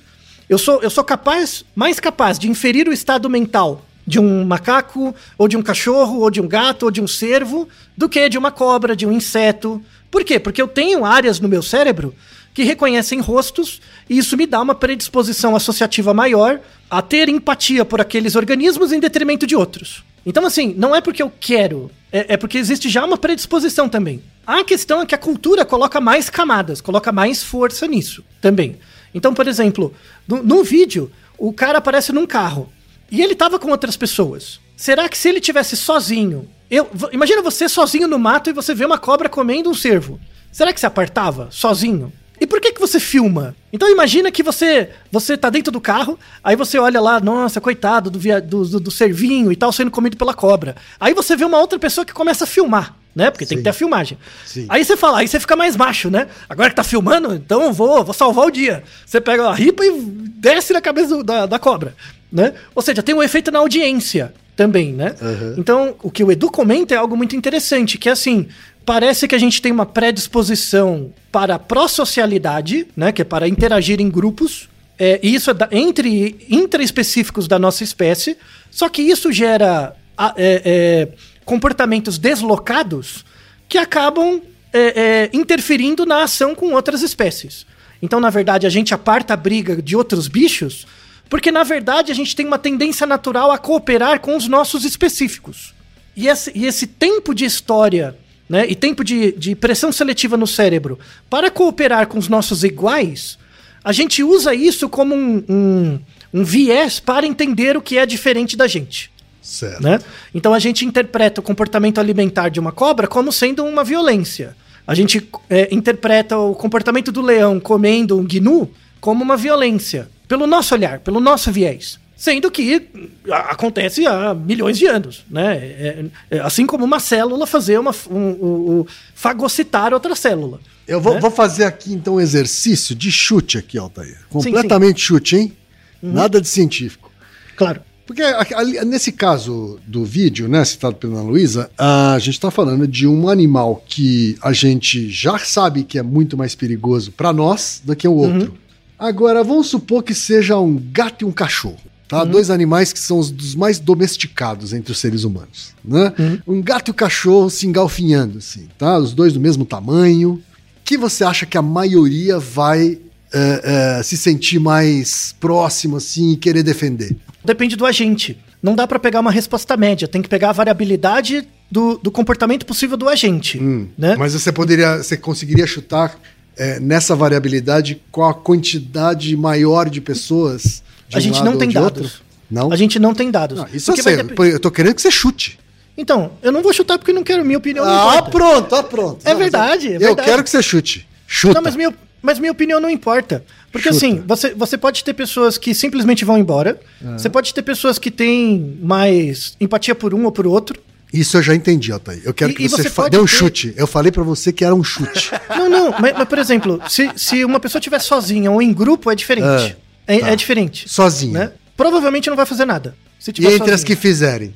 Eu 0.50 0.58
sou, 0.58 0.84
eu 0.84 0.90
sou 0.90 1.02
capaz, 1.02 1.64
mais 1.74 1.98
capaz 1.98 2.38
de 2.38 2.50
inferir 2.50 2.90
o 2.90 2.92
estado 2.92 3.30
mental 3.30 3.86
de 4.06 4.20
um 4.20 4.44
macaco, 4.44 5.16
ou 5.38 5.48
de 5.48 5.56
um 5.56 5.62
cachorro, 5.62 6.20
ou 6.20 6.30
de 6.30 6.42
um 6.42 6.48
gato, 6.48 6.84
ou 6.84 6.92
de 6.92 7.02
um 7.02 7.08
cervo, 7.08 7.70
do 7.96 8.10
que 8.10 8.28
de 8.28 8.38
uma 8.38 8.52
cobra, 8.52 8.98
de 8.98 9.06
um 9.06 9.14
inseto. 9.14 9.82
Por 10.12 10.26
quê? 10.26 10.40
Porque 10.40 10.62
eu 10.62 10.68
tenho 10.68 11.06
áreas 11.06 11.40
no 11.40 11.48
meu 11.48 11.64
cérebro 11.64 12.14
que 12.54 12.64
reconhecem 12.64 13.22
rostos 13.22 13.82
e 14.10 14.18
isso 14.18 14.36
me 14.36 14.46
dá 14.46 14.62
uma 14.62 14.76
predisposição 14.76 15.56
associativa 15.56 16.14
maior 16.14 16.60
a 16.90 17.02
ter 17.02 17.30
empatia 17.30 17.86
por 17.86 18.02
aqueles 18.02 18.36
organismos 18.36 18.92
em 18.92 19.00
detrimento 19.00 19.48
de 19.48 19.56
outros. 19.56 20.04
Então, 20.26 20.46
assim, 20.46 20.74
não 20.76 20.96
é 20.96 21.02
porque 21.02 21.22
eu 21.22 21.32
quero, 21.40 21.92
é, 22.12 22.34
é 22.34 22.38
porque 22.38 22.58
existe 22.58 22.90
já 22.90 23.06
uma 23.06 23.18
predisposição 23.18 23.88
também. 23.88 24.24
A 24.46 24.64
questão 24.64 25.02
é 25.02 25.06
que 25.06 25.16
a 25.16 25.20
cultura 25.20 25.64
coloca 25.64 26.02
mais 26.02 26.30
camadas, 26.30 26.82
coloca 26.82 27.12
mais 27.12 27.44
força 27.44 27.88
nisso 27.88 28.24
também. 28.42 28.78
Então, 29.14 29.34
por 29.34 29.48
exemplo, 29.48 29.94
no, 30.28 30.64
vídeo, 30.64 31.12
o 31.38 31.54
cara 31.54 31.78
aparece 31.78 32.12
num 32.12 32.26
carro 32.26 32.72
e 33.12 33.22
ele 33.22 33.36
tava 33.36 33.60
com 33.60 33.70
outras 33.70 33.96
pessoas. 33.96 34.60
Será 34.76 35.08
que 35.08 35.18
se 35.18 35.30
ele 35.30 35.40
tivesse 35.40 35.78
sozinho, 35.78 36.50
eu, 36.70 36.90
imagina 37.12 37.42
você 37.42 37.70
sozinho 37.70 38.08
no 38.08 38.20
mato 38.20 38.50
e 38.50 38.54
você 38.54 38.74
vê 38.74 38.86
uma 38.86 38.98
cobra 38.98 39.30
comendo 39.30 39.70
um 39.70 39.74
cervo. 39.74 40.20
Será 40.52 40.74
que 40.74 40.80
você 40.80 40.86
apartava 40.86 41.48
sozinho? 41.52 42.12
E 42.40 42.46
por 42.46 42.60
que 42.60 42.72
que 42.72 42.80
você 42.80 43.00
filma? 43.00 43.56
Então 43.72 43.90
imagina 43.90 44.32
que 44.32 44.44
você 44.44 44.90
você 45.12 45.38
tá 45.38 45.50
dentro 45.50 45.72
do 45.72 45.80
carro, 45.80 46.20
aí 46.44 46.56
você 46.56 46.78
olha 46.78 47.00
lá, 47.00 47.20
nossa, 47.20 47.62
coitado 47.62 48.10
do, 48.10 48.20
via, 48.20 48.42
do, 48.42 48.66
do, 48.66 48.80
do 48.80 48.92
cervinho 48.92 49.52
e 49.52 49.56
tal 49.56 49.72
sendo 49.72 49.92
comido 49.92 50.18
pela 50.18 50.34
cobra. 50.34 50.76
Aí 51.00 51.14
você 51.14 51.36
vê 51.36 51.46
uma 51.46 51.60
outra 51.60 51.80
pessoa 51.80 52.06
que 52.06 52.14
começa 52.14 52.44
a 52.44 52.48
filmar, 52.48 52.96
né? 53.16 53.32
Porque 53.32 53.46
tem 53.46 53.58
Sim. 53.58 53.62
que 53.62 53.64
ter 53.64 53.70
a 53.70 53.74
filmagem. 53.74 54.18
Sim. 54.46 54.66
Aí 54.70 54.84
você 54.84 54.98
fala, 54.98 55.20
aí 55.20 55.28
você 55.28 55.40
fica 55.40 55.56
mais 55.56 55.76
macho, 55.76 56.10
né? 56.10 56.28
Agora 56.50 56.70
que 56.70 56.76
tá 56.76 56.84
filmando, 56.84 57.34
então 57.34 57.62
eu 57.62 57.74
vou, 57.74 58.04
vou 58.04 58.14
salvar 58.14 58.46
o 58.46 58.52
dia. 58.52 58.84
Você 59.06 59.22
pega 59.22 59.48
a 59.48 59.54
ripa 59.54 59.86
e 59.86 60.02
desce 60.02 60.74
na 60.74 60.82
cabeça 60.82 61.24
da, 61.24 61.46
da 61.46 61.60
cobra, 61.60 61.96
né? 62.32 62.54
Ou 62.74 62.82
seja, 62.82 63.02
tem 63.02 63.16
um 63.16 63.24
efeito 63.24 63.52
na 63.52 63.60
audiência 63.60 64.34
também, 64.56 64.94
né? 64.94 65.16
Então, 65.58 65.96
o 66.02 66.10
que 66.10 66.24
o 66.24 66.32
Edu 66.32 66.50
comenta 66.50 66.96
é 66.96 66.98
algo 66.98 67.18
muito 67.18 67.36
interessante, 67.36 67.98
que 67.98 68.08
é 68.08 68.12
assim, 68.14 68.48
parece 68.86 69.28
que 69.28 69.36
a 69.36 69.40
gente 69.40 69.62
tem 69.62 69.72
uma 69.72 69.86
predisposição 69.86 71.14
para 71.32 71.56
a 71.56 71.60
pró-socialidade, 71.60 72.88
né? 72.96 73.12
Que 73.12 73.22
é 73.22 73.26
para 73.26 73.48
interagir 73.48 74.00
em 74.00 74.10
grupos, 74.10 74.70
é, 74.98 75.20
e 75.24 75.34
isso 75.34 75.50
é 75.50 75.54
da- 75.54 75.70
entre 75.72 76.46
intraespecíficos 76.50 77.48
da 77.48 77.58
nossa 77.60 77.84
espécie, 77.84 78.38
só 78.72 78.88
que 78.88 79.02
isso 79.02 79.32
gera 79.32 79.96
a- 80.18 80.34
é, 80.38 80.62
é, 80.66 81.08
comportamentos 81.44 82.18
deslocados 82.18 83.26
que 83.68 83.78
acabam 83.78 84.42
é, 84.78 84.80
é, 84.80 85.30
interferindo 85.32 86.06
na 86.06 86.24
ação 86.24 86.54
com 86.54 86.74
outras 86.74 87.02
espécies. 87.02 87.66
Então, 88.02 88.20
na 88.20 88.30
verdade, 88.30 88.68
a 88.68 88.70
gente 88.70 88.94
aparta 88.94 89.34
a 89.34 89.38
briga 89.38 89.82
de 89.82 89.96
outros 89.96 90.28
bichos, 90.28 90.86
porque 91.30 91.50
na 91.50 91.64
verdade 91.64 92.12
a 92.12 92.16
gente 92.16 92.36
tem 92.36 92.46
uma 92.46 92.60
tendência 92.60 93.08
natural 93.08 93.52
a 93.52 93.58
cooperar 93.58 94.20
com 94.20 94.36
os 94.36 94.50
nossos 94.50 94.84
específicos. 94.84 95.74
E 96.14 96.28
esse, 96.28 96.52
e 96.54 96.66
esse 96.66 96.88
tempo 96.88 97.34
de 97.34 97.46
história 97.46 98.18
né, 98.48 98.66
e 98.68 98.76
tempo 98.76 99.04
de, 99.04 99.32
de 99.34 99.56
pressão 99.56 99.92
seletiva 99.92 100.38
no 100.38 100.48
cérebro 100.48 101.00
para 101.30 101.50
cooperar 101.50 102.08
com 102.08 102.18
os 102.18 102.28
nossos 102.28 102.64
iguais, 102.64 103.38
a 103.84 103.92
gente 103.92 104.24
usa 104.24 104.54
isso 104.54 104.88
como 104.90 105.16
um, 105.16 105.44
um, 105.48 106.00
um 106.34 106.44
viés 106.44 107.00
para 107.00 107.26
entender 107.26 107.78
o 107.78 107.82
que 107.82 107.98
é 107.98 108.06
diferente 108.06 108.56
da 108.56 108.68
gente. 108.68 109.12
Certo. 109.42 109.84
Né? 109.84 110.00
Então 110.34 110.54
a 110.54 110.60
gente 110.60 110.86
interpreta 110.86 111.40
o 111.40 111.44
comportamento 111.44 112.00
alimentar 112.00 112.50
de 112.50 112.60
uma 112.60 112.72
cobra 112.72 113.08
como 113.08 113.32
sendo 113.32 113.64
uma 113.64 113.84
violência. 113.84 114.56
A 114.88 114.96
gente 114.96 115.28
é, 115.50 115.68
interpreta 115.72 116.38
o 116.38 116.56
comportamento 116.56 117.12
do 117.12 117.22
leão 117.22 117.60
comendo 117.60 118.18
um 118.18 118.24
gnu 118.24 118.70
como 119.00 119.24
uma 119.24 119.38
violência, 119.38 120.10
pelo 120.28 120.48
nosso 120.48 120.74
olhar, 120.74 121.00
pelo 121.00 121.20
nosso 121.20 121.52
viés. 121.52 122.00
Sendo 122.18 122.50
que 122.50 122.88
acontece 123.30 124.06
há 124.06 124.34
milhões 124.34 124.78
de 124.78 124.86
anos, 124.88 125.26
né? 125.30 125.58
É- 125.58 126.06
é 126.32 126.40
assim 126.40 126.66
como 126.66 126.86
uma 126.86 127.00
célula 127.00 127.46
fazer 127.46 127.78
uma 127.80 127.94
um, 128.10 128.16
um- 128.18 128.80
um- 128.80 128.86
fagocitar 129.14 129.94
outra 129.94 130.16
célula. 130.16 130.60
Eu 130.88 131.02
vou, 131.02 131.16
né? 131.16 131.20
vou 131.20 131.32
fazer 131.32 131.66
aqui 131.66 131.94
então 131.94 132.16
um 132.16 132.20
exercício 132.22 132.96
de 132.96 133.12
chute 133.12 133.58
aqui, 133.58 133.78
Altair. 133.78 134.18
Completamente 134.30 135.02
chute, 135.02 135.36
hein? 135.36 135.54
Uhum. 136.02 136.14
Nada 136.14 136.40
de 136.40 136.48
científico. 136.48 137.12
Claro. 137.56 137.82
Porque 138.06 138.22
ali- 138.22 138.80
nesse 138.86 139.12
caso 139.12 139.80
do 139.88 140.06
vídeo, 140.06 140.48
né, 140.48 140.64
citado 140.64 140.96
pela 140.96 141.16
Ana 141.20 141.24
Luísa, 141.28 141.72
a 141.78 142.18
gente 142.20 142.36
está 142.36 142.52
falando 142.52 142.88
de 142.88 143.08
um 143.08 143.28
animal 143.28 143.84
que 143.88 144.38
a 144.44 144.54
gente 144.54 145.10
já 145.10 145.40
sabe 145.40 145.84
que 145.84 145.98
é 145.98 146.04
muito 146.04 146.38
mais 146.38 146.54
perigoso 146.54 147.12
para 147.12 147.34
nós 147.34 147.82
do 147.84 147.96
que 147.96 148.08
o 148.08 148.14
outro. 148.14 148.56
Agora, 148.98 149.44
vamos 149.44 149.68
supor 149.68 150.04
que 150.04 150.14
seja 150.14 150.58
um 150.60 150.80
gato 150.92 151.24
e 151.24 151.26
um 151.26 151.32
cachorro. 151.32 151.80
Tá? 152.08 152.24
Dois 152.24 152.50
animais 152.52 152.94
que 152.94 153.00
são 153.00 153.18
os 153.18 153.32
dos 153.32 153.56
mais 153.56 153.80
domesticados 153.80 154.74
entre 154.74 154.92
os 154.92 155.00
seres 155.00 155.24
humanos. 155.24 155.74
Né? 155.84 156.14
Um 156.48 156.62
gato 156.62 156.90
e 156.90 156.92
um 156.92 156.94
cachorro 156.94 157.50
se 157.50 157.66
engalfinhando, 157.66 158.38
assim, 158.38 158.68
tá? 158.78 158.98
Os 158.98 159.14
dois 159.14 159.34
do 159.34 159.40
mesmo 159.40 159.66
tamanho. 159.66 160.42
que 160.84 160.98
você 160.98 161.24
acha 161.24 161.46
que 161.48 161.58
a 161.58 161.64
maioria 161.64 162.38
vai 162.38 163.00
é, 163.34 163.98
é, 164.00 164.04
se 164.04 164.16
sentir 164.16 164.60
mais 164.60 165.36
próximo, 165.40 165.98
assim, 165.98 166.34
e 166.34 166.38
querer 166.38 166.62
defender? 166.62 167.16
Depende 167.44 167.76
do 167.76 167.86
agente. 167.86 168.38
Não 168.62 168.76
dá 168.76 168.88
pra 168.88 169.00
pegar 169.00 169.20
uma 169.20 169.32
resposta 169.32 169.76
média. 169.76 170.08
Tem 170.08 170.22
que 170.22 170.30
pegar 170.30 170.50
a 170.50 170.54
variabilidade 170.54 171.48
do, 171.70 171.98
do 171.98 172.12
comportamento 172.12 172.66
possível 172.66 172.96
do 172.98 173.10
agente. 173.10 173.60
né? 173.98 174.14
Hum, 174.14 174.18
Mas 174.18 174.34
você 174.34 174.52
poderia, 174.52 174.98
você 174.98 175.18
conseguiria 175.18 175.66
chutar 175.68 176.20
é, 176.56 176.80
nessa 176.80 177.16
variabilidade 177.16 178.02
qual 178.12 178.30
a 178.30 178.34
quantidade 178.34 179.36
maior 179.36 179.90
de 179.90 180.00
pessoas? 180.02 180.84
A 181.16 181.20
gente 181.20 181.44
não 181.44 181.58
tem 181.58 181.70
dados. 181.70 182.02
outro? 182.02 182.20
Não. 182.50 182.72
A 182.72 182.76
gente 182.76 183.00
não 183.00 183.14
tem 183.14 183.32
dados. 183.32 183.58
Não, 183.58 183.68
isso 183.74 183.92
eu 183.92 183.96
sei. 183.98 184.18
dep- 184.18 184.40
Eu 184.40 184.60
tô 184.60 184.70
querendo 184.70 184.94
que 184.96 185.02
você 185.02 185.10
chute. 185.12 185.58
Então, 185.98 186.32
eu 186.44 186.52
não 186.52 186.62
vou 186.62 186.74
chutar 186.74 186.98
porque 186.98 187.14
não 187.14 187.24
quero. 187.24 187.44
Minha 187.46 187.58
opinião 187.58 187.86
Ah, 187.86 188.22
pronto, 188.22 188.76
ah, 188.76 188.84
pronto. 188.84 189.20
É 189.26 189.32
Não, 189.32 189.40
verdade, 189.40 189.88
Eu, 189.88 189.92
é 189.94 189.96
eu 189.96 190.00
verdade. 190.00 190.30
quero 190.30 190.44
que 190.44 190.50
você 190.50 190.62
chute. 190.62 191.08
Chuta. 191.26 191.54
Não, 191.56 191.62
mas 191.62 191.76
minha, 191.76 191.94
mas 192.22 192.38
minha 192.38 192.52
opinião 192.52 192.80
não 192.80 192.90
importa. 192.90 193.44
Porque 193.72 193.92
Chuta. 193.92 194.06
assim, 194.06 194.24
você, 194.28 194.54
você 194.54 194.78
pode 194.78 195.04
ter 195.04 195.14
pessoas 195.14 195.58
que 195.58 195.74
simplesmente 195.74 196.24
vão 196.26 196.38
embora. 196.38 196.80
Você 197.18 197.30
pode 197.30 197.54
ter 197.54 197.62
pessoas 197.62 197.98
que 197.98 198.12
têm 198.12 198.78
mais 198.82 199.56
empatia 199.60 199.96
por 199.96 200.14
um 200.14 200.26
ou 200.26 200.32
por 200.32 200.46
outro. 200.46 200.80
Isso 201.14 201.38
eu 201.38 201.42
já 201.42 201.56
entendi, 201.56 201.92
Altair. 201.94 202.22
Eu 202.26 202.34
quero 202.34 202.52
E- 202.52 202.56
que 202.56 202.68
você, 202.68 202.90
você 202.90 203.10
dê 203.10 203.18
um 203.18 203.22
ter- 203.22 203.28
chute. 203.28 203.74
Eu 203.78 203.88
falei 203.88 204.12
pra 204.12 204.24
você 204.24 204.52
que 204.52 204.66
era 204.66 204.76
um 204.76 204.84
chute. 204.84 205.32
Não, 205.50 205.70
não, 205.70 205.92
mas, 206.00 206.14
mas, 206.18 206.28
por 206.28 206.38
exemplo, 206.38 206.82
se, 206.90 207.10
se 207.16 207.46
uma 207.46 207.60
pessoa 207.60 207.80
estiver 207.80 208.00
sozinha 208.00 208.52
ou 208.52 208.62
em 208.62 208.74
grupo, 208.74 209.10
é 209.10 209.16
diferente. 209.16 209.78
É, 210.08 210.20
tá. 210.20 210.28
é 210.30 210.36
diferente. 210.36 210.88
Sozinha. 210.90 211.40
Né? 211.40 211.52
Provavelmente 211.78 212.30
não 212.30 212.38
vai 212.38 212.46
fazer 212.46 212.66
nada. 212.66 212.96
Se 213.20 213.32
E 213.32 213.34
tiver 213.34 213.54
entre 213.54 213.72
as 213.72 213.82
sozinha. 213.82 213.86
que 213.88 213.96
fizerem. 214.02 214.56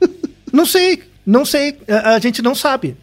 Não 0.52 0.64
sei, 0.64 1.02
não 1.26 1.44
sei. 1.44 1.78
A, 1.88 2.10
a 2.14 2.18
gente 2.20 2.40
não 2.40 2.54
sabe. 2.54 2.96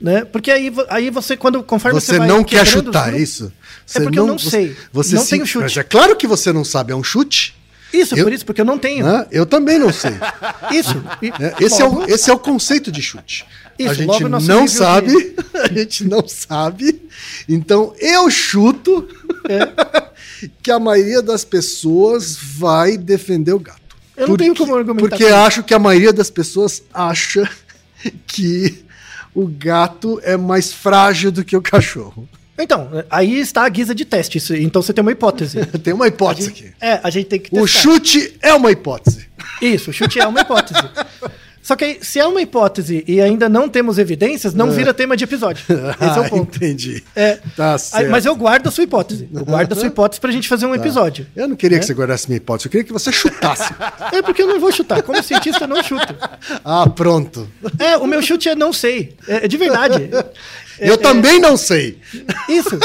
Né? 0.00 0.24
Porque 0.24 0.50
aí, 0.50 0.72
aí 0.88 1.10
você, 1.10 1.36
quando 1.36 1.62
conforme 1.62 2.00
você, 2.00 2.12
Você 2.12 2.18
vai 2.18 2.26
não 2.28 2.42
quer 2.42 2.66
chutar, 2.66 3.08
é 3.08 3.10
grupos- 3.12 3.22
isso? 3.22 3.52
É 3.94 4.00
porque 4.00 4.18
eu 4.18 4.26
não 4.26 4.38
você- 4.38 4.50
sei. 4.50 4.76
Você 4.92 5.14
Não 5.16 5.22
se- 5.22 5.30
tenho 5.30 5.46
chute. 5.46 5.62
Mas 5.64 5.76
é 5.76 5.82
claro 5.82 6.16
que 6.16 6.26
você 6.26 6.50
não 6.52 6.64
sabe, 6.64 6.92
é 6.92 6.96
um 6.96 7.04
chute. 7.04 7.54
Isso, 7.92 8.16
Eu- 8.16 8.24
por 8.24 8.32
isso, 8.32 8.44
porque 8.46 8.60
eu 8.60 8.64
não 8.64 8.78
tenho. 8.78 9.04
né? 9.04 9.26
Eu 9.30 9.44
também 9.46 9.78
não 9.78 9.92
sei. 9.92 10.12
Isso. 10.72 11.02
E 11.22 11.28
É, 11.28 11.54
esse, 11.60 11.80
é 11.80 11.84
o, 11.86 12.04
esse 12.06 12.30
é 12.30 12.32
o 12.32 12.38
conceito 12.38 12.90
de 12.90 13.00
chute. 13.02 13.44
a 13.78 13.82
Isso, 13.82 13.94
gente 13.94 14.06
logo 14.08 14.28
nosso 14.28 14.48
não 14.48 14.66
sabe, 14.66 15.36
a 15.54 15.68
gente 15.72 16.04
não 16.04 16.26
sabe. 16.26 17.02
Então 17.48 17.94
eu 17.98 18.28
chuto 18.30 19.06
É. 19.48 20.03
que 20.62 20.70
a 20.70 20.78
maioria 20.78 21.22
das 21.22 21.44
pessoas 21.44 22.36
vai 22.36 22.96
defender 22.96 23.52
o 23.52 23.58
gato. 23.58 23.80
Eu 24.16 24.28
não 24.28 24.36
tenho 24.36 24.54
como 24.54 24.74
argumentar 24.74 25.08
Porque 25.08 25.24
acho 25.24 25.62
que 25.62 25.74
a 25.74 25.78
maioria 25.78 26.12
das 26.12 26.30
pessoas 26.30 26.82
acha 26.92 27.48
que 28.26 28.84
o 29.34 29.46
gato 29.46 30.20
é 30.22 30.36
mais 30.36 30.72
frágil 30.72 31.32
do 31.32 31.44
que 31.44 31.56
o 31.56 31.62
cachorro. 31.62 32.28
Então, 32.56 33.04
aí 33.10 33.40
está 33.40 33.64
a 33.64 33.68
guisa 33.68 33.92
de 33.94 34.04
teste. 34.04 34.38
Isso, 34.38 34.54
então 34.54 34.80
você 34.80 34.92
tem 34.92 35.02
uma 35.02 35.10
hipótese. 35.10 35.58
Tem 35.82 35.92
uma 35.92 36.06
hipótese 36.06 36.48
aqui. 36.50 36.72
É, 36.80 37.00
a 37.02 37.10
gente 37.10 37.26
tem 37.26 37.40
que 37.40 37.48
O 37.52 37.62
testar. 37.62 37.80
chute 37.80 38.36
é 38.40 38.54
uma 38.54 38.70
hipótese. 38.70 39.26
Isso, 39.60 39.90
o 39.90 39.92
chute 39.92 40.20
é 40.20 40.26
uma 40.26 40.40
hipótese. 40.40 40.80
Só 41.64 41.74
que 41.74 41.82
aí, 41.82 41.98
se 42.02 42.20
é 42.20 42.26
uma 42.26 42.42
hipótese 42.42 43.02
e 43.08 43.22
ainda 43.22 43.48
não 43.48 43.70
temos 43.70 43.96
evidências, 43.96 44.52
não 44.52 44.70
vira 44.70 44.92
tema 44.92 45.16
de 45.16 45.24
episódio. 45.24 45.64
Esse 45.98 46.18
é 46.18 46.20
o 46.20 46.28
ponto. 46.28 46.56
Entendi. 46.56 47.02
É. 47.16 47.38
Tá 47.56 47.78
certo. 47.78 48.10
mas 48.10 48.26
eu 48.26 48.36
guardo 48.36 48.66
a 48.66 48.70
sua 48.70 48.84
hipótese. 48.84 49.26
Eu 49.32 49.46
guardo 49.46 49.72
a 49.72 49.74
sua 49.74 49.86
hipótese 49.86 50.20
pra 50.20 50.30
gente 50.30 50.46
fazer 50.46 50.66
um 50.66 50.74
episódio. 50.74 51.26
Eu 51.34 51.48
não 51.48 51.56
queria 51.56 51.78
É? 51.78 51.80
que 51.80 51.86
você 51.86 51.94
guardasse 51.94 52.28
minha 52.28 52.36
hipótese, 52.36 52.66
eu 52.66 52.70
queria 52.70 52.84
que 52.84 52.92
você 52.92 53.10
chutasse. 53.10 53.72
É 54.12 54.20
porque 54.20 54.42
eu 54.42 54.46
não 54.46 54.60
vou 54.60 54.70
chutar. 54.70 55.02
Como 55.02 55.22
cientista, 55.22 55.64
eu 55.64 55.68
não 55.68 55.82
chuto. 55.82 56.14
ah, 56.62 56.86
pronto. 56.86 57.48
É, 57.78 57.96
o 57.96 58.06
meu 58.06 58.20
chute 58.20 58.46
é 58.46 58.54
não 58.54 58.70
sei. 58.70 59.16
É, 59.26 59.46
é 59.46 59.48
de 59.48 59.56
verdade. 59.56 60.10
É, 60.76 60.90
eu 60.90 60.94
é, 60.94 60.96
também 60.96 61.38
não 61.38 61.56
sei. 61.56 62.00
Isso. 62.48 62.76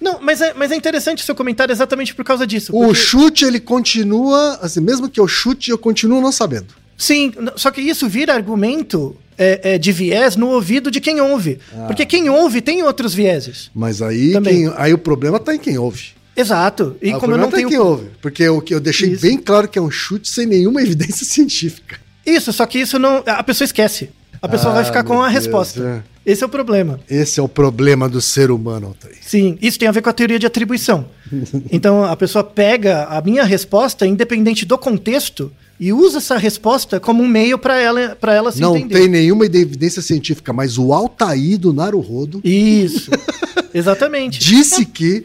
Não, 0.00 0.20
mas 0.20 0.40
é, 0.40 0.52
mas 0.54 0.70
é 0.70 0.76
interessante 0.76 1.22
o 1.22 1.26
seu 1.26 1.34
comentário 1.34 1.72
exatamente 1.72 2.14
por 2.14 2.24
causa 2.24 2.46
disso. 2.46 2.72
O 2.74 2.80
porque- 2.86 2.94
chute, 2.94 3.44
ele 3.44 3.60
continua, 3.60 4.58
assim, 4.60 4.80
mesmo 4.80 5.08
que 5.08 5.20
eu 5.20 5.26
chute, 5.28 5.70
eu 5.70 5.78
continuo 5.78 6.20
não 6.20 6.32
sabendo. 6.32 6.68
Sim, 6.96 7.32
só 7.56 7.70
que 7.70 7.80
isso 7.80 8.08
vira 8.08 8.32
argumento 8.34 9.16
é, 9.36 9.74
é, 9.74 9.78
de 9.78 9.90
viés 9.90 10.36
no 10.36 10.48
ouvido 10.48 10.90
de 10.90 11.00
quem 11.00 11.20
ouve. 11.20 11.58
Ah. 11.76 11.86
Porque 11.86 12.06
quem 12.06 12.30
ouve 12.30 12.60
tem 12.60 12.82
outros 12.84 13.12
vieses. 13.14 13.70
Mas 13.74 14.00
aí, 14.00 14.40
quem- 14.42 14.72
aí 14.76 14.94
o 14.94 14.98
problema 14.98 15.40
tá 15.40 15.54
em 15.54 15.58
quem 15.58 15.76
ouve. 15.76 16.10
Exato. 16.36 16.96
E 17.02 17.10
Ah, 17.10 17.16
o 17.16 17.20
como 17.20 17.32
eu 17.32 17.38
problema 17.38 17.42
não 17.44 17.50
tá 17.50 17.56
tenho. 17.56 17.66
em 17.66 17.70
quem 17.70 17.78
ouve. 17.78 18.06
Porque 18.22 18.48
o 18.48 18.60
que 18.60 18.74
eu 18.74 18.80
deixei 18.80 19.10
Isso. 19.10 19.22
bem 19.22 19.36
claro 19.38 19.66
que 19.68 19.78
é 19.78 19.82
um 19.82 19.90
chute 19.90 20.28
sem 20.28 20.46
nenhuma 20.46 20.80
evidência 20.82 21.26
científica. 21.26 21.98
Isso, 22.26 22.52
só 22.52 22.64
que 22.66 22.78
isso 22.78 22.98
não. 22.98 23.22
A 23.26 23.42
pessoa 23.42 23.64
esquece. 23.66 24.10
A 24.44 24.48
pessoa 24.48 24.72
Ah, 24.72 24.74
vai 24.76 24.84
ficar 24.84 25.02
com 25.04 25.22
a 25.22 25.28
Deus, 25.28 25.32
resposta. 25.32 26.04
Esse 26.24 26.42
é 26.42 26.46
o 26.46 26.50
problema. 26.50 27.00
Esse 27.08 27.40
é 27.40 27.42
o 27.42 27.48
problema 27.48 28.08
do 28.10 28.20
ser 28.20 28.50
humano, 28.50 28.88
Altair. 28.88 29.16
Sim, 29.22 29.56
isso 29.62 29.78
tem 29.78 29.88
a 29.88 29.92
ver 29.92 30.02
com 30.02 30.10
a 30.10 30.12
teoria 30.12 30.38
de 30.38 30.46
atribuição. 30.46 31.06
então 31.72 32.04
a 32.04 32.14
pessoa 32.14 32.44
pega 32.44 33.04
a 33.04 33.22
minha 33.22 33.42
resposta, 33.42 34.06
independente 34.06 34.66
do 34.66 34.76
contexto, 34.76 35.50
e 35.80 35.94
usa 35.94 36.18
essa 36.18 36.36
resposta 36.36 37.00
como 37.00 37.22
um 37.22 37.26
meio 37.26 37.58
para 37.58 37.80
ela, 37.80 38.16
pra 38.20 38.34
ela 38.34 38.52
se 38.52 38.60
não 38.60 38.76
entender. 38.76 38.98
tem 39.00 39.08
nenhuma 39.08 39.46
evidência 39.46 40.02
científica, 40.02 40.52
mas 40.52 40.76
o 40.76 40.92
Altair 40.92 41.58
do 41.58 41.72
Naruhodo 41.72 42.40
Isso. 42.44 43.10
Exatamente. 43.72 44.38
disse 44.38 44.84
que 44.84 45.24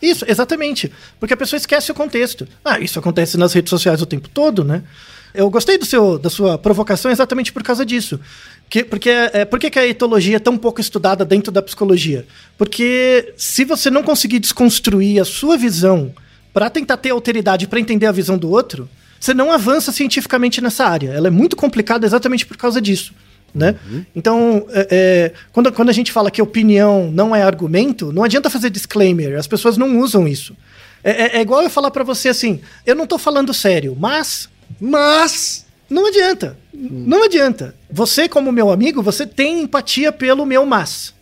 Isso, 0.00 0.24
exatamente. 0.28 0.90
Porque 1.20 1.34
a 1.34 1.36
pessoa 1.36 1.58
esquece 1.58 1.90
o 1.90 1.94
contexto. 1.94 2.46
Ah, 2.64 2.78
isso 2.80 2.98
acontece 2.98 3.36
nas 3.36 3.52
redes 3.52 3.68
sociais 3.70 4.00
o 4.00 4.06
tempo 4.06 4.28
todo, 4.28 4.64
né? 4.64 4.82
Eu 5.36 5.50
gostei 5.50 5.78
do 5.78 5.84
seu, 5.84 6.18
da 6.18 6.30
sua 6.30 6.56
provocação 6.58 7.10
exatamente 7.10 7.52
por 7.52 7.62
causa 7.62 7.84
disso. 7.84 8.18
Que, 8.68 8.82
porque 8.82 9.10
é, 9.10 9.44
por 9.44 9.58
que, 9.60 9.70
que 9.70 9.78
a 9.78 9.86
etologia 9.86 10.36
é 10.36 10.40
tão 10.40 10.56
pouco 10.58 10.80
estudada 10.80 11.24
dentro 11.24 11.52
da 11.52 11.62
psicologia? 11.62 12.26
Porque 12.58 13.32
se 13.36 13.64
você 13.64 13.90
não 13.90 14.02
conseguir 14.02 14.38
desconstruir 14.40 15.20
a 15.20 15.24
sua 15.24 15.56
visão 15.56 16.12
para 16.52 16.68
tentar 16.70 16.96
ter 16.96 17.10
alteridade 17.10 17.66
para 17.68 17.78
entender 17.78 18.06
a 18.06 18.12
visão 18.12 18.36
do 18.36 18.50
outro, 18.50 18.88
você 19.20 19.32
não 19.32 19.52
avança 19.52 19.92
cientificamente 19.92 20.60
nessa 20.60 20.84
área. 20.86 21.10
Ela 21.10 21.28
é 21.28 21.30
muito 21.30 21.54
complicada 21.56 22.06
exatamente 22.06 22.44
por 22.44 22.56
causa 22.56 22.80
disso. 22.80 23.12
Né? 23.54 23.74
Então, 24.14 24.66
é, 24.70 24.88
é, 24.90 25.32
quando, 25.52 25.72
quando 25.72 25.88
a 25.88 25.92
gente 25.92 26.12
fala 26.12 26.30
que 26.30 26.42
opinião 26.42 27.10
não 27.10 27.34
é 27.34 27.42
argumento, 27.42 28.12
não 28.12 28.22
adianta 28.22 28.50
fazer 28.50 28.68
disclaimer, 28.68 29.38
as 29.38 29.46
pessoas 29.46 29.78
não 29.78 29.98
usam 29.98 30.28
isso. 30.28 30.54
É, 31.02 31.10
é- 31.10 31.36
é 31.38 31.40
igual 31.40 31.62
eu 31.62 31.70
falar 31.70 31.90
pra 31.90 32.04
você 32.04 32.28
assim: 32.28 32.60
eu 32.84 32.94
não 32.94 33.06
tô 33.06 33.16
falando 33.16 33.54
sério, 33.54 33.96
mas 33.98 34.48
Mas 34.80 35.64
não 35.88 36.06
adianta. 36.06 36.56
Não 36.72 37.24
adianta. 37.24 37.74
Você, 37.90 38.28
como 38.28 38.52
meu 38.52 38.70
amigo, 38.70 39.02
você 39.02 39.26
tem 39.26 39.62
empatia 39.62 40.12
pelo 40.12 40.44
meu 40.44 40.66
mas. 40.66 41.14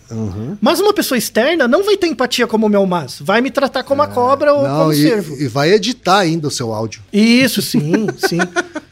Mas 0.61 0.81
uma 0.81 0.93
pessoa 0.93 1.19
externa 1.19 1.67
não 1.67 1.83
vai 1.83 1.97
ter 1.97 2.07
empatia 2.07 2.47
como 2.47 2.67
o 2.67 2.69
meu 2.69 2.87
mas. 2.87 3.19
Vai 3.21 3.41
me 3.41 3.51
tratar 3.51 3.83
como 3.83 4.03
a 4.03 4.07
cobra 4.07 4.53
ou 4.53 4.67
não, 4.67 4.79
como 4.79 4.93
e, 4.93 4.97
servo. 4.97 5.37
e 5.41 5.49
vai 5.49 5.73
editar 5.73 6.19
ainda 6.19 6.49
o 6.49 6.51
seu 6.51 6.73
áudio. 6.73 7.03
Isso, 7.13 7.61
sim, 7.63 8.07
sim. 8.19 8.39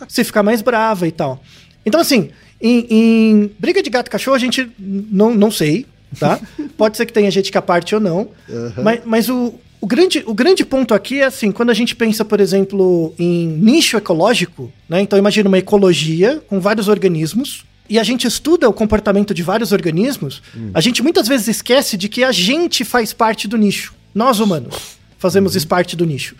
Se 0.08 0.24
ficar 0.24 0.42
mais 0.42 0.62
brava 0.62 1.06
e 1.06 1.12
tal. 1.12 1.42
Então, 1.84 2.00
assim, 2.00 2.30
em, 2.60 2.86
em 2.90 3.50
briga 3.58 3.82
de 3.82 3.90
gato 3.90 4.08
e 4.08 4.10
cachorro, 4.10 4.36
a 4.36 4.40
gente 4.40 4.70
não, 4.78 5.34
não 5.34 5.50
sei, 5.50 5.86
tá? 6.18 6.40
Pode 6.76 6.96
ser 6.96 7.06
que 7.06 7.12
tenha 7.12 7.30
gente 7.30 7.52
que 7.52 7.58
aparte 7.58 7.94
ou 7.94 8.00
não. 8.00 8.28
Mas, 8.82 9.00
mas 9.04 9.28
o, 9.28 9.54
O 9.82 9.86
grande, 9.86 10.22
o 10.26 10.32
grande 10.32 10.64
ponto 10.64 10.94
aqui 10.94 11.20
é 11.20 11.24
assim, 11.24 11.50
quando 11.50 11.70
a 11.70 11.74
gente 11.74 11.96
pensa, 11.96 12.24
por 12.24 12.38
exemplo, 12.40 13.12
em 13.18 13.48
nicho 13.48 13.96
ecológico, 13.96 14.72
né? 14.88 15.00
Então 15.02 15.18
imagina 15.18 15.48
uma 15.48 15.58
ecologia 15.58 16.40
com 16.46 16.60
vários 16.60 16.86
organismos, 16.86 17.64
e 17.90 17.98
a 17.98 18.04
gente 18.04 18.24
estuda 18.24 18.68
o 18.68 18.72
comportamento 18.72 19.34
de 19.34 19.42
vários 19.42 19.72
organismos, 19.72 20.40
a 20.72 20.80
gente 20.80 21.02
muitas 21.02 21.26
vezes 21.26 21.48
esquece 21.48 21.96
de 21.96 22.08
que 22.08 22.22
a 22.22 22.30
gente 22.30 22.84
faz 22.84 23.12
parte 23.12 23.48
do 23.48 23.58
nicho. 23.58 23.92
Nós 24.14 24.38
humanos 24.38 24.96
fazemos 25.18 25.56
isso 25.56 25.66
parte 25.66 25.96
do 25.96 26.06
nicho. 26.06 26.36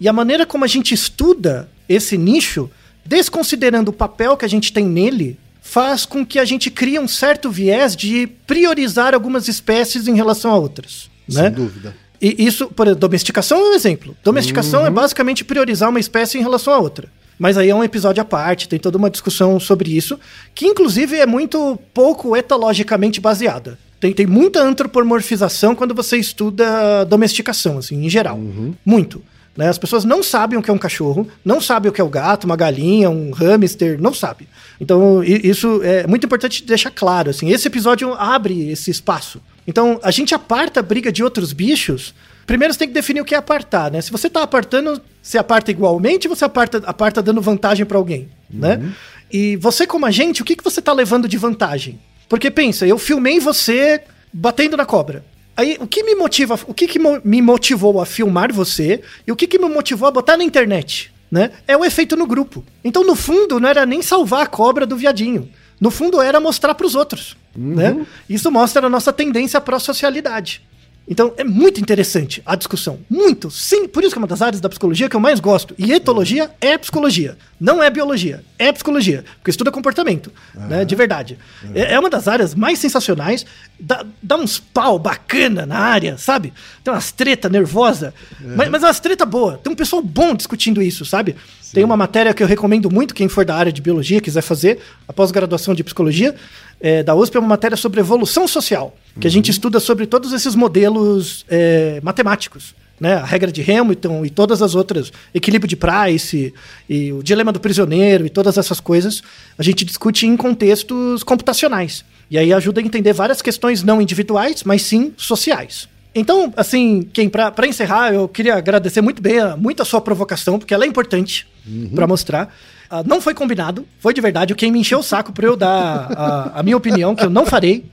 E 0.00 0.08
a 0.08 0.12
maneira 0.12 0.46
como 0.46 0.64
a 0.64 0.66
gente 0.66 0.94
estuda 0.94 1.68
esse 1.86 2.16
nicho, 2.16 2.70
desconsiderando 3.04 3.90
o 3.90 3.94
papel 3.94 4.38
que 4.38 4.44
a 4.46 4.48
gente 4.48 4.72
tem 4.72 4.86
nele, 4.86 5.38
faz 5.60 6.06
com 6.06 6.24
que 6.24 6.38
a 6.38 6.46
gente 6.46 6.70
crie 6.70 6.98
um 6.98 7.06
certo 7.06 7.50
viés 7.50 7.94
de 7.94 8.26
priorizar 8.46 9.12
algumas 9.12 9.48
espécies 9.48 10.08
em 10.08 10.14
relação 10.14 10.50
a 10.50 10.56
outras. 10.56 11.10
Sem 11.28 11.42
Né? 11.42 11.50
dúvida. 11.50 11.94
E 12.20 12.44
isso, 12.44 12.68
por 12.68 12.86
exemplo, 12.86 13.00
domesticação 13.00 13.58
é 13.58 13.70
um 13.70 13.74
exemplo. 13.74 14.16
Domesticação 14.22 14.86
é 14.86 14.90
basicamente 14.90 15.44
priorizar 15.44 15.88
uma 15.88 16.00
espécie 16.00 16.38
em 16.38 16.42
relação 16.42 16.72
a 16.72 16.78
outra. 16.78 17.08
Mas 17.38 17.58
aí 17.58 17.68
é 17.68 17.74
um 17.74 17.84
episódio 17.84 18.22
à 18.22 18.24
parte, 18.24 18.68
tem 18.68 18.78
toda 18.78 18.96
uma 18.96 19.10
discussão 19.10 19.60
sobre 19.60 19.94
isso, 19.94 20.18
que 20.54 20.66
inclusive 20.66 21.16
é 21.16 21.26
muito 21.26 21.78
pouco 21.92 22.34
etologicamente 22.34 23.20
baseada. 23.20 23.78
Tem, 24.00 24.12
tem 24.12 24.26
muita 24.26 24.62
antropomorfização 24.62 25.74
quando 25.74 25.94
você 25.94 26.16
estuda 26.16 27.04
domesticação, 27.04 27.78
assim, 27.78 28.04
em 28.04 28.08
geral. 28.08 28.38
Muito. 28.84 29.22
Né? 29.56 29.68
As 29.68 29.78
pessoas 29.78 30.04
não 30.04 30.22
sabem 30.22 30.58
o 30.58 30.62
que 30.62 30.70
é 30.70 30.72
um 30.72 30.78
cachorro, 30.78 31.26
não 31.44 31.60
sabem 31.60 31.90
o 31.90 31.92
que 31.92 32.00
é 32.00 32.04
o 32.04 32.08
gato, 32.08 32.44
uma 32.44 32.56
galinha, 32.56 33.08
um 33.08 33.30
hamster, 33.30 34.00
não 34.00 34.12
sabe. 34.12 34.46
Então, 34.80 35.24
isso 35.24 35.80
é 35.82 36.06
muito 36.06 36.26
importante 36.26 36.62
deixar 36.62 36.90
claro. 36.90 37.30
Assim, 37.30 37.50
esse 37.50 37.66
episódio 37.66 38.12
abre 38.14 38.70
esse 38.70 38.90
espaço. 38.90 39.40
Então, 39.66 39.98
a 40.02 40.10
gente 40.10 40.34
aparta 40.34 40.80
a 40.80 40.82
briga 40.82 41.10
de 41.10 41.22
outros 41.24 41.52
bichos. 41.52 42.14
Primeiro 42.46 42.72
você 42.72 42.78
tem 42.78 42.88
que 42.88 42.94
definir 42.94 43.20
o 43.20 43.24
que 43.24 43.34
é 43.34 43.38
apartar, 43.38 43.90
né? 43.90 44.00
Se 44.00 44.12
você 44.12 44.30
tá 44.30 44.42
apartando, 44.42 45.00
você 45.20 45.36
aparta 45.38 45.70
igualmente 45.70 46.28
você 46.28 46.44
aparta, 46.44 46.78
aparta 46.86 47.20
dando 47.22 47.40
vantagem 47.42 47.84
para 47.84 47.98
alguém, 47.98 48.28
né? 48.48 48.92
E 49.32 49.56
você 49.56 49.86
como 49.86 50.06
agente, 50.06 50.40
o 50.42 50.44
que, 50.44 50.54
que 50.54 50.62
você 50.62 50.80
tá 50.80 50.92
levando 50.92 51.26
de 51.26 51.36
vantagem? 51.36 51.98
Porque 52.28 52.48
pensa, 52.50 52.86
eu 52.86 52.96
filmei 52.98 53.40
você 53.40 54.02
batendo 54.32 54.76
na 54.76 54.86
cobra. 54.86 55.24
Aí, 55.56 55.76
o 55.80 55.86
que 55.86 56.02
me 56.04 56.14
motiva, 56.14 56.56
o 56.68 56.74
que, 56.74 56.86
que 56.86 56.98
mo- 56.98 57.20
me 57.24 57.40
motivou 57.42 58.00
a 58.00 58.06
filmar 58.06 58.52
você 58.52 59.00
e 59.26 59.32
o 59.32 59.36
que, 59.36 59.46
que 59.48 59.58
me 59.58 59.68
motivou 59.68 60.06
a 60.06 60.10
botar 60.12 60.36
na 60.36 60.44
internet, 60.44 61.10
né? 61.30 61.50
É 61.66 61.76
o 61.76 61.84
efeito 61.84 62.14
no 62.14 62.26
grupo. 62.26 62.62
Então, 62.84 63.02
no 63.04 63.16
fundo, 63.16 63.58
não 63.58 63.68
era 63.68 63.84
nem 63.86 64.02
salvar 64.02 64.42
a 64.42 64.46
cobra 64.46 64.86
do 64.86 64.96
viadinho. 64.96 65.48
No 65.80 65.90
fundo, 65.90 66.20
era 66.20 66.40
mostrar 66.40 66.74
para 66.74 66.86
os 66.86 66.94
outros, 66.94 67.36
né? 67.54 68.06
Isso 68.28 68.50
mostra 68.50 68.86
a 68.86 68.90
nossa 68.90 69.12
tendência 69.12 69.60
para 69.60 69.76
a 69.76 69.80
socialidade. 69.80 70.62
Então, 71.08 71.32
é 71.36 71.44
muito 71.44 71.80
interessante 71.80 72.42
a 72.44 72.56
discussão. 72.56 72.98
Muito. 73.08 73.48
Sim, 73.48 73.86
por 73.86 74.02
isso 74.02 74.12
que 74.12 74.18
é 74.18 74.20
uma 74.20 74.26
das 74.26 74.42
áreas 74.42 74.60
da 74.60 74.68
psicologia 74.68 75.08
que 75.08 75.14
eu 75.14 75.20
mais 75.20 75.38
gosto. 75.38 75.72
E 75.78 75.92
etologia 75.92 76.50
é 76.60 76.76
psicologia. 76.76 77.38
Não 77.60 77.80
é 77.80 77.88
biologia. 77.88 78.42
É 78.58 78.72
psicologia. 78.72 79.24
Porque 79.36 79.50
estuda 79.50 79.70
comportamento. 79.70 80.32
Né, 80.52 80.84
de 80.84 80.94
verdade. 80.96 81.38
É, 81.74 81.94
é 81.94 82.00
uma 82.00 82.10
das 82.10 82.26
áreas 82.26 82.56
mais 82.56 82.80
sensacionais. 82.80 83.46
Dá, 83.78 84.04
dá 84.20 84.36
uns 84.36 84.58
pau 84.58 84.98
bacana 84.98 85.64
na 85.64 85.78
área, 85.78 86.18
sabe? 86.18 86.52
Tem 86.82 86.92
umas 86.92 87.12
treta 87.12 87.48
nervosa. 87.48 88.12
Mas, 88.40 88.68
mas 88.68 88.82
é 88.82 88.86
umas 88.86 88.98
treta 88.98 89.24
boa. 89.24 89.60
Tem 89.62 89.72
um 89.72 89.76
pessoal 89.76 90.02
bom 90.02 90.34
discutindo 90.34 90.82
isso, 90.82 91.04
sabe? 91.04 91.36
Tem 91.72 91.84
uma 91.84 91.96
matéria 91.96 92.32
que 92.32 92.42
eu 92.42 92.46
recomendo 92.46 92.90
muito, 92.90 93.14
quem 93.14 93.28
for 93.28 93.44
da 93.44 93.54
área 93.54 93.72
de 93.72 93.80
biologia, 93.80 94.20
quiser 94.20 94.42
fazer, 94.42 94.78
a 95.06 95.12
pós-graduação 95.12 95.74
de 95.74 95.82
psicologia, 95.82 96.34
é, 96.80 97.02
da 97.02 97.14
USP, 97.14 97.36
é 97.36 97.40
uma 97.40 97.48
matéria 97.48 97.76
sobre 97.76 98.00
evolução 98.00 98.46
social, 98.46 98.96
que 99.20 99.26
a 99.26 99.30
gente 99.30 99.50
estuda 99.50 99.80
sobre 99.80 100.06
todos 100.06 100.32
esses 100.32 100.54
modelos 100.54 101.44
é, 101.48 102.00
matemáticos. 102.02 102.74
Né, 102.98 103.12
a 103.12 103.26
regra 103.26 103.52
de 103.52 103.60
Hamilton 103.60 104.24
e 104.24 104.30
todas 104.30 104.62
as 104.62 104.74
outras, 104.74 105.12
equilíbrio 105.34 105.68
de 105.68 105.76
Price 105.76 106.54
e 106.88 107.12
o 107.12 107.22
dilema 107.22 107.52
do 107.52 107.60
prisioneiro 107.60 108.24
e 108.24 108.30
todas 108.30 108.56
essas 108.56 108.80
coisas, 108.80 109.22
a 109.58 109.62
gente 109.62 109.84
discute 109.84 110.26
em 110.26 110.34
contextos 110.34 111.22
computacionais. 111.22 112.06
E 112.30 112.38
aí 112.38 112.54
ajuda 112.54 112.80
a 112.80 112.82
entender 112.82 113.12
várias 113.12 113.42
questões 113.42 113.82
não 113.82 114.00
individuais, 114.00 114.64
mas 114.64 114.80
sim 114.80 115.12
sociais. 115.14 115.86
Então, 116.16 116.52
assim, 116.56 117.08
quem 117.12 117.28
para 117.28 117.66
encerrar, 117.66 118.12
eu 118.12 118.26
queria 118.26 118.54
agradecer 118.54 119.00
muito 119.02 119.20
bem, 119.20 119.38
a- 119.38 119.56
muito 119.56 119.82
a 119.82 119.84
sua 119.84 120.00
provocação, 120.00 120.58
porque 120.58 120.72
ela 120.72 120.84
é 120.84 120.86
importante 120.88 121.46
pra 121.94 122.06
mostrar. 122.06 122.54
Ah, 122.88 123.02
não 123.04 123.20
foi 123.20 123.34
combinado, 123.34 123.86
foi 124.00 124.14
de 124.14 124.20
verdade. 124.20 124.54
Quem 124.54 124.72
me 124.72 124.78
encheu 124.80 125.00
o 125.00 125.02
saco 125.02 125.32
pra 125.32 125.46
eu 125.46 125.56
dar 125.56 126.10
a, 126.16 126.60
a 126.60 126.62
minha 126.62 126.76
opinião, 126.76 127.14
que 127.14 127.24
eu 127.24 127.30
não 127.30 127.44
farei, 127.44 127.84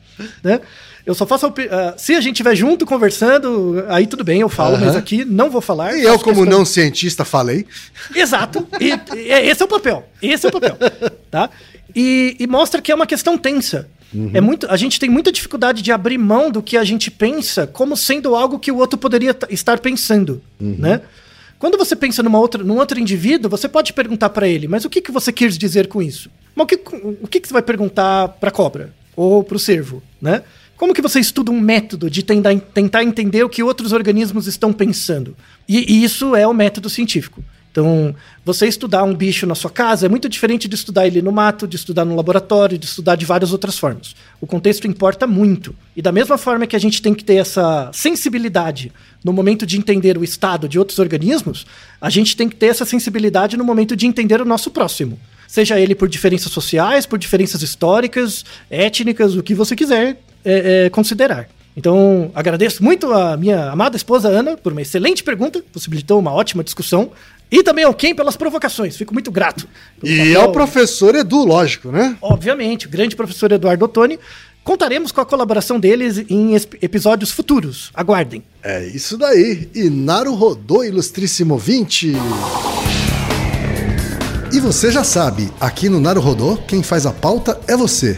né? 0.44 0.62
Eu 1.06 1.14
só 1.14 1.26
faço 1.28 1.48
a 1.48 1.50
ah, 1.50 1.94
se 1.98 2.16
a 2.16 2.22
gente 2.22 2.36
estiver 2.36 2.56
junto 2.56 2.86
conversando, 2.86 3.84
aí 3.90 4.08
tudo 4.08 4.24
bem, 4.24 4.40
eu 4.40 4.48
falo, 4.48 4.76
Aham. 4.78 4.86
mas 4.86 4.96
aqui 4.96 5.26
não 5.26 5.50
vou 5.50 5.60
falar. 5.60 5.98
E 5.98 6.04
eu, 6.04 6.18
como 6.18 6.46
não 6.46 6.64
cientista, 6.64 7.26
falei. 7.26 7.66
Exato. 8.16 8.66
E, 8.80 8.92
e 9.18 9.32
esse 9.50 9.62
é 9.62 9.66
o 9.66 9.68
papel. 9.68 10.08
Esse 10.22 10.46
é 10.46 10.50
o 10.50 10.52
papel. 10.52 10.78
Tá? 11.30 11.50
E, 11.94 12.38
e 12.40 12.48
mostra 12.48 12.82
que 12.82 12.90
é 12.92 12.96
uma 12.96 13.06
questão 13.06 13.38
tensa. 13.38 13.90
É 14.34 14.42
muito, 14.42 14.68
a 14.70 14.78
gente 14.78 15.00
tem 15.00 15.10
muita 15.10 15.32
dificuldade 15.32 15.82
de 15.82 15.92
abrir 15.92 16.18
mão 16.18 16.52
do 16.52 16.62
que 16.62 16.78
a 16.78 16.84
gente 16.84 17.10
pensa 17.10 17.66
como 17.66 17.98
sendo 17.98 18.36
algo 18.36 18.60
que 18.60 18.72
o 18.72 18.78
outro 18.78 18.98
poderia 18.98 19.36
estar 19.50 19.80
pensando, 19.80 20.42
né? 20.60 21.02
Quando 21.58 21.78
você 21.78 21.96
pensa 21.96 22.22
numa 22.22 22.40
outra, 22.40 22.64
num 22.64 22.78
outro 22.78 23.00
indivíduo, 23.00 23.50
você 23.50 23.70
pode 23.70 23.94
perguntar 23.94 24.30
pra 24.30 24.48
ele, 24.48 24.68
mas 24.68 24.84
o 24.84 24.90
que, 24.90 25.02
que 25.02 25.12
você 25.12 25.32
quis 25.32 25.58
dizer 25.58 25.88
com 25.88 26.02
isso? 26.02 26.30
Mas 26.54 26.66
o 26.66 26.68
que, 26.68 26.76
o 27.22 27.28
que, 27.28 27.40
que 27.40 27.48
você 27.48 27.54
vai 27.54 27.62
perguntar 27.62 28.28
pra 28.28 28.52
cobra? 28.52 28.94
Ou 29.16 29.44
pro 29.44 29.58
cervo, 29.58 30.04
né? 30.22 30.44
Como 30.76 30.94
que 30.94 31.02
você 31.02 31.20
estuda 31.20 31.52
um 31.52 31.60
método 31.60 32.10
de 32.10 32.22
tentar, 32.24 32.54
tentar 32.74 33.04
entender 33.04 33.44
o 33.44 33.50
que 33.50 33.64
outros 33.64 33.94
organismos 33.94 34.48
estão 34.48 34.74
pensando? 34.74 35.38
E, 35.68 35.94
e 35.94 36.04
isso 36.04 36.36
é 36.36 36.46
o 36.46 36.54
método 36.54 36.90
científico. 36.90 37.44
Então, 37.74 38.16
você 38.46 38.68
estudar 38.68 39.04
um 39.04 39.16
bicho 39.16 39.48
na 39.48 39.56
sua 39.56 39.72
casa 39.72 40.06
é 40.06 40.10
muito 40.10 40.30
diferente 40.30 40.68
de 40.68 40.76
estudar 40.76 41.08
ele 41.08 41.24
no 41.24 41.32
mato, 41.32 41.68
de 41.68 41.76
estudar 41.76 42.06
no 42.06 42.16
laboratório, 42.16 42.78
de 42.78 42.86
estudar 42.86 43.16
de 43.16 43.26
várias 43.26 43.52
outras 43.52 43.80
formas. 43.80 44.16
O 44.40 44.46
contexto 44.46 44.86
importa 44.86 45.26
muito. 45.26 45.76
E 45.96 46.02
da 46.02 46.12
mesma 46.12 46.38
forma 46.38 46.68
que 46.68 46.76
a 46.76 46.80
gente 46.80 47.02
tem 47.02 47.16
que 47.16 47.24
ter 47.24 47.38
essa 47.38 47.90
sensibilidade 47.92 48.92
no 49.26 49.34
momento 49.34 49.66
de 49.66 49.76
entender 49.76 50.20
o 50.20 50.24
estado 50.24 50.70
de 50.70 50.78
outros 50.78 51.00
organismos, 51.00 51.66
a 52.00 52.12
gente 52.12 52.38
tem 52.38 52.48
que 52.48 52.56
ter 52.56 52.68
essa 52.68 52.86
sensibilidade 52.86 53.58
no 53.58 53.64
momento 53.64 53.96
de 53.96 54.06
entender 54.06 54.40
o 54.40 54.46
nosso 54.46 54.70
próximo. 54.70 55.20
Seja 55.48 55.80
ele 55.80 55.96
por 55.96 56.08
diferenças 56.08 56.52
sociais, 56.52 57.08
por 57.08 57.18
diferenças 57.18 57.64
históricas, 57.64 58.46
étnicas, 58.70 59.36
o 59.36 59.42
que 59.42 59.56
você 59.56 59.76
quiser 59.76 60.22
é, 60.46 60.86
é, 60.86 60.90
considerar. 60.92 61.50
Então, 61.76 62.32
agradeço 62.36 62.84
muito 62.84 63.12
a 63.12 63.36
minha 63.36 63.72
amada 63.72 63.98
esposa 63.98 64.30
Ana 64.30 64.56
por 64.56 64.72
uma 64.72 64.82
excelente 64.82 65.24
pergunta, 65.24 65.64
possibilitou 65.74 66.20
uma 66.20 66.32
ótima 66.32 66.64
discussão. 66.64 67.12
E 67.54 67.62
também 67.62 67.86
ao 67.86 67.94
Ken 67.94 68.16
pelas 68.16 68.36
provocações. 68.36 68.98
Fico 68.98 69.14
muito 69.14 69.30
grato. 69.32 69.70
E 70.04 70.36
ao 70.36 70.52
professor 70.52 71.14
Edu, 71.14 71.46
lógico, 71.46 71.92
né? 71.92 72.18
Obviamente, 72.20 72.88
o 72.88 72.90
grande 72.90 73.16
professor 73.16 73.52
Eduardo 73.52 73.86
Ottoni. 73.86 74.20
Contaremos 74.64 75.12
com 75.12 75.22
a 75.22 75.26
colaboração 75.26 75.80
deles 75.80 76.26
em 76.32 76.56
episódios 76.82 77.30
futuros. 77.30 77.92
Aguardem. 77.94 78.44
É 78.64 78.88
isso 78.88 79.20
daí. 79.20 79.70
E 79.76 79.88
Naru 79.88 80.34
rodou, 80.34 80.84
ilustríssimo 80.84 81.56
20. 81.56 82.14
E 84.52 84.60
você 84.60 84.92
já 84.92 85.04
sabe, 85.04 85.52
aqui 85.60 85.90
no 85.90 86.00
Naru 86.00 86.22
Rodô, 86.22 86.58
quem 86.68 86.82
faz 86.82 87.06
a 87.06 87.12
pauta 87.12 87.60
é 87.68 87.78
você. 87.78 88.18